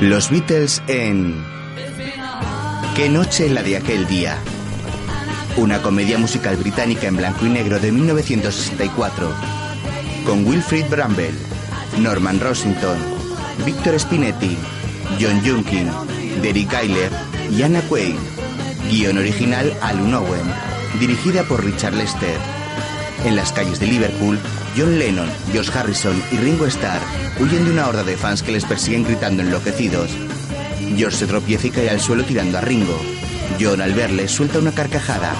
Los 0.00 0.30
Beatles 0.30 0.80
en 0.86 1.44
Qué 2.94 3.08
noche 3.08 3.48
la 3.50 3.64
de 3.64 3.76
aquel 3.76 4.06
día. 4.06 4.38
Una 5.56 5.82
comedia 5.82 6.18
musical 6.18 6.56
británica 6.56 7.08
en 7.08 7.16
blanco 7.16 7.44
y 7.46 7.48
negro 7.48 7.80
de 7.80 7.90
1964. 7.90 9.34
Con 10.24 10.46
Wilfrid 10.46 10.84
Bramble, 10.88 11.32
Norman 11.98 12.38
Rossington, 12.38 12.96
Victor 13.66 13.98
Spinetti, 13.98 14.56
John 15.20 15.42
Junkin, 15.44 15.90
Derek 16.42 16.70
Geiler 16.70 17.10
y 17.50 17.62
Anna 17.62 17.80
Quaid. 17.82 18.14
Guión 18.88 19.18
original 19.18 19.76
Alun 19.82 20.14
Owen. 20.14 20.54
Dirigida 21.00 21.42
por 21.42 21.64
Richard 21.64 21.94
Lester. 21.94 22.38
En 23.24 23.34
las 23.34 23.52
calles 23.52 23.80
de 23.80 23.88
Liverpool, 23.88 24.38
John 24.76 24.98
Lennon, 24.98 25.28
Josh 25.54 25.70
Harrison 25.70 26.22
y 26.30 26.36
Ringo 26.36 26.66
Starr 26.66 27.00
huyen 27.40 27.64
de 27.64 27.72
una 27.72 27.88
horda 27.88 28.04
de 28.04 28.16
fans 28.16 28.42
que 28.42 28.52
les 28.52 28.64
persiguen 28.64 29.04
gritando 29.04 29.42
enloquecidos. 29.42 30.10
George 30.96 31.18
se 31.18 31.26
tropieza 31.26 31.66
y 31.66 31.70
cae 31.70 31.90
al 31.90 32.00
suelo 32.00 32.24
tirando 32.24 32.58
a 32.58 32.60
Ringo. 32.60 32.98
John, 33.60 33.80
al 33.80 33.94
verle, 33.94 34.28
suelta 34.28 34.58
una 34.58 34.72
carcajada. 34.72 35.32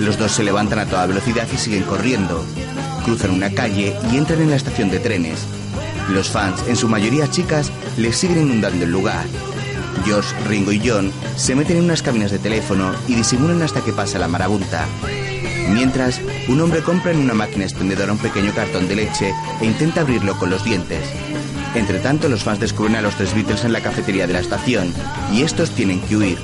Los 0.00 0.18
dos 0.18 0.32
se 0.32 0.42
levantan 0.42 0.80
a 0.80 0.86
toda 0.86 1.06
velocidad 1.06 1.46
y 1.52 1.56
siguen 1.56 1.84
corriendo. 1.84 2.44
Cruzan 3.04 3.30
una 3.30 3.50
calle 3.50 3.96
y 4.12 4.16
entran 4.16 4.42
en 4.42 4.50
la 4.50 4.56
estación 4.56 4.90
de 4.90 4.98
trenes. 4.98 5.40
Los 6.10 6.28
fans, 6.28 6.62
en 6.68 6.76
su 6.76 6.88
mayoría 6.88 7.30
chicas, 7.30 7.70
les 7.96 8.16
siguen 8.16 8.42
inundando 8.42 8.84
el 8.84 8.90
lugar. 8.90 9.24
George, 10.04 10.34
Ringo 10.46 10.72
y 10.72 10.82
John 10.86 11.12
se 11.36 11.54
meten 11.54 11.78
en 11.78 11.84
unas 11.84 12.02
cabinas 12.02 12.30
de 12.30 12.38
teléfono 12.38 12.92
y 13.08 13.14
disimulan 13.14 13.62
hasta 13.62 13.80
que 13.80 13.92
pasa 13.92 14.18
la 14.18 14.28
marabunta. 14.28 14.86
Mientras, 15.70 16.20
un 16.48 16.60
hombre 16.60 16.82
compra 16.82 17.10
en 17.12 17.18
una 17.18 17.34
máquina 17.34 17.64
expendedora 17.64 18.12
un 18.12 18.18
pequeño 18.18 18.52
cartón 18.54 18.86
de 18.88 18.96
leche 18.96 19.32
e 19.60 19.64
intenta 19.64 20.02
abrirlo 20.02 20.38
con 20.38 20.50
los 20.50 20.64
dientes. 20.64 21.08
Entre 21.74 21.98
tanto, 21.98 22.28
los 22.28 22.44
fans 22.44 22.60
descubren 22.60 22.96
a 22.96 23.02
los 23.02 23.16
tres 23.16 23.34
Beatles 23.34 23.64
en 23.64 23.72
la 23.72 23.80
cafetería 23.80 24.26
de 24.26 24.34
la 24.34 24.40
estación 24.40 24.92
y 25.32 25.42
estos 25.42 25.70
tienen 25.70 26.00
que 26.00 26.16
huir. 26.16 26.38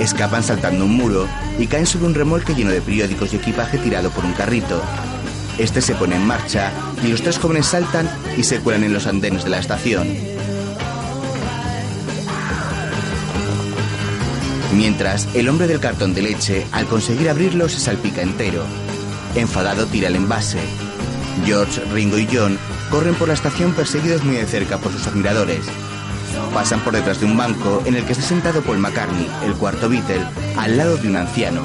Escapan 0.00 0.42
saltando 0.42 0.84
un 0.84 0.96
muro 0.96 1.26
y 1.58 1.66
caen 1.66 1.86
sobre 1.86 2.06
un 2.06 2.14
remolque 2.14 2.54
lleno 2.54 2.70
de 2.70 2.80
periódicos 2.80 3.32
y 3.32 3.36
equipaje 3.36 3.78
tirado 3.78 4.10
por 4.10 4.24
un 4.24 4.32
carrito. 4.32 4.82
Este 5.58 5.80
se 5.80 5.94
pone 5.94 6.16
en 6.16 6.26
marcha 6.26 6.72
y 7.04 7.08
los 7.08 7.22
tres 7.22 7.38
jóvenes 7.38 7.66
saltan 7.66 8.10
y 8.36 8.44
se 8.44 8.60
cuelan 8.60 8.84
en 8.84 8.92
los 8.92 9.06
andenes 9.06 9.44
de 9.44 9.50
la 9.50 9.58
estación. 9.58 10.08
Mientras, 14.74 15.28
el 15.34 15.48
hombre 15.48 15.66
del 15.66 15.80
cartón 15.80 16.14
de 16.14 16.22
leche, 16.22 16.66
al 16.72 16.86
conseguir 16.86 17.28
abrirlo, 17.28 17.68
se 17.68 17.80
salpica 17.80 18.22
entero. 18.22 18.64
Enfadado, 19.34 19.86
tira 19.86 20.08
el 20.08 20.16
envase. 20.16 20.60
George, 21.44 21.80
Ringo 21.92 22.18
y 22.18 22.28
John 22.30 22.58
corren 22.90 23.14
por 23.14 23.28
la 23.28 23.34
estación 23.34 23.72
perseguidos 23.72 24.24
muy 24.24 24.36
de 24.36 24.46
cerca 24.46 24.78
por 24.78 24.92
sus 24.92 25.06
admiradores. 25.06 25.64
Pasan 26.52 26.80
por 26.80 26.94
detrás 26.94 27.20
de 27.20 27.26
un 27.26 27.36
banco 27.36 27.82
en 27.86 27.94
el 27.94 28.04
que 28.04 28.12
está 28.12 28.24
sentado 28.24 28.62
Paul 28.62 28.78
McCartney, 28.78 29.28
el 29.44 29.54
cuarto 29.54 29.88
Beatle, 29.88 30.26
al 30.56 30.76
lado 30.76 30.96
de 30.96 31.08
un 31.08 31.16
anciano. 31.16 31.62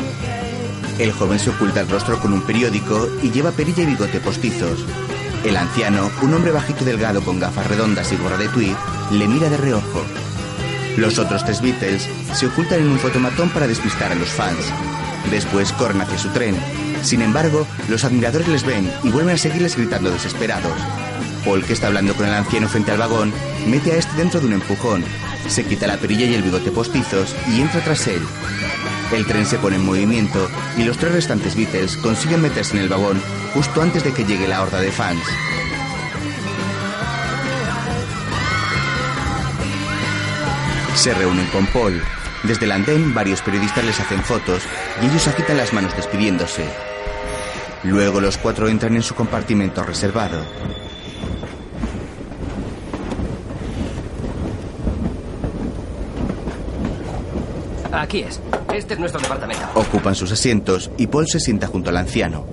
El 0.99 1.11
joven 1.11 1.39
se 1.39 1.49
oculta 1.49 1.81
el 1.81 1.89
rostro 1.89 2.19
con 2.19 2.33
un 2.33 2.41
periódico 2.41 3.09
y 3.22 3.31
lleva 3.31 3.52
perilla 3.52 3.83
y 3.83 3.88
bigote 3.88 4.19
postizos. 4.19 4.85
El 5.44 5.57
anciano, 5.57 6.09
un 6.22 6.33
hombre 6.33 6.52
bajito 6.52 6.83
y 6.83 6.85
delgado 6.85 7.22
con 7.22 7.39
gafas 7.39 7.67
redondas 7.67 8.11
y 8.11 8.16
gorra 8.16 8.38
de 8.38 8.47
tweed, 8.47 8.75
le 9.11 9.27
mira 9.27 9.50
de 9.50 9.57
reojo. 9.57 10.03
Los 10.97 11.19
otros 11.19 11.44
tres 11.44 11.61
Beatles 11.61 12.07
se 12.33 12.47
ocultan 12.47 12.79
en 12.79 12.88
un 12.88 13.00
fotomatón 13.00 13.50
para 13.50 13.67
despistar 13.67 14.11
a 14.11 14.16
los 14.16 14.29
fans. 14.29 14.72
Después 15.31 15.72
corren 15.73 16.02
hacia 16.02 16.18
su 16.18 16.30
tren. 16.30 16.56
Sin 17.02 17.22
embargo, 17.22 17.68
los 17.90 18.04
admiradores 18.04 18.48
les 18.48 18.66
ven 18.66 18.92
y 19.04 19.09
vuelven 19.09 19.36
a 19.36 19.38
seguirles 19.38 19.76
gritando 19.76 20.12
desesperados. 20.12 20.78
Paul, 21.44 21.64
que 21.64 21.73
está 21.73 21.88
hablando 21.88 22.16
con 22.16 22.26
el 22.26 22.34
anciano 22.34 22.68
frente 22.68 22.92
al 22.92 22.98
vagón, 22.98 23.31
mete 23.68 23.92
a 23.92 23.98
este 23.98 24.16
dentro 24.18 24.40
de 24.40 24.48
un 24.48 24.53
empujón. 24.53 25.03
Se 25.48 25.64
quita 25.64 25.88
la 25.88 25.98
perilla 25.98 26.26
y 26.26 26.34
el 26.34 26.42
bigote 26.42 26.72
postizos 26.72 27.36
y 27.48 27.62
entra 27.62 27.81
tras 27.81 28.08
él. 28.08 28.22
El 29.12 29.26
tren 29.26 29.46
se 29.46 29.59
pone 29.59 29.76
en 29.76 29.86
movimiento 29.86 30.50
y 30.78 30.84
los 30.84 30.98
tres 30.98 31.14
restantes 31.14 31.56
Beatles 31.56 31.97
consiguen 31.97 32.41
meterse 32.41 32.75
en 32.75 32.81
el 32.81 32.90
vagón 32.90 33.22
justo 33.53 33.81
antes 33.81 34.03
de 34.03 34.12
que 34.12 34.25
llegue 34.25 34.47
la 34.47 34.64
horda 34.64 34.81
de 34.81 34.91
fans. 34.91 35.22
Se 40.96 41.14
reúnen 41.14 41.46
con 41.47 41.68
Paul. 41.68 42.02
Desde 42.47 42.66
el 42.66 42.73
andén, 42.73 43.11
varios 43.16 43.41
periodistas 43.41 43.83
les 43.83 44.00
hacen 44.00 44.22
fotos 44.22 44.61
y 45.01 45.07
ellos 45.07 45.28
agitan 45.28 45.57
las 45.57 45.73
manos 45.73 45.95
despidiéndose. 45.95 46.63
Luego 47.83 48.22
los 48.22 48.38
cuatro 48.38 48.67
entran 48.67 48.95
en 48.95 49.01
su 49.01 49.16
compartimento 49.16 49.83
reservado. 49.83 50.44
Aquí 57.91 58.19
es. 58.19 58.39
Este 58.75 58.94
es 58.94 59.00
nuestro 59.00 59.22
departamento. 59.22 59.66
Ocupan 59.73 60.13
sus 60.13 60.31
asientos 60.31 60.91
y 60.97 61.07
Paul 61.07 61.28
se 61.28 61.39
sienta 61.39 61.66
junto 61.66 61.89
al 61.89 61.97
anciano. 61.97 62.45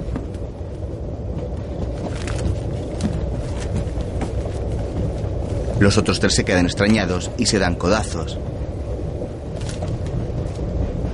Los 5.81 5.99
otros 5.99 6.19
tres 6.19 6.35
se 6.35 6.45
quedan 6.45 6.65
extrañados 6.65 7.31
y 7.37 7.45
se 7.45 7.59
dan 7.59 7.75
codazos. 7.75 8.39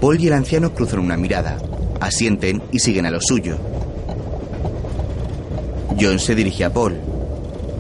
Paul 0.01 0.21
y 0.21 0.29
el 0.29 0.33
anciano 0.33 0.73
cruzan 0.73 1.01
una 1.01 1.17
mirada, 1.17 1.57
asienten 2.01 2.63
y 2.71 2.79
siguen 2.79 3.07
a 3.07 3.11
lo 3.11 3.21
suyo. 3.21 3.57
John 6.01 6.19
se 6.19 6.35
dirige 6.35 6.65
a 6.65 6.73
Paul. 6.73 6.97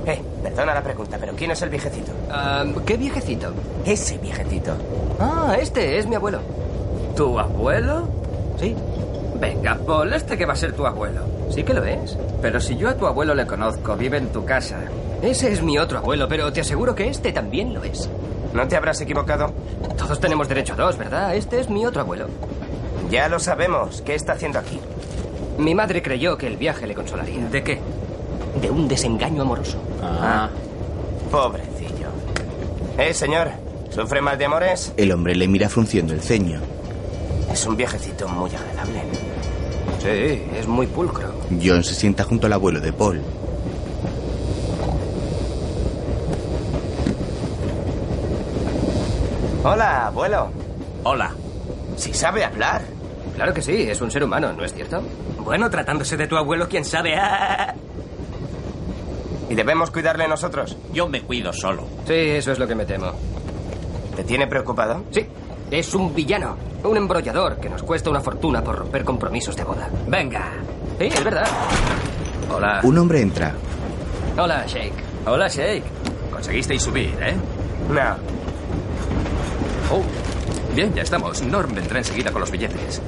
Eh, 0.06 0.20
perdona 0.42 0.74
la 0.74 0.82
pregunta, 0.82 1.16
pero 1.20 1.34
¿quién 1.36 1.52
es 1.52 1.62
el 1.62 1.68
viejecito? 1.70 2.10
Ah, 2.30 2.64
¿Qué 2.84 2.96
viejecito? 2.96 3.52
Ese 3.84 4.18
viejecito. 4.18 4.72
Ah, 5.20 5.56
este 5.60 5.98
es 5.98 6.06
mi 6.08 6.16
abuelo. 6.16 6.40
¿Tu 7.14 7.38
abuelo? 7.38 8.08
Sí. 8.58 8.74
Venga, 9.40 9.78
Paul, 9.86 10.12
este 10.12 10.36
que 10.36 10.46
va 10.46 10.54
a 10.54 10.56
ser 10.56 10.72
tu 10.72 10.84
abuelo. 10.84 11.20
Sí 11.50 11.62
que 11.62 11.72
lo 11.74 11.84
es. 11.84 12.18
Pero 12.42 12.60
si 12.60 12.76
yo 12.76 12.88
a 12.88 12.96
tu 12.96 13.06
abuelo 13.06 13.34
le 13.36 13.46
conozco, 13.46 13.94
vive 13.96 14.18
en 14.18 14.28
tu 14.32 14.44
casa. 14.44 14.78
Ese 15.22 15.52
es 15.52 15.62
mi 15.62 15.78
otro 15.78 15.98
abuelo, 15.98 16.26
pero 16.28 16.52
te 16.52 16.60
aseguro 16.62 16.96
que 16.96 17.08
este 17.08 17.32
también 17.32 17.72
lo 17.72 17.84
es. 17.84 18.08
¿No 18.52 18.66
te 18.66 18.76
habrás 18.76 19.00
equivocado? 19.00 19.52
Todos 20.08 20.20
tenemos 20.20 20.48
derecho 20.48 20.72
a 20.72 20.76
dos, 20.76 20.96
¿verdad? 20.96 21.36
Este 21.36 21.60
es 21.60 21.68
mi 21.68 21.84
otro 21.84 22.00
abuelo. 22.00 22.28
Ya 23.10 23.28
lo 23.28 23.38
sabemos. 23.38 24.00
¿Qué 24.00 24.14
está 24.14 24.32
haciendo 24.32 24.58
aquí? 24.58 24.80
Mi 25.58 25.74
madre 25.74 26.00
creyó 26.00 26.38
que 26.38 26.46
el 26.46 26.56
viaje 26.56 26.86
le 26.86 26.94
consolaría. 26.94 27.46
¿De 27.50 27.62
qué? 27.62 27.78
De 28.58 28.70
un 28.70 28.88
desengaño 28.88 29.42
amoroso. 29.42 29.76
Ah. 30.02 30.48
Pobrecillo. 31.30 32.08
Eh, 32.96 33.12
señor. 33.12 33.50
¿Sufre 33.90 34.22
mal 34.22 34.38
de 34.38 34.46
amores? 34.46 34.94
El 34.96 35.12
hombre 35.12 35.34
le 35.34 35.46
mira 35.46 35.68
frunciendo 35.68 36.14
el 36.14 36.22
ceño. 36.22 36.58
Es 37.52 37.66
un 37.66 37.76
viejecito 37.76 38.26
muy 38.28 38.50
agradable. 38.50 39.02
Sí, 39.98 40.42
es 40.58 40.66
muy 40.66 40.86
pulcro. 40.86 41.34
John 41.62 41.84
se 41.84 41.94
sienta 41.94 42.24
junto 42.24 42.46
al 42.46 42.54
abuelo 42.54 42.80
de 42.80 42.94
Paul. 42.94 43.20
Hola, 49.70 50.06
abuelo. 50.06 50.48
Hola. 51.04 51.30
Si 51.96 52.14
sabe 52.14 52.42
hablar. 52.42 52.80
Claro 53.34 53.52
que 53.52 53.60
sí, 53.60 53.82
es 53.82 54.00
un 54.00 54.10
ser 54.10 54.24
humano, 54.24 54.50
¿no 54.54 54.64
es 54.64 54.72
cierto? 54.72 55.02
Bueno, 55.40 55.68
tratándose 55.68 56.16
de 56.16 56.26
tu 56.26 56.38
abuelo, 56.38 56.66
quién 56.68 56.86
sabe. 56.86 57.14
Ah. 57.16 57.74
¿Y 59.50 59.54
debemos 59.54 59.90
cuidarle 59.90 60.26
nosotros? 60.26 60.74
Yo 60.94 61.06
me 61.06 61.20
cuido 61.20 61.52
solo. 61.52 61.84
Sí, 62.06 62.14
eso 62.14 62.52
es 62.52 62.58
lo 62.58 62.66
que 62.66 62.74
me 62.74 62.86
temo. 62.86 63.12
¿Te 64.16 64.24
tiene 64.24 64.46
preocupado? 64.46 65.04
Sí, 65.10 65.26
es 65.70 65.94
un 65.94 66.14
villano, 66.14 66.56
un 66.82 66.96
embrollador 66.96 67.60
que 67.60 67.68
nos 67.68 67.82
cuesta 67.82 68.08
una 68.08 68.20
fortuna 68.22 68.64
por 68.64 68.78
romper 68.78 69.04
compromisos 69.04 69.54
de 69.54 69.64
boda. 69.64 69.90
Venga. 70.06 70.50
Sí, 70.98 71.08
es 71.08 71.22
verdad. 71.22 71.46
Hola. 72.50 72.80
Un 72.84 72.96
hombre 72.96 73.20
entra. 73.20 73.52
Hola, 74.38 74.64
Shake. 74.66 74.94
Hola, 75.26 75.46
Shake. 75.48 75.84
Conseguisteis 76.32 76.80
subir, 76.80 77.14
¿eh? 77.20 77.36
No. 77.90 78.47
Oh. 79.90 80.02
Bien, 80.74 80.92
ya 80.94 81.02
estamos. 81.02 81.42
Norm 81.42 81.74
vendrá 81.74 81.98
enseguida 81.98 82.30
con 82.30 82.40
los 82.40 82.50
billetes. 82.50 83.00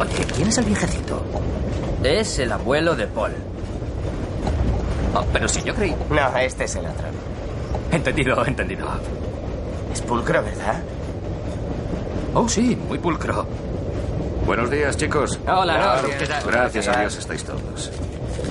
Oye, 0.00 0.24
¿quién 0.34 0.48
es 0.48 0.58
el 0.58 0.64
viejecito? 0.64 1.22
Es 2.02 2.38
el 2.38 2.52
abuelo 2.52 2.94
de 2.94 3.06
Paul. 3.06 3.32
Oh, 5.14 5.24
pero 5.32 5.48
si 5.48 5.62
yo 5.62 5.74
creí. 5.74 5.94
No, 6.10 6.36
este 6.38 6.64
es 6.64 6.76
el 6.76 6.86
otro. 6.86 7.06
Entendido, 7.90 8.44
entendido. 8.46 8.86
Es 9.92 10.00
pulcro, 10.02 10.42
¿verdad? 10.42 10.80
Oh, 12.34 12.48
sí, 12.48 12.76
muy 12.88 12.98
pulcro. 12.98 13.46
Buenos 14.46 14.70
días, 14.70 14.96
chicos. 14.96 15.38
Hola, 15.46 15.74
Claro. 15.76 16.02
no, 16.08 16.18
¿qué 16.18 16.26
tal? 16.26 16.42
Gracias 16.46 16.88
a 16.88 17.00
Dios 17.00 17.16
estáis 17.16 17.44
todos. 17.44 17.90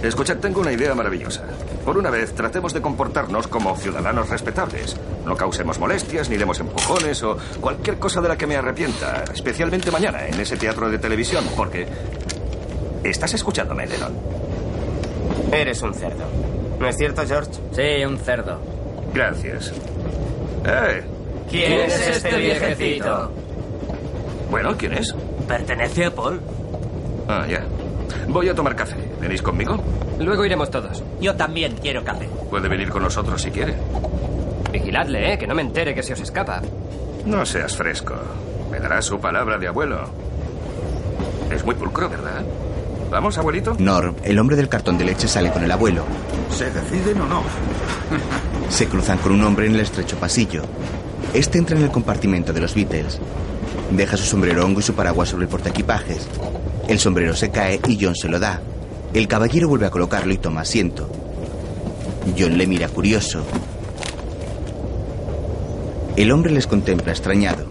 Escuchad, 0.03 0.37
tengo 0.37 0.59
una 0.61 0.71
idea 0.73 0.93
maravillosa. 0.93 1.43
Por 1.87 1.97
una 1.97 2.09
vez, 2.09 2.33
tratemos 2.33 2.73
de 2.73 2.81
comportarnos 2.81 3.47
como 3.47 3.73
ciudadanos 3.77 4.27
respetables. 4.27 4.97
No 5.25 5.37
causemos 5.37 5.79
molestias, 5.79 6.29
ni 6.29 6.35
demos 6.35 6.59
empujones 6.59 7.23
o 7.23 7.37
cualquier 7.61 7.97
cosa 7.97 8.19
de 8.19 8.27
la 8.27 8.37
que 8.37 8.45
me 8.45 8.57
arrepienta, 8.57 9.23
especialmente 9.33 9.89
mañana 9.89 10.27
en 10.27 10.37
ese 10.37 10.57
teatro 10.57 10.89
de 10.89 10.99
televisión, 10.99 11.45
porque... 11.55 11.87
¿Estás 13.05 13.35
escuchándome, 13.35 13.87
Lennon? 13.87 14.11
Eres 15.49 15.81
un 15.81 15.93
cerdo. 15.93 16.25
¿No 16.77 16.89
es 16.89 16.97
cierto, 16.97 17.25
George? 17.25 17.51
Sí, 17.71 18.03
un 18.03 18.17
cerdo. 18.17 18.59
Gracias. 19.13 19.71
¡Eh! 20.65 21.05
¿Quién 21.49 21.71
es 21.71 22.05
este 22.05 22.35
viejecito? 22.35 23.31
Bueno, 24.51 24.75
¿quién 24.77 24.91
es? 24.91 25.15
Pertenece 25.47 26.03
a 26.03 26.11
Paul. 26.13 26.41
Ah, 27.29 27.45
ya. 27.49 27.63
Voy 28.27 28.49
a 28.49 28.53
tomar 28.53 28.75
café. 28.75 29.06
¿Venís 29.21 29.41
conmigo? 29.41 29.77
Luego 30.19 30.45
iremos 30.45 30.69
todos. 30.69 31.03
Yo 31.19 31.35
también 31.35 31.75
quiero 31.81 32.03
café. 32.03 32.27
Puede 32.49 32.67
venir 32.67 32.89
con 32.89 33.03
nosotros 33.03 33.41
si 33.41 33.51
quiere. 33.51 33.75
Vigiladle, 34.71 35.33
¿eh? 35.33 35.37
Que 35.37 35.47
no 35.47 35.55
me 35.55 35.61
entere 35.61 35.93
que 35.95 36.03
se 36.03 36.13
os 36.13 36.19
escapa. 36.21 36.61
No 37.25 37.45
seas 37.45 37.75
fresco. 37.75 38.15
Me 38.71 38.79
dará 38.79 39.01
su 39.01 39.19
palabra 39.19 39.57
de 39.57 39.67
abuelo. 39.67 40.09
Es 41.51 41.63
muy 41.63 41.75
pulcro, 41.75 42.09
¿verdad? 42.09 42.43
¿Vamos, 43.09 43.37
abuelito? 43.37 43.75
Norm, 43.79 44.15
el 44.23 44.37
hombre 44.37 44.57
del 44.57 44.67
cartón 44.67 44.97
de 44.97 45.05
leche, 45.05 45.27
sale 45.27 45.51
con 45.51 45.63
el 45.63 45.71
abuelo. 45.71 46.03
¿Se 46.51 46.69
deciden 46.71 47.21
o 47.21 47.25
no? 47.25 47.43
Se 48.69 48.87
cruzan 48.87 49.17
con 49.19 49.31
un 49.31 49.43
hombre 49.43 49.65
en 49.67 49.75
el 49.75 49.79
estrecho 49.79 50.17
pasillo. 50.17 50.63
Este 51.33 51.57
entra 51.57 51.77
en 51.77 51.83
el 51.83 51.91
compartimento 51.91 52.51
de 52.51 52.59
los 52.59 52.75
Beatles. 52.75 53.19
Deja 53.91 54.17
su 54.17 54.25
sombrero 54.25 54.65
hongo 54.65 54.81
y 54.81 54.83
su 54.83 54.93
paraguas 54.93 55.29
sobre 55.29 55.43
el 55.45 55.49
portaequipajes. 55.49 56.27
El 56.89 56.99
sombrero 56.99 57.33
se 57.33 57.49
cae 57.49 57.79
y 57.87 57.97
John 58.03 58.15
se 58.15 58.27
lo 58.27 58.39
da. 58.39 58.59
El 59.13 59.27
caballero 59.27 59.67
vuelve 59.69 59.87
a 59.87 59.91
colocarlo 59.91 60.33
y 60.33 60.37
toma 60.37 60.61
asiento. 60.61 61.09
John 62.37 62.57
le 62.57 62.67
mira 62.67 62.89
curioso. 62.89 63.41
El 66.15 66.31
hombre 66.31 66.51
les 66.51 66.67
contempla 66.67 67.11
extrañado. 67.11 67.65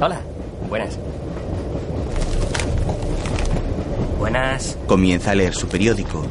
Hola. 0.00 0.20
Buenas. 0.68 0.98
Buenas. 4.18 4.76
Comienza 4.86 5.30
a 5.30 5.34
leer 5.34 5.54
su 5.54 5.66
periódico. 5.68 6.26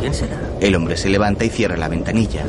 ¿Quién 0.00 0.14
será? 0.14 0.40
El 0.60 0.74
hombre 0.74 0.96
se 0.96 1.08
levanta 1.08 1.44
y 1.44 1.50
cierra 1.50 1.76
la 1.76 1.88
ventanilla. 1.88 2.44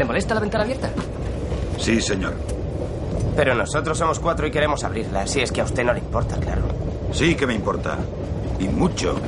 ¿Le 0.00 0.06
molesta 0.06 0.32
la 0.32 0.40
ventana 0.40 0.64
abierta? 0.64 0.90
Sí, 1.78 2.00
señor. 2.00 2.32
Pero 3.36 3.54
nosotros 3.54 3.98
somos 3.98 4.18
cuatro 4.18 4.46
y 4.46 4.50
queremos 4.50 4.82
abrirla, 4.82 5.26
si 5.26 5.42
es 5.42 5.52
que 5.52 5.60
a 5.60 5.64
usted 5.64 5.84
no 5.84 5.92
le 5.92 5.98
importa, 5.98 6.36
claro. 6.36 6.62
Sí 7.12 7.34
que 7.34 7.46
me 7.46 7.52
importa. 7.52 7.98
Y 8.58 8.66
mucho. 8.68 9.20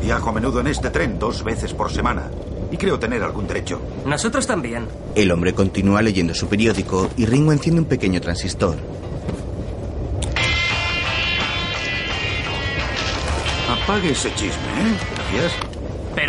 Viajo 0.00 0.30
a 0.30 0.32
menudo 0.32 0.60
en 0.60 0.68
este 0.68 0.90
tren 0.90 1.18
dos 1.18 1.42
veces 1.42 1.74
por 1.74 1.90
semana. 1.90 2.30
Y 2.70 2.76
creo 2.76 2.96
tener 2.96 3.24
algún 3.24 3.48
derecho. 3.48 3.80
Nosotros 4.06 4.46
también. 4.46 4.86
El 5.16 5.32
hombre 5.32 5.52
continúa 5.52 6.00
leyendo 6.00 6.32
su 6.32 6.46
periódico 6.46 7.10
y 7.16 7.26
Ringo 7.26 7.50
enciende 7.50 7.80
un 7.80 7.88
pequeño 7.88 8.20
transistor. 8.20 8.76
Apague 13.68 14.12
ese 14.12 14.32
chisme, 14.36 14.68
¿eh? 14.78 14.96
Gracias. 15.32 15.63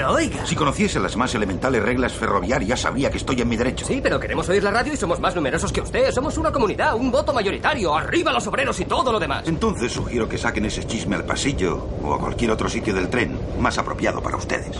Pero 0.06 0.18
oiga. 0.18 0.46
Si 0.46 0.56
conociese 0.56 1.00
las 1.00 1.18
más 1.18 1.34
elementales 1.34 1.82
reglas 1.82 2.14
ferroviarias, 2.14 2.82
sabría 2.82 3.10
que 3.10 3.18
estoy 3.18 3.42
en 3.42 3.50
mi 3.50 3.58
derecho. 3.58 3.88
Sí, 3.88 4.02
pero 4.04 4.20
queremos 4.20 4.48
oír 4.50 4.64
la 4.64 4.70
radio 4.70 4.94
y 4.94 4.98
somos 4.98 5.20
más 5.20 5.36
numerosos 5.36 5.72
que 5.72 5.82
usted. 5.82 6.12
Somos 6.12 6.38
una 6.38 6.52
comunidad, 6.52 6.96
un 6.96 7.10
voto 7.10 7.34
mayoritario. 7.34 7.96
Arriba 7.96 8.32
los 8.32 8.46
obreros 8.46 8.80
y 8.80 8.86
todo 8.86 9.12
lo 9.12 9.20
demás. 9.20 9.48
Entonces 9.48 9.92
sugiero 9.92 10.30
que 10.30 10.38
saquen 10.38 10.66
ese 10.66 10.86
chisme 10.86 11.16
al 11.16 11.26
pasillo 11.26 11.88
o 12.04 12.14
a 12.14 12.20
cualquier 12.20 12.52
otro 12.52 12.70
sitio 12.70 12.94
del 12.94 13.10
tren 13.10 13.36
más 13.60 13.80
apropiado 13.80 14.22
para 14.22 14.38
ustedes. 14.38 14.80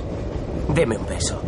Deme 0.70 0.96
un 0.96 1.08
beso. 1.08 1.42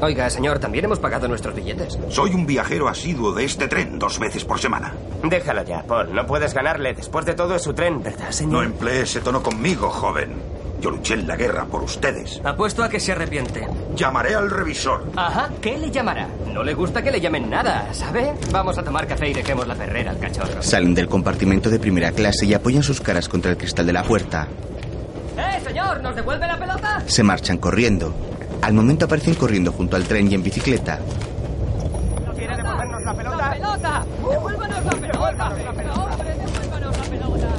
Oiga, 0.00 0.30
señor, 0.30 0.60
también 0.60 0.84
hemos 0.84 1.00
pagado 1.00 1.26
nuestros 1.26 1.54
billetes. 1.54 1.98
Soy 2.10 2.34
un 2.34 2.46
viajero 2.46 2.88
asiduo 2.88 3.32
de 3.32 3.44
este 3.44 3.66
tren 3.66 3.98
dos 3.98 4.20
veces 4.20 4.44
por 4.44 4.60
semana. 4.60 4.94
Déjalo 5.24 5.64
ya, 5.64 5.82
Paul. 5.82 6.14
No 6.14 6.26
puedes 6.26 6.54
ganarle. 6.54 6.94
Después 6.94 7.24
de 7.26 7.34
todo 7.34 7.56
es 7.56 7.62
su 7.62 7.72
tren, 7.72 8.02
¿verdad, 8.02 8.30
señor? 8.30 8.52
No 8.52 8.62
emplee 8.62 9.02
ese 9.02 9.20
tono 9.20 9.42
conmigo, 9.42 9.90
joven. 9.90 10.51
Yo 10.82 10.90
luché 10.90 11.14
en 11.14 11.28
la 11.28 11.36
guerra 11.36 11.64
por 11.64 11.84
ustedes. 11.84 12.40
Apuesto 12.44 12.82
a 12.82 12.88
que 12.88 12.98
se 12.98 13.12
arrepiente. 13.12 13.68
Llamaré 13.94 14.34
al 14.34 14.50
revisor. 14.50 15.04
Ajá, 15.16 15.48
¿qué 15.60 15.78
le 15.78 15.92
llamará? 15.92 16.26
No 16.52 16.64
le 16.64 16.74
gusta 16.74 17.00
que 17.02 17.12
le 17.12 17.20
llamen 17.20 17.48
nada, 17.48 17.94
¿sabe? 17.94 18.34
Vamos 18.50 18.76
a 18.78 18.82
tomar 18.82 19.06
café 19.06 19.28
y 19.28 19.32
dejemos 19.32 19.68
la 19.68 19.76
perrera 19.76 20.10
al 20.10 20.18
cachorro. 20.18 20.60
Salen 20.60 20.92
del 20.92 21.06
compartimento 21.08 21.70
de 21.70 21.78
primera 21.78 22.10
clase 22.10 22.46
y 22.46 22.54
apoyan 22.54 22.82
sus 22.82 23.00
caras 23.00 23.28
contra 23.28 23.52
el 23.52 23.56
cristal 23.56 23.86
de 23.86 23.92
la 23.92 24.02
puerta. 24.02 24.48
¡Eh, 25.38 25.60
señor! 25.64 26.00
¿Nos 26.02 26.16
devuelve 26.16 26.48
la 26.48 26.58
pelota? 26.58 27.00
Se 27.06 27.22
marchan 27.22 27.58
corriendo. 27.58 28.12
Al 28.60 28.74
momento 28.74 29.04
aparecen 29.04 29.36
corriendo 29.36 29.70
junto 29.70 29.94
al 29.94 30.02
tren 30.02 30.32
y 30.32 30.34
en 30.34 30.42
bicicleta. 30.42 30.98
¿No 32.26 32.32
quiere 32.34 32.56
devolvernos 32.56 33.02
la 33.04 33.14
pelota? 33.14 33.36
¡La 33.36 33.50
pelota! 33.52 34.04
¡Devuélvanos 34.20 34.84
la 34.84 34.90
pelota! 34.90 34.94
¡Hombre, 34.94 35.10
devuélvanos 35.12 35.64
la 35.64 35.72
pelota! 35.72 36.21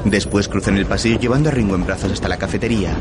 Después 0.05 0.47
cruzan 0.47 0.77
el 0.77 0.85
pasillo 0.85 1.19
llevando 1.19 1.49
a 1.49 1.51
Ringo 1.51 1.75
en 1.75 1.85
brazos 1.85 2.11
hasta 2.11 2.27
la 2.27 2.37
cafetería. 2.37 2.95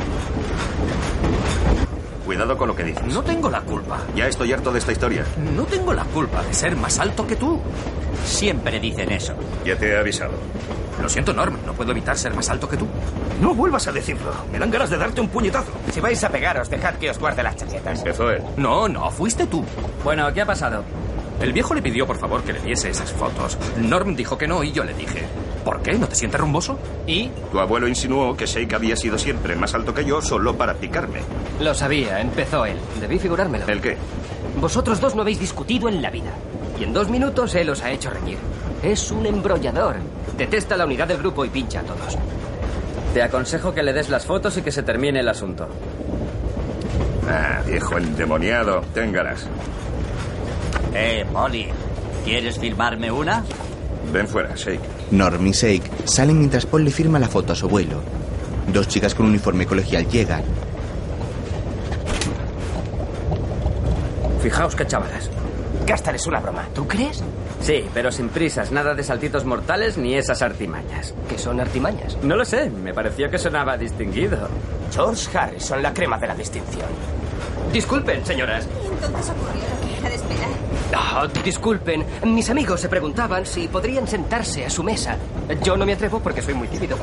Cuidado 2.24 2.56
con 2.56 2.68
lo 2.68 2.76
que 2.76 2.84
dices. 2.84 3.04
No 3.06 3.22
tengo 3.22 3.50
la 3.50 3.60
culpa. 3.60 3.98
Ya 4.14 4.26
estoy 4.26 4.52
harto 4.52 4.72
de 4.72 4.78
esta 4.78 4.92
historia. 4.92 5.24
No 5.56 5.64
tengo 5.64 5.92
la 5.92 6.04
culpa 6.04 6.42
de 6.42 6.54
ser 6.54 6.76
más 6.76 6.98
alto 6.98 7.26
que 7.26 7.36
tú. 7.36 7.60
Siempre 8.24 8.78
dicen 8.78 9.10
eso. 9.10 9.34
Ya 9.64 9.76
te 9.76 9.90
he 9.90 9.98
avisado. 9.98 10.32
Lo 11.02 11.08
siento, 11.08 11.32
Norm. 11.32 11.56
No 11.66 11.72
puedo 11.72 11.90
evitar 11.90 12.16
ser 12.16 12.32
más 12.34 12.48
alto 12.48 12.68
que 12.68 12.76
tú. 12.76 12.86
No 13.40 13.54
vuelvas 13.54 13.86
a 13.88 13.92
decirlo. 13.92 14.32
Me 14.52 14.58
dan 14.58 14.70
ganas 14.70 14.88
de 14.88 14.96
darte 14.96 15.20
un 15.20 15.28
puñetazo. 15.28 15.72
Si 15.92 16.00
vais 16.00 16.22
a 16.22 16.30
pegaros, 16.30 16.70
dejad 16.70 16.94
que 16.94 17.10
os 17.10 17.18
guarde 17.18 17.42
las 17.42 17.56
chaquetas. 17.56 17.98
Empezó 17.98 18.30
él. 18.30 18.42
No, 18.56 18.88
no, 18.88 19.10
fuiste 19.10 19.46
tú. 19.46 19.64
Bueno, 20.04 20.32
¿qué 20.32 20.42
ha 20.42 20.46
pasado? 20.46 20.84
El 21.40 21.52
viejo 21.52 21.74
le 21.74 21.82
pidió 21.82 22.06
por 22.06 22.18
favor 22.18 22.42
que 22.44 22.52
le 22.52 22.60
diese 22.60 22.88
esas 22.90 23.12
fotos. 23.12 23.58
Norm 23.76 24.14
dijo 24.14 24.38
que 24.38 24.46
no 24.46 24.62
y 24.62 24.70
yo 24.70 24.84
le 24.84 24.94
dije, 24.94 25.24
¿por 25.64 25.82
qué? 25.82 25.92
¿No 25.94 26.08
te 26.08 26.14
sientes 26.14 26.40
rumboso? 26.40 26.78
¿Y? 27.06 27.30
Tu 27.50 27.58
abuelo 27.58 27.88
insinuó 27.88 28.36
que 28.36 28.46
Sheik 28.46 28.74
había 28.74 28.96
sido 28.96 29.18
siempre 29.18 29.56
más 29.56 29.74
alto 29.74 29.94
que 29.94 30.04
yo 30.04 30.20
solo 30.20 30.56
para 30.56 30.74
picarme. 30.74 31.20
Lo 31.60 31.74
sabía, 31.74 32.20
empezó 32.20 32.64
él. 32.66 32.76
Debí 33.00 33.18
figurármelo. 33.18 33.66
¿El 33.66 33.80
qué? 33.80 33.96
Vosotros 34.60 35.00
dos 35.00 35.14
no 35.14 35.22
habéis 35.22 35.40
discutido 35.40 35.88
en 35.88 36.02
la 36.02 36.10
vida. 36.10 36.30
Y 36.78 36.84
en 36.84 36.92
dos 36.92 37.08
minutos 37.08 37.54
él 37.54 37.70
os 37.70 37.82
ha 37.82 37.90
hecho 37.90 38.10
reñir. 38.10 38.38
Es 38.82 39.10
un 39.10 39.26
embrollador. 39.26 39.96
Detesta 40.36 40.76
la 40.76 40.84
unidad 40.86 41.08
del 41.08 41.18
grupo 41.18 41.44
y 41.44 41.48
pincha 41.48 41.80
a 41.80 41.84
todos. 41.84 42.18
Te 43.14 43.22
aconsejo 43.22 43.74
que 43.74 43.82
le 43.82 43.92
des 43.92 44.08
las 44.08 44.24
fotos 44.24 44.56
y 44.56 44.62
que 44.62 44.72
se 44.72 44.82
termine 44.82 45.20
el 45.20 45.28
asunto. 45.28 45.68
Ah, 47.28 47.60
viejo 47.66 47.98
endemoniado. 47.98 48.80
Téngalas. 48.94 49.46
Eh, 50.94 51.24
Molly. 51.30 51.68
¿Quieres 52.24 52.58
filmarme 52.58 53.10
una? 53.10 53.44
Ven 54.12 54.26
fuera, 54.28 54.54
Sheik. 54.54 54.80
Norm 55.10 55.46
y 55.46 55.52
Shake 55.52 55.90
salen 56.04 56.38
mientras 56.38 56.66
Paul 56.66 56.84
le 56.84 56.90
firma 56.90 57.18
la 57.18 57.28
foto 57.28 57.52
a 57.52 57.56
su 57.56 57.66
abuelo. 57.66 58.00
Dos 58.72 58.88
chicas 58.88 59.14
con 59.14 59.26
uniforme 59.26 59.66
colegial 59.66 60.08
llegan. 60.08 60.42
Fijaos 64.40 64.74
qué 64.74 64.86
chavalas. 64.86 65.30
Gastar 65.86 66.14
es 66.14 66.26
una 66.26 66.40
broma. 66.40 66.66
¿Tú 66.74 66.86
crees? 66.86 67.22
Sí, 67.60 67.84
pero 67.94 68.10
sin 68.10 68.28
prisas, 68.28 68.72
nada 68.72 68.94
de 68.94 69.04
saltitos 69.04 69.44
mortales 69.44 69.96
ni 69.96 70.14
esas 70.14 70.42
artimañas. 70.42 71.14
Que 71.28 71.38
son 71.38 71.60
artimañas. 71.60 72.16
No 72.22 72.36
lo 72.36 72.44
sé, 72.44 72.70
me 72.70 72.92
pareció 72.92 73.30
que 73.30 73.38
sonaba 73.38 73.76
distinguido. 73.76 74.48
George 74.92 75.36
Harrison, 75.36 75.82
la 75.82 75.92
crema 75.94 76.18
de 76.18 76.26
la 76.26 76.34
distinción. 76.34 76.88
Disculpen, 77.72 78.24
señoras. 78.26 78.66
Entonces 79.04 79.30
ocurrió 79.30 79.62
lo 79.62 79.86
que 79.86 79.98
era 79.98 80.08
de 80.08 80.14
esperar. 80.16 80.48
Disculpen. 81.44 82.04
Mis 82.24 82.50
amigos 82.50 82.80
se 82.80 82.88
preguntaban 82.88 83.46
si 83.46 83.68
podrían 83.68 84.06
sentarse 84.06 84.64
a 84.66 84.70
su 84.70 84.82
mesa. 84.82 85.16
Yo 85.62 85.76
no 85.76 85.86
me 85.86 85.94
atrevo 85.94 86.20
porque 86.20 86.42
soy 86.42 86.54
muy 86.54 86.68
tímido. 86.68 86.96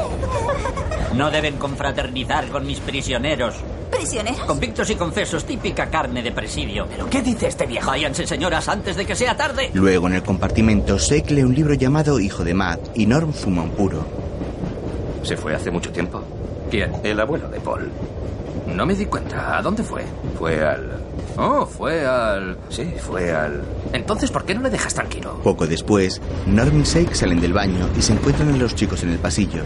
No 1.15 1.31
deben 1.31 1.57
confraternizar 1.57 2.47
con 2.49 2.65
mis 2.65 2.79
prisioneros. 2.79 3.55
¿Prisioneros? 3.89 4.41
Convictos 4.41 4.89
y 4.91 4.95
confesos, 4.95 5.43
típica 5.45 5.89
carne 5.89 6.21
de 6.21 6.31
presidio. 6.31 6.87
¿Pero 6.89 7.09
qué 7.09 7.21
dice 7.21 7.47
este 7.47 7.65
viejo? 7.65 7.87
Váyanse, 7.87 8.27
señoras, 8.27 8.67
antes 8.69 8.95
de 8.95 9.05
que 9.05 9.15
sea 9.15 9.35
tarde. 9.35 9.71
Luego 9.73 10.07
en 10.07 10.13
el 10.13 10.23
compartimento, 10.23 10.97
Shake 10.97 11.31
lee 11.31 11.43
un 11.43 11.55
libro 11.55 11.73
llamado 11.73 12.19
Hijo 12.19 12.43
de 12.43 12.53
Matt 12.53 12.79
y 12.95 13.05
Norm 13.07 13.33
fuma 13.33 13.63
un 13.63 13.71
puro. 13.71 14.05
Se 15.23 15.35
fue 15.35 15.55
hace 15.55 15.71
mucho 15.71 15.91
tiempo. 15.91 16.21
¿Quién? 16.69 16.91
El 17.03 17.19
abuelo 17.19 17.49
de 17.49 17.59
Paul. 17.59 17.91
No 18.67 18.85
me 18.85 18.93
di 18.95 19.05
cuenta. 19.05 19.57
¿A 19.57 19.61
dónde 19.61 19.83
fue? 19.83 20.03
Fue 20.37 20.63
al... 20.65 21.03
Oh, 21.37 21.65
fue 21.65 22.05
al... 22.05 22.57
Sí, 22.69 22.93
fue 22.99 23.31
al... 23.31 23.63
Entonces, 23.93 24.31
¿por 24.31 24.45
qué 24.45 24.53
no 24.55 24.61
le 24.61 24.69
dejas 24.69 24.93
tranquilo? 24.93 25.39
Poco 25.43 25.65
después, 25.67 26.21
Norm 26.45 26.79
y 26.79 26.83
Shake 26.83 27.15
salen 27.15 27.39
del 27.41 27.53
baño 27.53 27.87
y 27.97 28.01
se 28.01 28.13
encuentran 28.13 28.53
a 28.53 28.57
los 28.57 28.75
chicos 28.75 29.03
en 29.03 29.09
el 29.11 29.19
pasillo. 29.19 29.63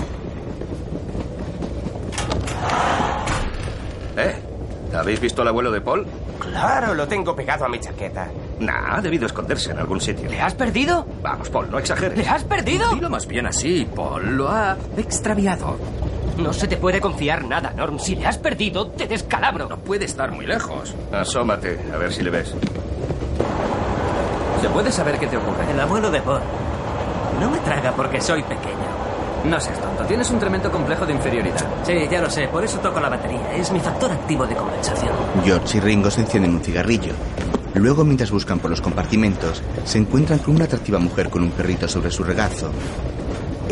¿Eh? 4.18 4.36
¿Habéis 4.96 5.20
visto 5.20 5.42
al 5.42 5.48
abuelo 5.48 5.72
de 5.72 5.82
Paul? 5.82 6.06
Claro, 6.40 6.94
lo 6.94 7.08
tengo 7.08 7.36
pegado 7.36 7.66
a 7.66 7.70
mi 7.70 7.80
chaqueta. 7.80 8.30
Nah, 8.60 8.98
ha 8.98 9.02
debido 9.02 9.25
esconderse 9.25 9.72
en 9.72 9.80
algún 9.80 10.00
sitio. 10.00 10.30
¿Le 10.30 10.40
has 10.40 10.54
perdido? 10.54 11.06
Vamos, 11.22 11.50
Paul, 11.50 11.72
no 11.72 11.80
exageres. 11.80 12.18
¿Le 12.18 12.28
has 12.28 12.44
perdido? 12.44 12.90
Dilo 12.94 13.10
más 13.10 13.25
bien 13.25 13.48
así, 13.48 13.88
Paul. 13.96 14.38
Lo 14.38 14.50
ha 14.50 14.78
extraviado. 14.98 15.78
No 16.38 16.52
se 16.52 16.68
te 16.68 16.78
puede 16.78 17.00
confiar 17.00 17.46
nada, 17.46 17.72
Norm. 17.75 18.00
Si 18.00 18.16
le 18.16 18.25
has 18.25 18.38
perdido, 18.38 18.88
te 18.88 19.08
descalabro. 19.08 19.68
No 19.70 19.78
puede 19.78 20.06
estar 20.06 20.32
muy 20.32 20.46
lejos. 20.46 20.94
Asómate, 21.12 21.80
a 21.94 21.98
ver 21.98 22.12
si 22.12 22.24
le 22.24 22.30
ves. 22.32 22.54
¿Se 24.62 24.70
puede 24.70 24.92
saber 24.92 25.20
qué 25.20 25.28
te 25.28 25.38
ocurre? 25.38 25.70
El 25.70 25.80
abuelo 25.80 26.10
de 26.10 26.22
Paul 26.22 26.40
No 27.40 27.50
me 27.50 27.58
traga 27.60 27.92
porque 27.92 28.22
soy 28.22 28.42
pequeño. 28.44 28.94
No 29.46 29.60
seas 29.60 29.78
tonto, 29.80 30.06
tienes 30.06 30.30
un 30.32 30.40
tremendo 30.40 30.72
complejo 30.72 31.06
de 31.06 31.13
inferioridad. 31.13 31.68
Sí, 31.86 32.08
ya 32.10 32.22
lo 32.22 32.30
sé, 32.30 32.48
por 32.48 32.63
eso 32.63 32.80
toco 32.80 33.00
la 33.02 33.10
batería. 33.10 33.54
Es 33.56 33.72
mi 33.72 33.80
factor 33.82 34.10
activo 34.10 34.48
de 34.48 34.56
compensación. 34.56 35.12
George 35.44 35.78
y 35.78 35.82
Ringo 35.82 36.10
se 36.10 36.22
encienden 36.22 36.56
un 36.56 36.62
cigarrillo. 36.62 37.12
Luego, 37.74 38.06
mientras 38.06 38.32
buscan 38.32 38.60
por 38.60 38.70
los 38.70 38.80
compartimentos, 38.80 39.62
se 39.84 39.98
encuentran 39.98 40.40
con 40.40 40.56
una 40.56 40.66
atractiva 40.66 41.00
mujer 41.00 41.30
con 41.30 41.44
un 41.44 41.52
perrito 41.52 41.90
sobre 41.90 42.10
su 42.12 42.24
regazo. 42.24 42.72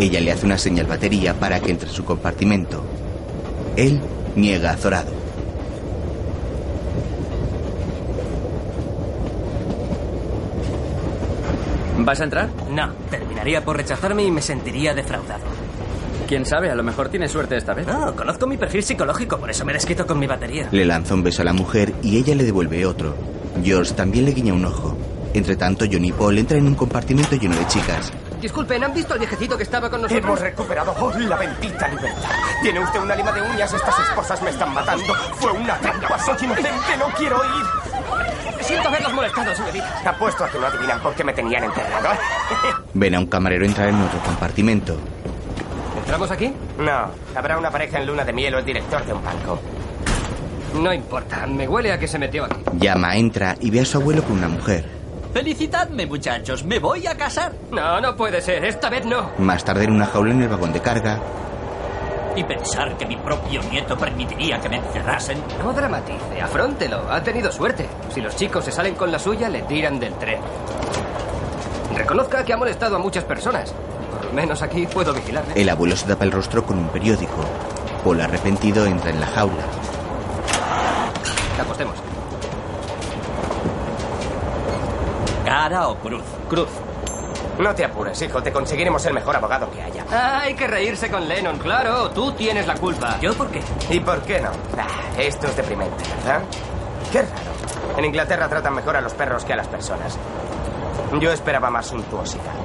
Ella 0.01 0.19
le 0.19 0.31
hace 0.31 0.47
una 0.47 0.57
señal 0.57 0.87
batería 0.87 1.35
para 1.35 1.59
que 1.59 1.69
entre 1.69 1.87
en 1.87 1.93
su 1.93 2.03
compartimento. 2.03 2.83
Él 3.75 4.01
niega 4.35 4.71
azorado. 4.71 5.11
¿Vas 11.99 12.19
a 12.19 12.23
entrar? 12.23 12.49
No, 12.71 12.91
terminaría 13.11 13.63
por 13.63 13.77
rechazarme 13.77 14.23
y 14.23 14.31
me 14.31 14.41
sentiría 14.41 14.95
defraudado. 14.95 15.43
Quién 16.27 16.47
sabe, 16.47 16.71
a 16.71 16.75
lo 16.75 16.81
mejor 16.81 17.09
tienes 17.09 17.31
suerte 17.31 17.55
esta 17.55 17.75
vez. 17.75 17.85
No, 17.85 18.15
conozco 18.15 18.47
mi 18.47 18.57
perfil 18.57 18.81
psicológico, 18.81 19.37
por 19.37 19.51
eso 19.51 19.65
me 19.65 19.73
desquito 19.73 20.07
con 20.07 20.17
mi 20.17 20.25
batería. 20.25 20.67
Le 20.71 20.83
lanza 20.83 21.13
un 21.13 21.21
beso 21.21 21.43
a 21.43 21.45
la 21.45 21.53
mujer 21.53 21.93
y 22.01 22.17
ella 22.17 22.33
le 22.33 22.43
devuelve 22.43 22.87
otro. 22.87 23.15
George 23.63 23.93
también 23.93 24.25
le 24.25 24.31
guiña 24.31 24.55
un 24.55 24.65
ojo. 24.65 24.97
Entre 25.35 25.55
tanto, 25.57 25.85
Johnny 25.85 26.07
y 26.07 26.11
Paul 26.11 26.39
entran 26.39 26.61
en 26.61 26.67
un 26.69 26.75
compartimento 26.75 27.35
lleno 27.35 27.55
de 27.55 27.67
chicas. 27.67 28.11
Disculpen, 28.41 28.83
¿han 28.83 28.91
visto 28.91 29.13
al 29.13 29.19
viejecito 29.19 29.55
que 29.55 29.61
estaba 29.61 29.87
con 29.87 30.01
nosotros? 30.01 30.23
Hemos 30.23 30.41
recuperado 30.41 30.95
oh, 30.99 31.11
la 31.19 31.35
bendita 31.35 31.87
libertad. 31.87 32.29
Tiene 32.63 32.79
usted 32.79 32.99
una 32.99 33.15
lima 33.15 33.31
de 33.31 33.41
uñas, 33.43 33.71
estas 33.71 33.99
esposas 33.99 34.41
me 34.41 34.49
están 34.49 34.73
matando. 34.73 35.13
Fue 35.35 35.51
una 35.51 35.77
trampa, 35.77 36.17
soy 36.17 36.37
inocente, 36.41 36.97
no 36.97 37.05
quiero 37.15 37.37
ir. 37.45 38.61
Siento 38.61 38.89
haberlos 38.89 39.13
molestado, 39.13 39.55
señorita. 39.55 40.09
Apuesto 40.09 40.43
a 40.43 40.49
que 40.49 40.57
no 40.57 40.65
adivinan 40.65 40.99
por 41.01 41.13
qué 41.13 41.23
me 41.23 41.33
tenían 41.33 41.65
enterrado. 41.65 42.09
Ven 42.95 43.13
a 43.13 43.19
un 43.19 43.27
camarero 43.27 43.63
entrar 43.63 43.89
en 43.89 44.01
otro 44.01 44.19
compartimento. 44.21 44.97
¿Entramos 45.99 46.31
aquí? 46.31 46.51
No, 46.79 47.11
habrá 47.35 47.59
una 47.59 47.69
pareja 47.69 47.99
en 47.99 48.07
luna 48.07 48.25
de 48.25 48.33
miel 48.33 48.55
o 48.55 48.59
el 48.59 48.65
director 48.65 49.05
de 49.05 49.13
un 49.13 49.23
banco. 49.23 49.59
No 50.73 50.91
importa, 50.91 51.45
me 51.45 51.67
huele 51.67 51.91
a 51.91 51.99
que 51.99 52.07
se 52.07 52.17
metió 52.17 52.45
aquí. 52.45 52.59
Llama, 52.79 53.15
entra 53.17 53.55
y 53.59 53.69
ve 53.69 53.81
a 53.81 53.85
su 53.85 53.99
abuelo 53.99 54.23
con 54.23 54.37
una 54.37 54.47
mujer. 54.47 55.00
Felicitadme, 55.33 56.05
muchachos, 56.05 56.63
me 56.65 56.79
voy 56.79 57.07
a 57.07 57.15
casar. 57.15 57.53
No, 57.71 58.01
no 58.01 58.15
puede 58.15 58.41
ser, 58.41 58.65
esta 58.65 58.89
vez 58.89 59.05
no. 59.05 59.31
Más 59.37 59.63
tarde 59.63 59.85
en 59.85 59.91
una 59.93 60.05
jaula 60.05 60.31
en 60.33 60.41
el 60.41 60.49
vagón 60.49 60.73
de 60.73 60.81
carga, 60.81 61.19
Y 62.35 62.43
pensar 62.45 62.97
que 62.97 63.05
mi 63.05 63.17
propio 63.17 63.61
nieto 63.63 63.97
permitiría 63.97 64.59
que 64.59 64.69
me 64.69 64.77
encerrasen. 64.77 65.37
No 65.61 65.73
dramatice, 65.73 66.41
afróntelo, 66.41 67.11
ha 67.11 67.21
tenido 67.21 67.51
suerte. 67.51 67.87
Si 68.13 68.21
los 68.21 68.35
chicos 68.35 68.63
se 68.65 68.71
salen 68.71 68.95
con 68.95 69.11
la 69.11 69.19
suya, 69.19 69.49
le 69.49 69.61
tiran 69.63 69.99
del 69.99 70.13
tren. 70.15 70.39
Reconozca 71.95 72.43
que 72.45 72.53
ha 72.53 72.57
molestado 72.57 72.95
a 72.95 72.99
muchas 72.99 73.23
personas. 73.25 73.73
Por 74.11 74.25
lo 74.25 74.33
menos 74.33 74.61
aquí 74.61 74.87
puedo 74.87 75.13
vigilarle. 75.13 75.53
el 75.61 75.69
abuelo 75.69 75.95
se 75.95 76.07
tapa 76.07 76.23
el 76.23 76.31
rostro 76.31 76.65
con 76.65 76.77
un 76.77 76.87
periódico. 76.87 77.43
Paul 78.03 78.21
arrepentido 78.21 78.85
entra 78.85 79.09
en 79.09 79.19
la 79.19 79.27
jaula. 79.27 79.63
¿Cara 85.61 85.89
o 85.89 85.95
cruz? 85.95 86.23
Cruz. 86.49 86.69
No 87.59 87.75
te 87.75 87.85
apures, 87.85 88.19
hijo, 88.19 88.41
te 88.41 88.51
conseguiremos 88.51 89.05
el 89.05 89.13
mejor 89.13 89.35
abogado 89.35 89.69
que 89.69 89.79
haya. 89.79 90.03
Ah, 90.11 90.39
hay 90.41 90.55
que 90.55 90.65
reírse 90.65 91.11
con 91.11 91.27
Lennon, 91.27 91.59
claro. 91.59 92.09
Tú 92.09 92.31
tienes 92.31 92.65
la 92.65 92.73
culpa. 92.73 93.19
¿Yo 93.21 93.35
por 93.35 93.47
qué? 93.51 93.61
¿Y 93.91 93.99
por 93.99 94.23
qué 94.23 94.41
no? 94.41 94.49
Ah, 94.75 94.87
esto 95.19 95.45
es 95.45 95.55
deprimente, 95.55 96.03
¿verdad? 96.17 96.41
Qué 97.11 97.21
raro. 97.21 97.95
En 97.95 98.05
Inglaterra 98.05 98.49
tratan 98.49 98.73
mejor 98.73 98.97
a 98.97 99.01
los 99.01 99.13
perros 99.13 99.45
que 99.45 99.53
a 99.53 99.55
las 99.55 99.67
personas. 99.67 100.17
Yo 101.19 101.31
esperaba 101.31 101.69
más 101.69 101.85
suntuosidad. 101.85 102.55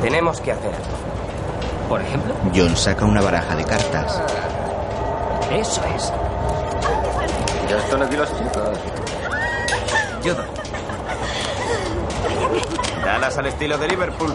Tenemos 0.00 0.40
que 0.40 0.50
hacer 0.52 0.74
algo. 0.74 1.88
Por 1.90 2.00
ejemplo, 2.00 2.34
John 2.56 2.74
saca 2.74 3.04
una 3.04 3.20
baraja 3.20 3.54
de 3.54 3.64
cartas. 3.64 4.22
eso 5.50 5.82
es. 5.94 6.10
Ya 7.68 7.76
están 7.76 8.02
aquí 8.02 8.16
los 8.16 8.30
chicos. 8.34 8.78
Yo 10.24 10.34
doy. 10.34 10.53
Dadas 13.04 13.36
al 13.38 13.46
estilo 13.46 13.76
de 13.78 13.88
Liverpool. 13.88 14.34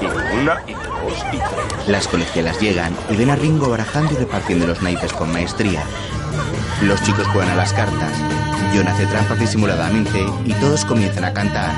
Y 0.00 0.06
una, 0.06 0.62
y 0.66 0.74
dos, 0.74 1.24
y 1.32 1.38
tres. 1.38 1.88
Las 1.88 2.08
colegialas 2.08 2.60
llegan 2.60 2.94
y 3.08 3.16
ven 3.16 3.30
a 3.30 3.36
Ringo 3.36 3.70
barajando 3.70 4.12
y 4.12 4.16
repartiendo 4.16 4.66
los 4.66 4.82
naipes 4.82 5.12
con 5.12 5.32
maestría. 5.32 5.84
Los 6.82 7.02
chicos 7.02 7.26
juegan 7.28 7.50
a 7.50 7.54
las 7.54 7.72
cartas. 7.72 8.12
John 8.74 8.88
hace 8.88 9.06
trampas 9.06 9.38
disimuladamente 9.38 10.26
y 10.44 10.52
todos 10.54 10.84
comienzan 10.84 11.24
a 11.24 11.32
cantar. 11.32 11.72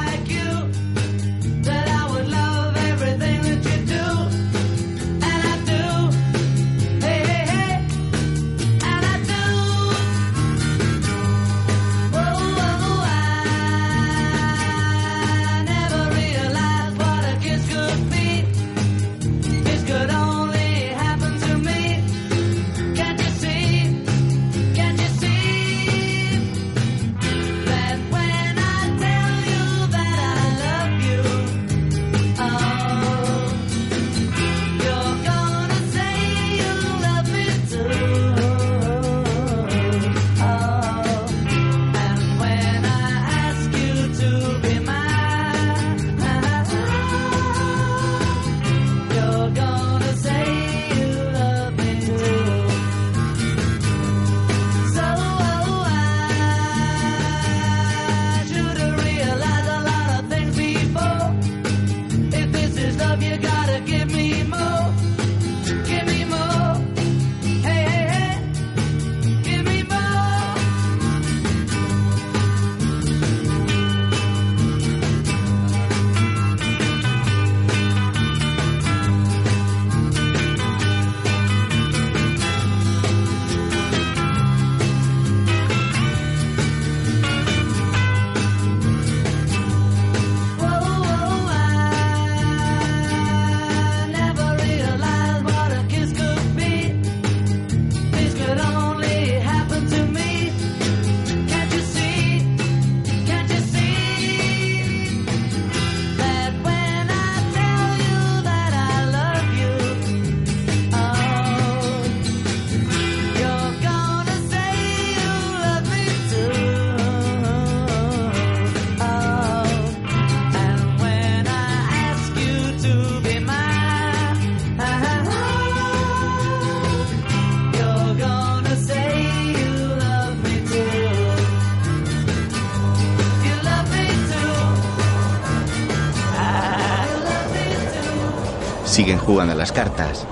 Jugando 139.27 139.53
a 139.53 139.57
las 139.57 139.73
cartas. 139.73 140.27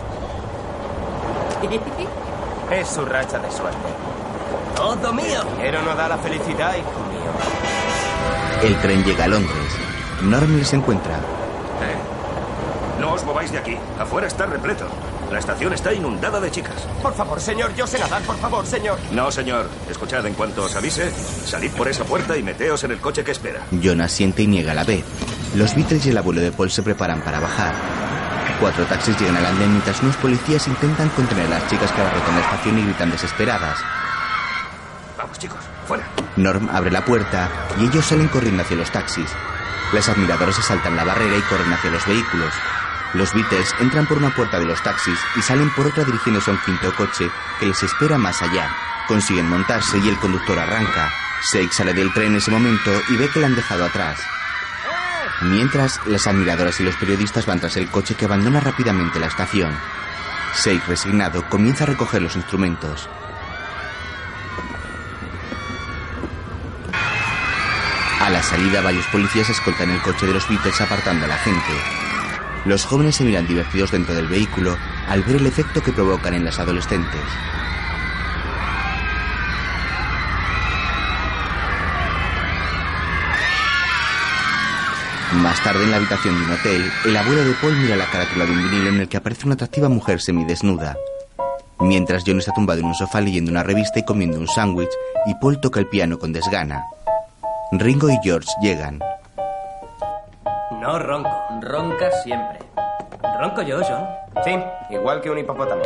Es 2.71 2.89
su 2.89 3.05
racha 3.05 3.39
de 3.39 3.51
suerte. 3.51 3.79
¡Todo 4.77 5.13
mío! 5.13 5.43
Pero 5.59 5.83
no 5.83 5.95
da 5.95 6.09
la 6.09 6.19
felicidad, 6.19 6.75
hijo 6.77 7.01
mío. 7.11 7.31
El 8.63 8.77
tren 8.81 9.05
llega 9.05 9.25
a 9.25 9.29
Londres. 9.29 9.73
Norm 10.23 10.57
les 10.57 10.73
encuentra. 10.73 11.21
os 13.15 13.25
mováis 13.25 13.51
de 13.53 13.59
aquí. 13.59 13.77
Afuera 13.99 14.27
está 14.27 14.47
repleto. 14.47 14.87
La 15.31 15.39
estación 15.39 15.73
está 15.73 15.93
inundada 15.93 16.41
de 16.41 16.51
chicas. 16.51 16.87
Por 17.03 17.15
favor, 17.15 17.41
señor, 17.41 17.75
yo 17.75 17.87
sé 17.87 17.99
nadar, 17.99 18.23
por 18.23 18.37
favor, 18.37 18.67
señor. 18.67 18.99
No, 19.13 19.31
señor. 19.31 19.69
Escuchad, 19.89 20.27
en 20.27 20.35
cuanto 20.35 20.65
os 20.65 20.77
avise, 20.77 21.11
salid 21.11 21.71
por 21.73 21.89
esa 21.89 22.05
puerta 22.05 22.37
y 22.37 22.43
meteos 22.43 22.85
en 22.85 22.91
el 22.91 23.01
coche 23.01 23.25
que 23.25 23.33
espera. 23.33 23.61
John 23.83 24.01
asiente 24.01 24.43
y 24.43 24.47
niega 24.47 24.73
a 24.73 24.75
la 24.75 24.85
vez. 24.85 25.05
Los 25.55 25.75
Beatles 25.75 26.05
y 26.07 26.11
el 26.11 26.19
abuelo 26.19 26.41
de 26.41 26.53
Paul 26.53 26.71
se 26.71 26.83
preparan 26.83 27.23
para 27.23 27.41
bajar. 27.41 27.75
Cuatro 28.61 28.85
taxis 28.87 29.19
llegan 29.19 29.37
al 29.37 29.47
andén 29.47 29.71
mientras 29.73 30.01
unos 30.03 30.17
policías 30.17 30.67
intentan 30.69 31.09
contener 31.11 31.47
a 31.47 31.59
las 31.59 31.69
chicas 31.69 31.91
que 31.91 32.01
abarrotan 32.01 32.35
la 32.37 32.41
estación 32.41 32.79
y 32.79 32.83
gritan 32.83 33.11
desesperadas. 33.11 33.79
Vamos, 35.19 35.39
chicos, 35.39 35.59
fuera. 35.87 36.05
Norm 36.37 36.69
abre 36.73 36.91
la 36.91 37.05
puerta 37.05 37.49
y 37.79 37.85
ellos 37.87 38.05
salen 38.05 38.29
corriendo 38.29 38.63
hacia 38.63 38.77
los 38.77 38.91
taxis. 38.91 39.29
Las 39.93 40.09
admiradoras 40.09 40.57
se 40.57 40.63
saltan 40.63 40.97
la 40.97 41.05
barrera 41.05 41.37
y 41.37 41.43
corren 41.43 41.73
hacia 41.73 41.91
los 41.91 42.07
vehículos. 42.07 42.53
Los 43.15 43.33
Beatles 43.33 43.75
entran 43.81 44.07
por 44.07 44.19
una 44.19 44.35
puerta 44.35 44.59
de 44.59 44.65
los 44.65 44.83
taxis 44.83 45.19
y 45.37 45.43
salen 45.43 45.71
por 45.71 45.87
otra 45.87 46.05
dirigiéndose 46.05 46.51
a 46.51 46.55
un 46.55 46.61
quinto 46.61 46.93
coche 46.97 47.31
que 47.61 47.67
les 47.67 47.83
espera 47.83 48.19
más 48.19 48.43
allá. 48.43 48.69
Consiguen 49.07 49.49
montarse 49.49 49.99
y 49.99 50.09
el 50.09 50.19
conductor 50.19 50.59
arranca. 50.59 51.13
Sake 51.53 51.73
sale 51.73 51.93
del 51.93 52.13
tren 52.13 52.33
en 52.33 52.37
ese 52.37 52.51
momento 52.51 52.91
y 53.11 53.17
ve 53.17 53.29
que 53.29 53.41
la 53.41 53.47
han 53.47 53.55
dejado 53.55 53.85
atrás. 53.85 54.19
Mientras, 55.45 56.01
las 56.07 56.27
admiradoras 56.27 56.81
y 56.81 56.85
los 56.85 56.97
periodistas 56.97 57.45
van 57.45 57.61
tras 57.61 57.77
el 57.77 57.89
coche 57.89 58.15
que 58.15 58.25
abandona 58.25 58.61
rápidamente 58.61 59.21
la 59.21 59.27
estación. 59.27 59.73
Sake, 60.55 60.83
resignado, 60.89 61.49
comienza 61.51 61.85
a 61.85 61.89
recoger 61.89 62.23
los 62.23 62.35
instrumentos. 62.35 63.09
A 68.21 68.31
la 68.31 68.43
salida, 68.43 68.81
varios 68.81 69.07
policías 69.09 69.51
escoltan 69.51 69.91
el 69.91 70.01
coche 70.01 70.27
de 70.27 70.33
los 70.33 70.49
Beatles 70.49 70.81
apartando 70.81 71.27
a 71.27 71.29
la 71.29 71.37
gente. 71.37 71.73
Los 72.65 72.87
jóvenes 72.87 73.17
se 73.17 73.25
miran 73.25 73.47
divertidos 73.47 73.91
dentro 73.91 74.15
del 74.15 74.29
vehículo 74.29 74.79
al 75.09 75.23
ver 75.25 75.37
el 75.37 75.47
efecto 75.47 75.83
que 75.83 75.93
provocan 75.93 76.33
en 76.33 76.47
las 76.47 76.59
adolescentes. 76.59 77.21
Más 85.43 85.63
tarde, 85.63 85.85
en 85.85 85.91
la 85.91 85.97
habitación 85.97 86.39
de 86.39 86.45
un 86.45 86.53
hotel, 86.53 86.91
el 87.05 87.17
abuelo 87.17 87.45
de 87.45 87.55
Paul 87.55 87.77
mira 87.77 87.97
la 87.97 88.07
carátula 88.07 88.47
de 88.47 88.53
un 88.53 88.71
vinilo 88.71 88.89
en 88.89 89.01
el 89.01 89.09
que 89.09 89.17
aparece 89.17 89.47
una 89.47 89.55
atractiva 89.55 89.89
mujer 89.89 90.21
semidesnuda. 90.21 90.97
Mientras 91.81 92.23
John 92.25 92.39
está 92.39 92.53
tumbado 92.53 92.81
en 92.81 92.87
un 92.87 92.95
sofá 92.95 93.21
leyendo 93.21 93.51
una 93.51 93.65
revista 93.65 93.99
y 93.99 94.05
comiendo 94.05 94.39
un 94.39 94.47
sándwich, 94.47 94.91
y 95.27 95.35
Paul 95.35 95.61
toca 95.61 95.81
el 95.81 95.89
piano 95.89 96.19
con 96.19 96.33
desgana. 96.33 96.85
Ringo 97.73 98.09
y 98.09 98.19
George 98.23 98.49
llegan. 98.63 99.01
No 100.81 100.99
ronco. 100.99 101.31
Ronca 101.61 102.11
siempre. 102.23 102.61
¿Ronco 103.41 103.63
yo, 103.63 103.81
John? 103.83 104.07
Sí, 104.45 104.57
igual 104.91 105.21
que 105.21 105.31
un 105.31 105.39
hipopótamo. 105.39 105.83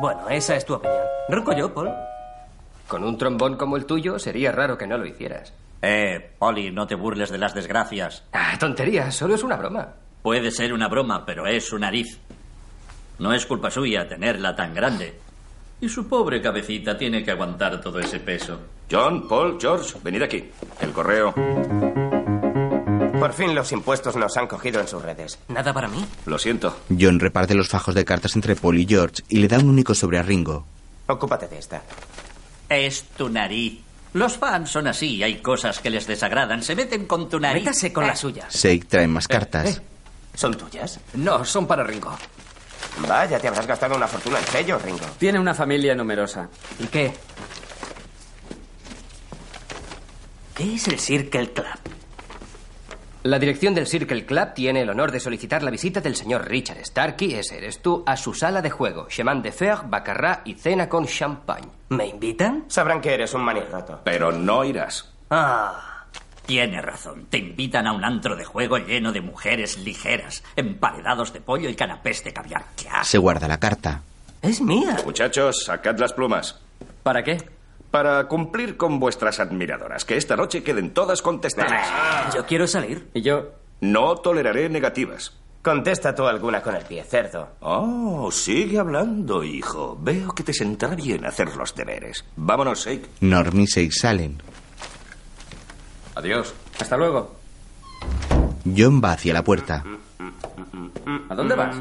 Bueno, 0.00 0.28
esa 0.30 0.56
es 0.56 0.64
tu 0.64 0.74
opinión. 0.74 1.02
¿Ronco 1.28 1.52
yo, 1.52 1.72
Paul? 1.74 1.90
Con 2.88 3.04
un 3.04 3.18
trombón 3.18 3.56
como 3.56 3.76
el 3.76 3.84
tuyo, 3.84 4.18
sería 4.18 4.52
raro 4.52 4.78
que 4.78 4.86
no 4.86 4.96
lo 4.96 5.06
hicieras. 5.06 5.52
Eh, 5.82 6.34
Polly, 6.38 6.70
no 6.70 6.86
te 6.86 6.94
burles 6.94 7.30
de 7.30 7.38
las 7.38 7.54
desgracias. 7.54 8.24
Ah, 8.32 8.56
tontería, 8.58 9.10
solo 9.10 9.34
es 9.34 9.42
una 9.42 9.56
broma. 9.56 9.94
Puede 10.22 10.50
ser 10.50 10.72
una 10.72 10.88
broma, 10.88 11.24
pero 11.24 11.46
es 11.46 11.66
su 11.68 11.78
nariz. 11.78 12.18
No 13.18 13.32
es 13.32 13.46
culpa 13.46 13.70
suya 13.70 14.08
tenerla 14.08 14.54
tan 14.56 14.74
grande. 14.74 15.18
Y 15.80 15.88
su 15.88 16.08
pobre 16.08 16.40
cabecita 16.40 16.96
tiene 16.96 17.22
que 17.22 17.30
aguantar 17.30 17.80
todo 17.80 18.00
ese 18.00 18.18
peso. 18.20 18.58
John, 18.90 19.28
Paul, 19.28 19.58
George, 19.60 19.96
venid 20.02 20.22
aquí. 20.22 20.50
El 20.80 20.92
correo. 20.92 21.34
Por 23.18 23.32
fin 23.32 23.54
los 23.54 23.72
impuestos 23.72 24.16
nos 24.16 24.36
han 24.36 24.46
cogido 24.46 24.80
en 24.80 24.88
sus 24.88 25.02
redes. 25.02 25.38
¿Nada 25.48 25.72
para 25.72 25.88
mí? 25.88 26.04
Lo 26.26 26.38
siento. 26.38 26.76
John 26.98 27.18
reparte 27.18 27.54
los 27.54 27.68
fajos 27.68 27.94
de 27.94 28.04
cartas 28.04 28.36
entre 28.36 28.56
Paul 28.56 28.78
y 28.78 28.86
George 28.86 29.22
y 29.28 29.38
le 29.38 29.48
da 29.48 29.58
un 29.58 29.68
único 29.70 29.94
sobre 29.94 30.18
a 30.18 30.22
Ringo. 30.22 30.66
Ocúpate 31.06 31.48
de 31.48 31.58
esta. 31.58 31.82
Es 32.68 33.04
tu 33.16 33.28
nariz. 33.28 33.80
Los 34.14 34.36
fans 34.38 34.70
son 34.70 34.86
así, 34.86 35.22
hay 35.22 35.36
cosas 35.42 35.80
que 35.80 35.90
les 35.90 36.06
desagradan, 36.06 36.62
se 36.62 36.74
meten 36.74 37.06
con 37.06 37.28
tu 37.28 37.38
nariz. 37.38 37.64
Métase 37.64 37.92
con 37.92 38.06
la 38.06 38.16
suya. 38.16 38.46
Sake 38.48 38.84
trae 38.88 39.06
más 39.06 39.28
cartas. 39.28 39.82
¿Son 40.34 40.54
tuyas? 40.56 41.00
No, 41.14 41.44
son 41.44 41.66
para 41.66 41.82
Ringo. 41.84 42.16
Vaya, 43.06 43.38
te 43.38 43.48
habrás 43.48 43.66
gastado 43.66 43.94
una 43.96 44.06
fortuna 44.06 44.38
en 44.38 44.46
sellos, 44.46 44.80
Ringo. 44.82 45.04
Tiene 45.18 45.38
una 45.38 45.54
familia 45.54 45.94
numerosa. 45.94 46.48
¿Y 46.78 46.86
qué? 46.86 47.12
¿Qué 50.54 50.74
es 50.74 50.88
el 50.88 50.98
Circle 50.98 51.52
Club? 51.52 51.66
La 53.26 53.40
dirección 53.40 53.74
del 53.74 53.88
Circle 53.88 54.24
Club 54.24 54.54
tiene 54.54 54.82
el 54.82 54.88
honor 54.88 55.10
de 55.10 55.18
solicitar 55.18 55.64
la 55.64 55.72
visita 55.72 56.00
del 56.00 56.14
señor 56.14 56.48
Richard 56.48 56.84
Starkey, 56.84 57.34
ese 57.34 57.58
eres 57.58 57.82
tú, 57.82 58.04
a 58.06 58.16
su 58.16 58.32
sala 58.32 58.62
de 58.62 58.70
juego, 58.70 59.08
chemin 59.08 59.42
de 59.42 59.50
fer, 59.50 59.78
bacarrá 59.86 60.42
y 60.44 60.54
cena 60.54 60.88
con 60.88 61.06
champagne. 61.06 61.66
¿Me 61.88 62.06
invitan? 62.06 62.66
Sabrán 62.68 63.00
que 63.00 63.12
eres 63.12 63.34
un 63.34 63.42
manirroto. 63.42 64.00
Pero 64.04 64.30
no 64.30 64.62
irás. 64.62 65.12
Ah, 65.28 66.04
tiene 66.46 66.80
razón. 66.80 67.26
Te 67.28 67.38
invitan 67.38 67.88
a 67.88 67.94
un 67.94 68.04
antro 68.04 68.36
de 68.36 68.44
juego 68.44 68.78
lleno 68.78 69.10
de 69.10 69.22
mujeres 69.22 69.76
ligeras, 69.78 70.44
emparedados 70.54 71.32
de 71.32 71.40
pollo 71.40 71.68
y 71.68 71.74
canapés 71.74 72.22
de 72.22 72.32
caviar. 72.32 72.64
¡Qué 72.76 72.88
asco! 72.88 73.06
Se 73.06 73.18
guarda 73.18 73.48
la 73.48 73.58
carta. 73.58 74.02
Es 74.40 74.60
mía. 74.60 74.98
Muchachos, 75.04 75.64
sacad 75.64 75.98
las 75.98 76.12
plumas. 76.12 76.60
¿Para 77.02 77.24
qué? 77.24 77.55
Para 77.96 78.28
cumplir 78.28 78.76
con 78.76 79.00
vuestras 79.00 79.40
admiradoras. 79.40 80.04
Que 80.04 80.18
esta 80.18 80.36
noche 80.36 80.62
queden 80.62 80.92
todas 80.92 81.22
contestadas. 81.22 82.34
Yo 82.34 82.44
quiero 82.44 82.66
salir. 82.66 83.08
Y 83.14 83.22
yo... 83.22 83.52
No 83.80 84.16
toleraré 84.16 84.68
negativas. 84.68 85.32
Contesta 85.62 86.14
tú 86.14 86.26
alguna 86.26 86.60
con 86.60 86.76
el 86.76 86.84
pie, 86.84 87.02
cerdo. 87.04 87.52
Oh, 87.60 88.30
sigue 88.30 88.78
hablando, 88.78 89.42
hijo. 89.42 89.96
Veo 89.98 90.34
que 90.34 90.42
te 90.42 90.52
sentará 90.52 90.94
bien 90.94 91.24
hacer 91.24 91.56
los 91.56 91.74
deberes. 91.74 92.22
Vámonos, 92.36 92.84
Shake. 92.84 93.08
Norm 93.22 93.60
y 93.60 93.66
Sake 93.66 93.92
salen. 93.92 94.42
Adiós. 96.16 96.52
Hasta 96.78 96.98
luego. 96.98 97.34
John 98.76 99.00
va 99.02 99.12
hacia 99.12 99.32
la 99.32 99.42
puerta. 99.42 99.82
¿A 101.30 101.34
dónde 101.34 101.54
vas? 101.54 101.76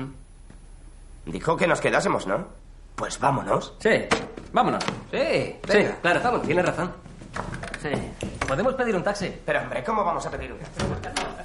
Dijo 1.25 1.57
que 1.57 1.67
nos 1.67 1.81
quedásemos, 1.81 2.25
¿no? 2.25 2.47
Pues 2.95 3.19
vámonos. 3.19 3.73
Sí, 3.79 3.89
vámonos. 4.55 4.83
Sí, 5.11 5.17
venga, 5.67 5.89
Sí. 5.91 5.95
claro, 6.01 6.21
vamos, 6.23 6.41
tienes 6.43 6.65
razón. 6.65 6.91
Sí. 7.81 7.89
¿Podemos 8.47 8.73
pedir 8.75 8.95
un 8.95 9.03
taxi? 9.03 9.29
Pero, 9.45 9.61
hombre, 9.61 9.83
¿cómo 9.83 10.03
vamos 10.03 10.25
a 10.25 10.31
pedir 10.31 10.51
un 10.53 10.59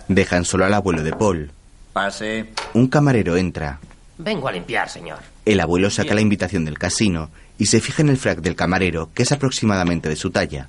Dejan 0.08 0.44
solo 0.44 0.64
al 0.64 0.72
abuelo 0.74 1.02
de 1.02 1.12
Paul. 1.12 1.50
Pase. 1.92 2.52
Un 2.74 2.86
camarero 2.86 3.36
entra. 3.36 3.80
Vengo 4.16 4.48
a 4.48 4.52
limpiar, 4.52 4.88
señor. 4.88 5.18
El 5.44 5.60
abuelo 5.60 5.90
saca 5.90 6.14
la 6.14 6.20
invitación 6.20 6.64
del 6.64 6.78
casino 6.78 7.30
y 7.58 7.66
se 7.66 7.80
fija 7.80 8.02
en 8.02 8.10
el 8.10 8.16
frac 8.16 8.38
del 8.40 8.54
camarero, 8.54 9.10
que 9.12 9.24
es 9.24 9.32
aproximadamente 9.32 10.08
de 10.08 10.16
su 10.16 10.30
talla. 10.30 10.68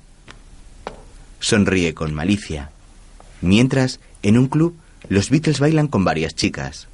Sonríe 1.38 1.94
con 1.94 2.12
malicia. 2.12 2.70
Mientras, 3.40 4.00
en 4.22 4.36
un 4.38 4.48
club, 4.48 4.76
los 5.08 5.30
Beatles 5.30 5.60
bailan 5.60 5.86
con 5.88 6.04
varias 6.04 6.34
chicas. 6.34 6.88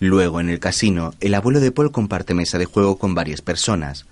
Luego, 0.00 0.40
en 0.40 0.48
el 0.48 0.58
casino, 0.58 1.12
el 1.20 1.34
abuelo 1.34 1.60
de 1.60 1.72
Paul 1.72 1.92
comparte 1.92 2.32
mesa 2.34 2.58
de 2.58 2.64
juego 2.64 2.96
con 2.96 3.14
varias 3.14 3.42
personas. 3.42 4.06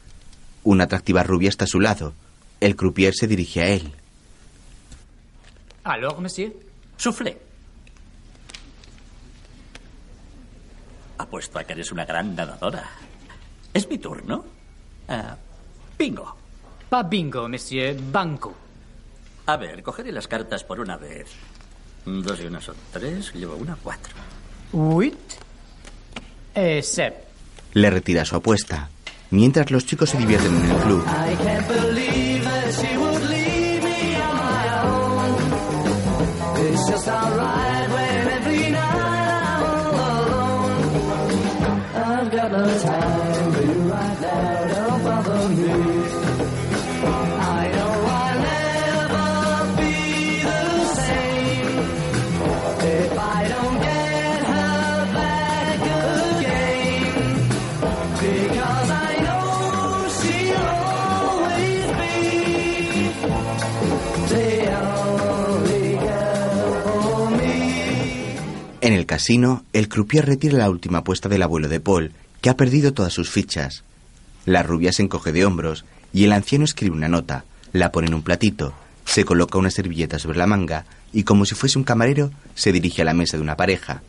Una 0.62 0.84
atractiva 0.84 1.22
rubia 1.22 1.48
está 1.48 1.64
a 1.64 1.68
su 1.68 1.80
lado. 1.80 2.12
El 2.60 2.76
croupier 2.76 3.14
se 3.14 3.26
dirige 3.26 3.62
a 3.62 3.68
él. 3.68 3.92
Alors, 5.84 6.20
monsieur 6.20 6.52
Soufflé. 6.98 7.38
Apuesto 11.16 11.58
a 11.58 11.64
que 11.64 11.72
eres 11.72 11.90
una 11.90 12.04
gran 12.04 12.34
nadadora. 12.36 12.84
Es 13.72 13.88
mi 13.88 13.96
turno. 13.96 14.44
Ah, 15.08 15.36
bingo. 15.98 16.36
Pas 16.90 17.08
bingo, 17.08 17.48
monsieur, 17.48 17.96
banco. 18.12 18.54
A 19.46 19.56
ver, 19.56 19.82
cogeré 19.82 20.12
las 20.12 20.28
cartas 20.28 20.64
por 20.64 20.80
una 20.80 20.98
vez. 20.98 21.28
Dos 22.04 22.40
y 22.40 22.46
una 22.46 22.60
son 22.60 22.76
tres, 22.92 23.32
llevo 23.32 23.56
una 23.56 23.76
cuatro. 23.76 24.14
Huit. 24.72 25.16
Eh. 26.54 26.82
Le 27.74 27.90
retira 27.90 28.24
su 28.24 28.36
apuesta. 28.36 28.88
mientras 29.30 29.70
los 29.70 29.84
chicos 29.84 30.10
se 30.10 30.18
divierten 30.18 30.54
en 30.56 30.70
el 30.70 30.76
club. 30.78 31.04
I 42.50 43.07
En 68.88 68.94
el 68.94 69.04
casino, 69.04 69.66
el 69.74 69.90
croupier 69.90 70.24
retira 70.24 70.56
la 70.56 70.70
última 70.70 71.00
apuesta 71.00 71.28
del 71.28 71.42
abuelo 71.42 71.68
de 71.68 71.78
Paul, 71.78 72.12
que 72.40 72.48
ha 72.48 72.56
perdido 72.56 72.94
todas 72.94 73.12
sus 73.12 73.28
fichas. 73.28 73.84
La 74.46 74.62
rubia 74.62 74.94
se 74.94 75.02
encoge 75.02 75.30
de 75.30 75.44
hombros 75.44 75.84
y 76.10 76.24
el 76.24 76.32
anciano 76.32 76.64
escribe 76.64 76.96
una 76.96 77.06
nota, 77.06 77.44
la 77.74 77.92
pone 77.92 78.06
en 78.06 78.14
un 78.14 78.22
platito, 78.22 78.72
se 79.04 79.26
coloca 79.26 79.58
una 79.58 79.70
servilleta 79.70 80.18
sobre 80.18 80.38
la 80.38 80.46
manga 80.46 80.86
y 81.12 81.24
como 81.24 81.44
si 81.44 81.54
fuese 81.54 81.76
un 81.76 81.84
camarero 81.84 82.30
se 82.54 82.72
dirige 82.72 83.02
a 83.02 83.04
la 83.04 83.12
mesa 83.12 83.36
de 83.36 83.42
una 83.42 83.58
pareja. 83.58 84.00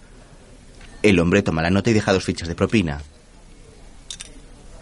El 1.03 1.19
hombre 1.19 1.41
toma 1.41 1.61
la 1.61 1.71
nota 1.71 1.89
y 1.89 1.93
deja 1.93 2.13
dos 2.13 2.23
fichas 2.23 2.47
de 2.47 2.55
propina. 2.55 3.01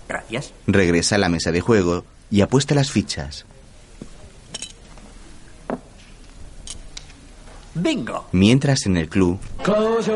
Gracias. 0.07 0.53
Regresa 0.67 1.15
a 1.15 1.17
la 1.17 1.29
mesa 1.29 1.51
de 1.51 1.61
juego 1.61 2.05
y 2.29 2.41
apuesta 2.41 2.75
las 2.75 2.91
fichas. 2.91 3.47
Bingo. 7.81 8.25
Mientras 8.31 8.85
en 8.85 8.97
el 8.97 9.09
club, 9.09 9.39
Close 9.63 10.11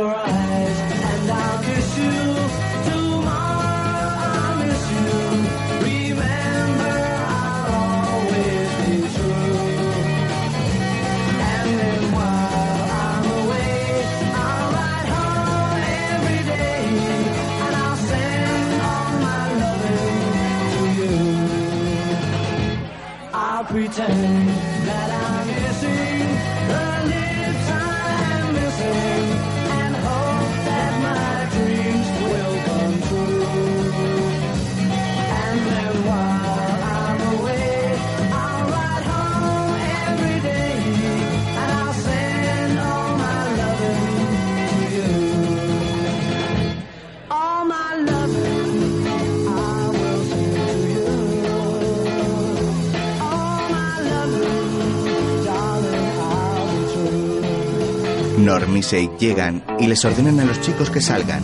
Norm 58.45 58.75
y 58.75 58.81
Shake 58.81 59.19
llegan 59.19 59.63
y 59.79 59.85
les 59.87 60.03
ordenan 60.03 60.39
a 60.39 60.45
los 60.45 60.59
chicos 60.61 60.89
que 60.89 60.99
salgan. 60.99 61.43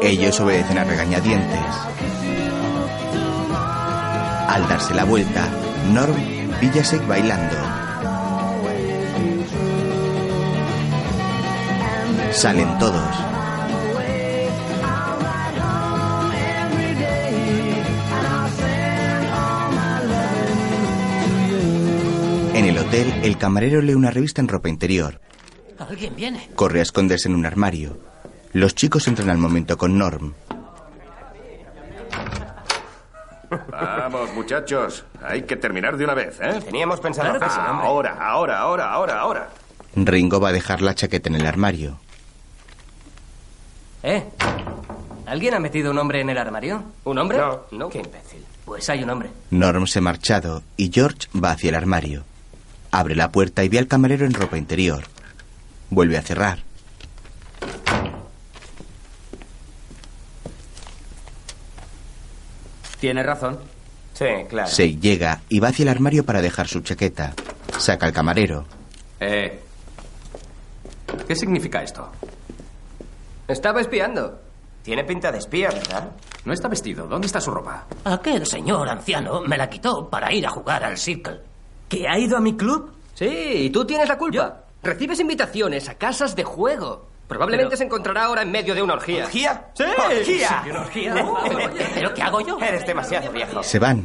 Ellos 0.00 0.40
obedecen 0.40 0.78
a 0.78 0.84
regañadientes. 0.84 1.58
Al 4.48 4.68
darse 4.68 4.94
la 4.94 5.04
vuelta, 5.04 5.48
Norm 5.92 6.14
pilla 6.60 6.82
a 6.82 7.06
bailando. 7.08 7.56
Salen 12.32 12.78
todos. 12.78 13.31
Hotel, 22.92 23.20
el 23.22 23.38
camarero 23.38 23.80
lee 23.80 23.94
una 23.94 24.10
revista 24.10 24.42
en 24.42 24.48
ropa 24.48 24.68
interior. 24.68 25.18
Alguien 25.78 26.14
viene. 26.14 26.50
Corre 26.54 26.80
a 26.80 26.82
esconderse 26.82 27.26
en 27.28 27.34
un 27.34 27.46
armario. 27.46 27.96
Los 28.52 28.74
chicos 28.74 29.08
entran 29.08 29.30
al 29.30 29.38
momento 29.38 29.78
con 29.78 29.96
Norm. 29.96 30.34
Vamos, 33.70 34.34
muchachos. 34.34 35.04
Hay 35.22 35.42
que 35.42 35.56
terminar 35.56 35.96
de 35.96 36.04
una 36.04 36.12
vez, 36.14 36.38
¿eh? 36.40 36.60
Teníamos 36.64 37.00
pensado 37.00 37.38
Claro. 37.38 37.52
Ahora, 37.54 38.18
ahora, 38.20 38.58
ahora, 38.58 38.92
ahora, 38.92 39.20
ahora. 39.20 39.48
Ringo 39.96 40.38
va 40.38 40.50
a 40.50 40.52
dejar 40.52 40.82
la 40.82 40.94
chaqueta 40.94 41.30
en 41.30 41.36
el 41.36 41.46
armario. 41.46 41.98
¿Eh? 44.02 44.22
¿Alguien 45.26 45.54
ha 45.54 45.60
metido 45.60 45.92
un 45.92 45.98
hombre 45.98 46.20
en 46.20 46.28
el 46.28 46.36
armario? 46.36 46.82
¿Un 47.04 47.18
hombre? 47.18 47.38
No. 47.38 47.60
No. 47.70 47.88
Qué 47.88 48.00
imbécil. 48.00 48.44
Pues 48.66 48.88
hay 48.90 49.02
un 49.02 49.08
hombre. 49.10 49.30
Norm 49.50 49.86
se 49.86 49.98
ha 50.00 50.02
marchado 50.02 50.62
y 50.76 50.90
George 50.92 51.28
va 51.34 51.52
hacia 51.52 51.70
el 51.70 51.74
armario. 51.76 52.24
Abre 52.92 53.16
la 53.16 53.32
puerta 53.32 53.64
y 53.64 53.68
ve 53.68 53.78
al 53.78 53.88
camarero 53.88 54.26
en 54.26 54.34
ropa 54.34 54.58
interior. 54.58 55.04
Vuelve 55.88 56.18
a 56.18 56.22
cerrar. 56.22 56.58
Tiene 63.00 63.22
razón. 63.22 63.58
Sí, 64.12 64.26
claro. 64.48 64.68
Shake 64.70 65.00
llega 65.00 65.40
y 65.48 65.58
va 65.58 65.68
hacia 65.68 65.84
el 65.84 65.88
armario 65.88 66.24
para 66.24 66.42
dejar 66.42 66.68
su 66.68 66.80
chaqueta. 66.82 67.32
Saca 67.78 68.06
al 68.06 68.12
camarero. 68.12 68.66
Eh. 69.20 69.58
¿Qué 71.26 71.34
significa 71.34 71.82
esto? 71.82 72.10
Estaba 73.48 73.80
espiando. 73.80 74.38
Tiene 74.82 75.04
pinta 75.04 75.32
de 75.32 75.38
espía, 75.38 75.70
¿verdad? 75.70 76.10
No 76.44 76.52
está 76.52 76.68
vestido. 76.68 77.06
¿Dónde 77.06 77.26
está 77.26 77.40
su 77.40 77.50
ropa? 77.50 77.86
Aquel 78.04 78.46
señor 78.46 78.88
anciano 78.88 79.40
me 79.40 79.56
la 79.56 79.70
quitó 79.70 80.08
para 80.10 80.32
ir 80.32 80.46
a 80.46 80.50
jugar 80.50 80.84
al 80.84 80.98
Circle. 80.98 81.51
¿Que 81.92 82.08
ha 82.08 82.18
ido 82.18 82.38
a 82.38 82.40
mi 82.40 82.56
club? 82.56 82.90
Sí, 83.12 83.26
y 83.26 83.68
tú 83.70 83.84
tienes 83.84 84.08
la 84.08 84.16
culpa. 84.16 84.62
Recibes 84.82 85.20
invitaciones 85.20 85.90
a 85.90 85.94
casas 85.98 86.34
de 86.34 86.42
juego. 86.42 87.06
Probablemente 87.28 87.68
Pero- 87.68 87.76
se 87.76 87.84
encontrará 87.84 88.24
ahora 88.24 88.40
en 88.40 88.50
medio 88.50 88.74
de 88.74 88.80
una 88.80 88.94
orgía. 88.94 89.24
¿Orgía? 89.26 89.66
¡Sí! 89.74 89.84
¡Orgía! 89.84 90.62
Sí, 90.64 90.70
una 90.70 90.80
orgía. 90.80 91.14
¿Pero 91.94 92.14
qué 92.14 92.22
hago 92.22 92.40
yo? 92.40 92.58
Eres 92.60 92.86
demasiado 92.86 93.30
viejo. 93.30 93.62
Se 93.62 93.78
van. 93.78 94.04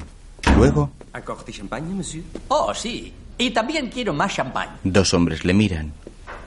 Luego, 0.57 0.91
¿Encore 1.15 1.45
de 1.45 1.53
champagne, 1.53 1.95
monsieur? 1.95 2.25
Oh, 2.49 2.73
sí. 2.73 3.13
Y 3.37 3.51
también 3.51 3.89
quiero 3.89 4.13
más 4.13 4.35
champán. 4.35 4.75
dos 4.83 5.13
hombres 5.13 5.45
le 5.45 5.53
miran. 5.53 5.93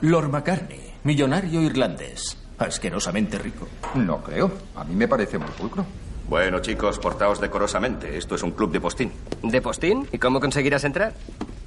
Lord 0.01 0.29
McCartney, 0.29 0.93
millonario 1.05 1.59
irlandés. 1.63 2.37
Asquerosamente 2.59 3.39
rico. 3.39 3.67
No 3.95 4.21
creo. 4.21 4.51
A 4.75 4.83
mí 4.83 4.93
me 4.93 5.07
parece 5.07 5.39
muy 5.39 5.49
pulcro. 5.57 5.83
Bueno, 6.29 6.59
chicos, 6.59 6.97
portaos 6.99 7.41
decorosamente. 7.41 8.17
Esto 8.17 8.35
es 8.35 8.43
un 8.43 8.51
club 8.51 8.71
de 8.71 8.79
postín. 8.79 9.11
¿De 9.43 9.61
postín? 9.61 10.07
¿Y 10.11 10.17
cómo 10.17 10.39
conseguirás 10.39 10.83
entrar? 10.83 11.13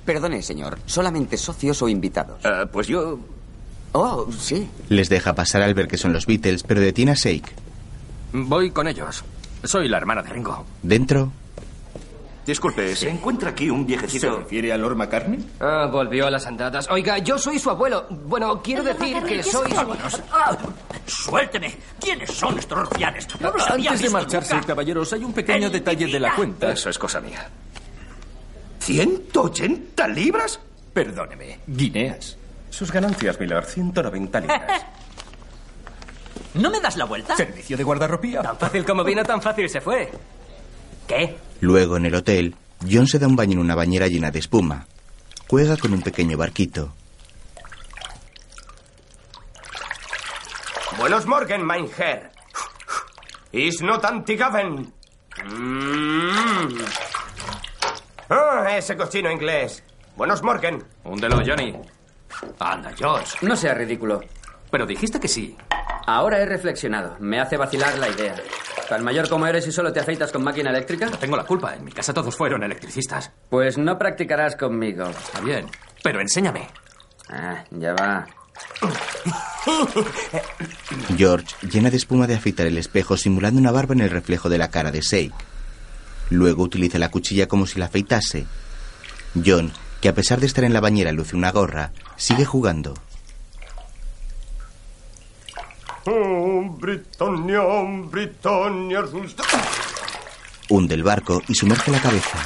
Perdone, 0.04 0.42
señor. 0.42 0.78
¿Solamente 0.86 1.36
socios 1.36 1.80
o 1.82 1.88
invitados? 1.88 2.40
Ah, 2.44 2.66
pues 2.70 2.86
yo... 2.86 3.18
Oh, 3.92 4.26
sí. 4.32 4.68
Les 4.88 5.08
deja 5.08 5.34
pasar 5.34 5.62
al 5.62 5.74
ver 5.74 5.86
que 5.86 5.96
son 5.98 6.12
los 6.12 6.26
Beatles, 6.26 6.62
pero 6.62 6.80
detiene 6.80 7.12
a 7.12 7.14
Shake. 7.14 7.52
Voy 8.32 8.70
con 8.70 8.88
ellos. 8.88 9.24
Soy 9.62 9.88
la 9.88 9.98
hermana 9.98 10.22
de 10.22 10.30
Ringo. 10.30 10.64
Dentro, 10.82 11.30
Disculpe, 12.46 12.94
¿se 12.94 13.08
encuentra 13.08 13.50
aquí 13.50 13.70
un 13.70 13.80
¿Se 13.80 13.86
viejecito? 13.86 14.38
refiere 14.40 14.70
a 14.72 14.76
Lord 14.76 14.96
McCartney? 14.96 15.38
Ah, 15.60 15.88
volvió 15.90 16.26
a 16.26 16.30
las 16.30 16.46
andadas. 16.46 16.88
Oiga, 16.90 17.16
yo 17.18 17.38
soy 17.38 17.58
su 17.58 17.70
abuelo. 17.70 18.06
Bueno, 18.10 18.60
quiero 18.62 18.82
decir 18.82 19.22
que 19.22 19.42
soy 19.42 19.70
su... 19.72 19.96
¡Ah! 20.30 20.56
¡Suélteme! 21.06 21.74
¿Quiénes 21.98 22.30
son 22.30 22.58
estos 22.58 22.78
rufianes? 22.90 23.26
No 23.40 23.50
los 23.50 23.62
había 23.70 23.90
Antes 23.92 24.00
de 24.02 24.06
visto 24.08 24.18
marcharse, 24.18 24.54
nunca. 24.54 24.66
caballeros, 24.66 25.12
hay 25.14 25.24
un 25.24 25.32
pequeño 25.32 25.70
detalle 25.70 26.06
de 26.06 26.20
la 26.20 26.34
cuenta. 26.34 26.70
Eso 26.72 26.90
es 26.90 26.98
cosa 26.98 27.20
mía. 27.20 27.48
¿180 28.80 30.08
libras? 30.14 30.60
Perdóneme, 30.92 31.60
guineas. 31.66 32.36
Sus 32.68 32.92
ganancias, 32.92 33.40
Miller, 33.40 33.64
190 33.64 34.40
libras. 34.40 34.84
¿No 36.54 36.70
me 36.70 36.78
das 36.80 36.96
la 36.96 37.04
vuelta? 37.06 37.36
Servicio 37.36 37.76
de 37.76 37.82
guardarropía. 37.84 38.42
Tan 38.42 38.58
fácil 38.58 38.84
como 38.84 39.02
vino, 39.02 39.24
tan 39.24 39.40
fácil 39.40 39.68
se 39.68 39.80
fue. 39.80 40.10
¿Qué? 41.06 41.36
luego 41.60 41.96
en 41.96 42.06
el 42.06 42.14
hotel, 42.14 42.54
John 42.90 43.06
se 43.06 43.18
da 43.18 43.26
un 43.26 43.36
baño 43.36 43.52
en 43.52 43.58
una 43.60 43.74
bañera 43.74 44.06
llena 44.08 44.30
de 44.30 44.38
espuma. 44.38 44.86
juega 45.48 45.76
con 45.76 45.92
un 45.92 46.02
pequeño 46.02 46.36
barquito. 46.36 46.92
Buenos 50.98 51.26
Morgen, 51.26 51.64
mein 51.64 51.88
Herr. 51.96 52.30
Is 53.52 53.82
not 53.82 54.04
antigaven. 54.04 54.92
Mm. 55.44 56.78
Ah, 58.30 58.76
ese 58.76 58.96
cochino 58.96 59.30
inglés. 59.30 59.82
Buenos 60.16 60.42
Morgen. 60.42 60.82
Húndelo, 61.04 61.42
Johnny. 61.44 61.74
Anda, 62.58 62.92
George. 62.96 63.36
No 63.42 63.54
sea 63.56 63.74
ridículo. 63.74 64.22
Pero 64.74 64.86
dijiste 64.86 65.20
que 65.20 65.28
sí. 65.28 65.56
Ahora 66.04 66.40
he 66.40 66.46
reflexionado. 66.46 67.16
Me 67.20 67.38
hace 67.38 67.56
vacilar 67.56 67.96
la 67.96 68.08
idea. 68.08 68.34
Tan 68.88 69.04
mayor 69.04 69.28
como 69.28 69.46
eres 69.46 69.64
y 69.68 69.70
solo 69.70 69.92
te 69.92 70.00
afeitas 70.00 70.32
con 70.32 70.42
máquina 70.42 70.70
eléctrica. 70.70 71.06
No 71.06 71.16
tengo 71.16 71.36
la 71.36 71.44
culpa. 71.44 71.76
En 71.76 71.84
mi 71.84 71.92
casa 71.92 72.12
todos 72.12 72.34
fueron 72.34 72.64
electricistas. 72.64 73.30
Pues 73.50 73.78
no 73.78 73.96
practicarás 73.96 74.56
conmigo. 74.56 75.04
Está 75.06 75.40
bien. 75.42 75.66
Pero 76.02 76.20
enséñame. 76.20 76.66
Ah, 77.28 77.62
ya 77.70 77.94
va. 77.94 78.26
George 81.16 81.54
llena 81.70 81.90
de 81.90 81.96
espuma 81.96 82.26
de 82.26 82.34
afeitar 82.34 82.66
el 82.66 82.76
espejo 82.76 83.16
simulando 83.16 83.60
una 83.60 83.70
barba 83.70 83.94
en 83.94 84.00
el 84.00 84.10
reflejo 84.10 84.48
de 84.48 84.58
la 84.58 84.72
cara 84.72 84.90
de 84.90 85.02
Sake. 85.02 85.30
Luego 86.30 86.64
utiliza 86.64 86.98
la 86.98 87.12
cuchilla 87.12 87.46
como 87.46 87.68
si 87.68 87.78
la 87.78 87.86
afeitase. 87.86 88.44
John, 89.46 89.70
que 90.00 90.08
a 90.08 90.14
pesar 90.14 90.40
de 90.40 90.46
estar 90.46 90.64
en 90.64 90.72
la 90.72 90.80
bañera 90.80 91.12
luce 91.12 91.36
una 91.36 91.52
gorra, 91.52 91.92
sigue 92.16 92.44
jugando. 92.44 92.94
Oh, 96.06 96.76
Britannia, 96.78 97.62
Britannia. 98.10 99.04
Hunde 100.68 100.94
el 100.94 101.02
barco 101.02 101.40
y 101.48 101.54
sumerge 101.54 101.90
la 101.90 102.00
cabeza. 102.00 102.38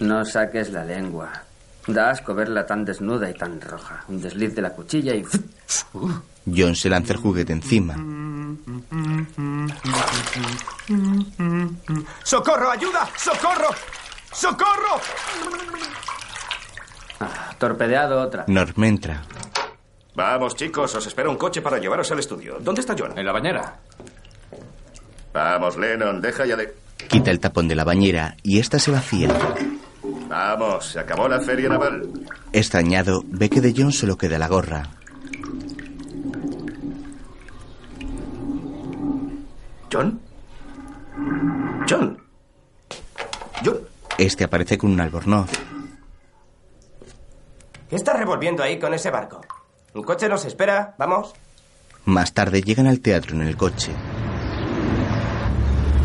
No 0.00 0.24
saques 0.24 0.70
la 0.70 0.84
lengua. 0.84 1.30
Da 1.86 2.10
asco 2.10 2.34
verla 2.34 2.66
tan 2.66 2.84
desnuda 2.84 3.30
y 3.30 3.34
tan 3.34 3.60
roja. 3.60 4.04
Un 4.08 4.20
desliz 4.20 4.54
de 4.54 4.62
la 4.62 4.70
cuchilla 4.70 5.14
y... 5.14 5.24
John 6.46 6.74
se 6.74 6.88
lanza 6.88 7.12
el 7.14 7.20
juguete 7.20 7.52
encima. 7.52 7.94
¡Socorro, 12.24 12.70
ayuda! 12.70 13.08
¡Socorro! 13.16 13.68
¡Socorro! 14.32 15.00
Ah, 17.20 17.54
torpedeado 17.58 18.20
otra. 18.20 18.44
Norm 18.48 18.84
entra. 18.84 19.22
Vamos, 20.14 20.54
chicos, 20.56 20.94
os 20.94 21.06
espera 21.06 21.30
un 21.30 21.36
coche 21.36 21.62
para 21.62 21.78
llevaros 21.78 22.10
al 22.12 22.18
estudio. 22.18 22.58
¿Dónde 22.60 22.82
está 22.82 22.94
John? 22.98 23.18
En 23.18 23.24
la 23.24 23.32
bañera. 23.32 23.80
Vamos, 25.32 25.76
Lennon, 25.78 26.20
deja 26.20 26.44
ya 26.44 26.56
de... 26.56 26.74
Quita 27.08 27.30
el 27.30 27.40
tapón 27.40 27.66
de 27.66 27.74
la 27.74 27.84
bañera 27.84 28.36
y 28.42 28.58
esta 28.58 28.78
se 28.78 28.90
vacía. 28.90 29.28
Vamos, 30.28 30.86
se 30.86 31.00
acabó 31.00 31.28
la 31.28 31.40
feria 31.40 31.68
naval. 31.68 32.08
Extrañado, 32.52 33.22
ve 33.26 33.48
que 33.48 33.60
de 33.60 33.74
John 33.76 33.92
solo 33.92 34.16
queda 34.16 34.38
la 34.38 34.48
gorra. 34.48 34.82
¿John? 39.90 40.20
¿John? 41.88 42.18
¿John? 43.64 43.78
Este 44.18 44.44
aparece 44.44 44.78
con 44.78 44.92
un 44.92 45.00
albornoz. 45.00 45.50
¿Qué 47.88 47.96
está 47.96 48.14
revolviendo 48.14 48.62
ahí 48.62 48.78
con 48.78 48.94
ese 48.94 49.10
barco? 49.10 49.40
Un 49.94 50.02
coche 50.02 50.28
nos 50.28 50.44
espera, 50.44 50.94
vamos. 50.98 51.32
Más 52.04 52.32
tarde 52.32 52.62
llegan 52.62 52.86
al 52.86 53.00
teatro 53.00 53.34
en 53.36 53.42
el 53.42 53.56
coche. 53.56 53.92